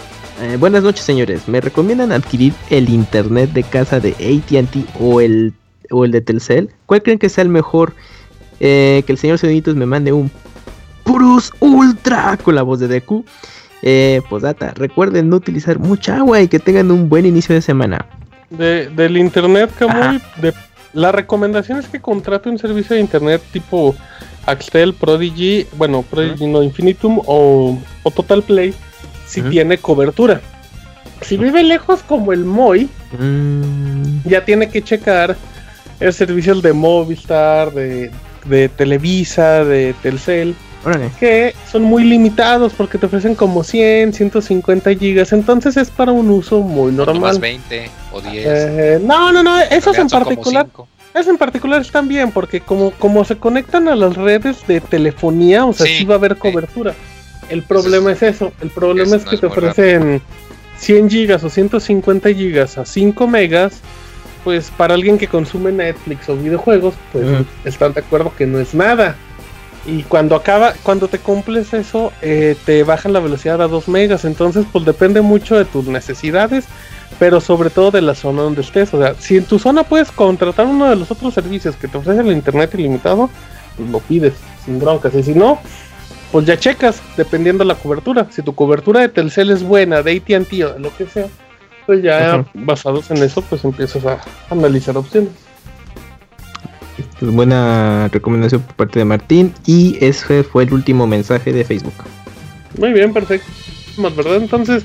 [0.43, 1.49] Eh, buenas noches, señores.
[1.49, 5.53] ¿Me recomiendan adquirir el internet de casa de ATT o el,
[5.91, 6.71] o el de Telcel?
[6.87, 7.95] ¿Cuál creen que sea el mejor?
[8.61, 10.31] Eh, que el señor Sonitos me mande un
[11.03, 13.25] Purus Ultra con la voz de Deku.
[13.87, 18.07] Eh, data, recuerden no utilizar mucha agua y que tengan un buen inicio de semana.
[18.49, 20.55] De, del internet, Camuy, de,
[20.95, 23.95] la recomendación es que contrate un servicio de internet tipo
[24.47, 28.75] Axtel, Prodigy, bueno, Prodigy no, Infinitum o, o Total Play
[29.27, 30.41] si tiene cobertura.
[31.21, 32.89] Si vive lejos como el Moy,
[33.19, 34.29] mm.
[34.29, 35.37] ya tiene que checar
[36.01, 38.11] el servicio de Movistar, de,
[38.77, 40.55] Televisa, de Telcel,
[41.19, 46.31] que son muy limitados porque te ofrecen como 100, 150 gigas, entonces es para un
[46.31, 47.21] uso muy normal.
[47.21, 48.47] Más 20 o 10.
[48.47, 50.67] Eh, no, no, no, esos en particular.
[51.15, 55.65] Esos en particular están bien porque como, como se conectan a las redes de telefonía,
[55.65, 56.93] o sea, sí, va a haber cobertura.
[57.49, 58.53] El problema es eso.
[58.61, 60.21] El problema es que te ofrecen
[60.79, 63.81] 100 gigas o 150 gigas a 5 megas.
[64.43, 67.27] Pues para alguien que consume Netflix o videojuegos, pues
[67.65, 69.17] están de acuerdo que no es nada.
[69.87, 74.25] Y cuando acaba, cuando te cumples eso, eh, te bajan la velocidad a 2 megas.
[74.25, 76.65] Entonces, pues depende mucho de tus necesidades,
[77.19, 78.95] pero sobre todo de la zona donde estés.
[78.95, 81.99] O sea, si en tu zona puedes contratar uno de los otros servicios que te
[81.99, 83.29] ofrece el internet ilimitado,
[83.77, 85.15] pues lo pides sin broncas.
[85.15, 85.59] Y si no,
[86.33, 88.27] pues ya checas, dependiendo de la cobertura.
[88.31, 91.27] Si tu cobertura de Telcel es buena, de ATT o de lo que sea,
[91.87, 94.19] pues ya basados en eso, pues empiezas a
[94.51, 95.44] analizar opciones.
[97.21, 99.53] Buena recomendación por parte de Martín.
[99.67, 101.95] Y ese fue el último mensaje de Facebook.
[102.79, 103.47] Muy bien, perfecto.
[103.97, 104.85] Más verdad, entonces,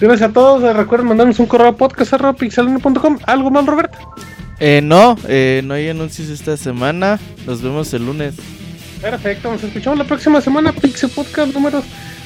[0.00, 0.76] gracias a todos.
[0.76, 3.18] Recuerden mandarnos un correo a podcast.pixelano.com.
[3.26, 3.98] ¿Algo más, Roberto?
[4.58, 7.18] Eh, no, eh, no hay anuncios esta semana.
[7.46, 8.34] Nos vemos el lunes.
[9.00, 11.82] Perfecto, nos escuchamos la próxima semana, Pixel Podcast número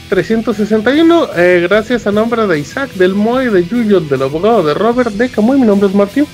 [0.09, 1.29] 361.
[1.37, 5.29] Eh, gracias a nombre de Isaac, del Moy, de Yuyo, del abogado de Robert, de
[5.29, 5.59] Camuy.
[5.59, 6.27] Mi nombre es Martín.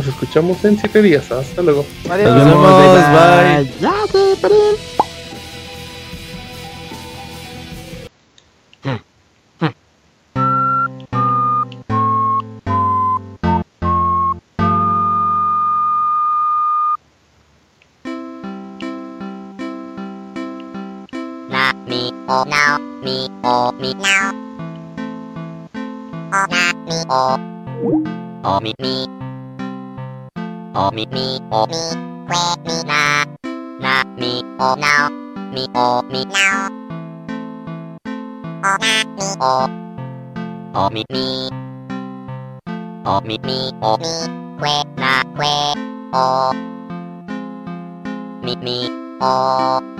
[0.00, 1.30] Nos escuchamos en 7 días.
[1.30, 1.84] Hasta luego.
[2.08, 2.34] Adiós.
[3.12, 3.68] bye.
[22.26, 24.32] o now, me o me now.
[26.32, 27.38] O na me o.
[28.44, 29.29] O me me.
[30.72, 31.82] O me me o me.
[32.28, 33.24] Que me na.
[33.80, 35.10] Na me o now.
[35.52, 36.68] Me o me now.
[38.62, 39.68] O na me o.
[40.74, 41.50] O me me.
[43.04, 44.14] O me me o me.
[44.60, 45.74] Que na que
[46.14, 46.52] o.
[48.44, 48.88] Me me
[49.20, 49.99] o.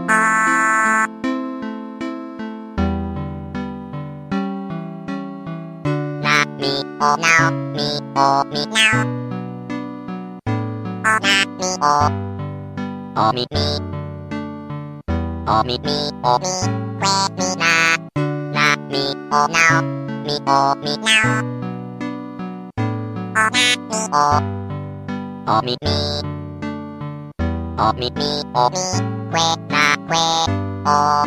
[6.23, 6.70] なみ
[7.01, 7.83] おなおみ
[8.15, 8.78] おみな
[11.02, 11.91] おおなみお
[13.20, 13.59] おみみ
[15.44, 15.91] おみみ
[16.23, 17.67] おみくえみな
[18.52, 18.92] なみ
[19.26, 19.83] おなお
[20.23, 21.10] みおみな
[22.76, 22.91] おお
[23.34, 23.59] なみ
[24.12, 24.61] お
[25.45, 25.89] おみみ
[27.77, 28.23] おみみ
[28.55, 30.19] おみくえなくえ
[30.87, 31.27] お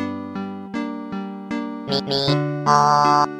[1.89, 2.15] みみ
[2.65, 3.34] お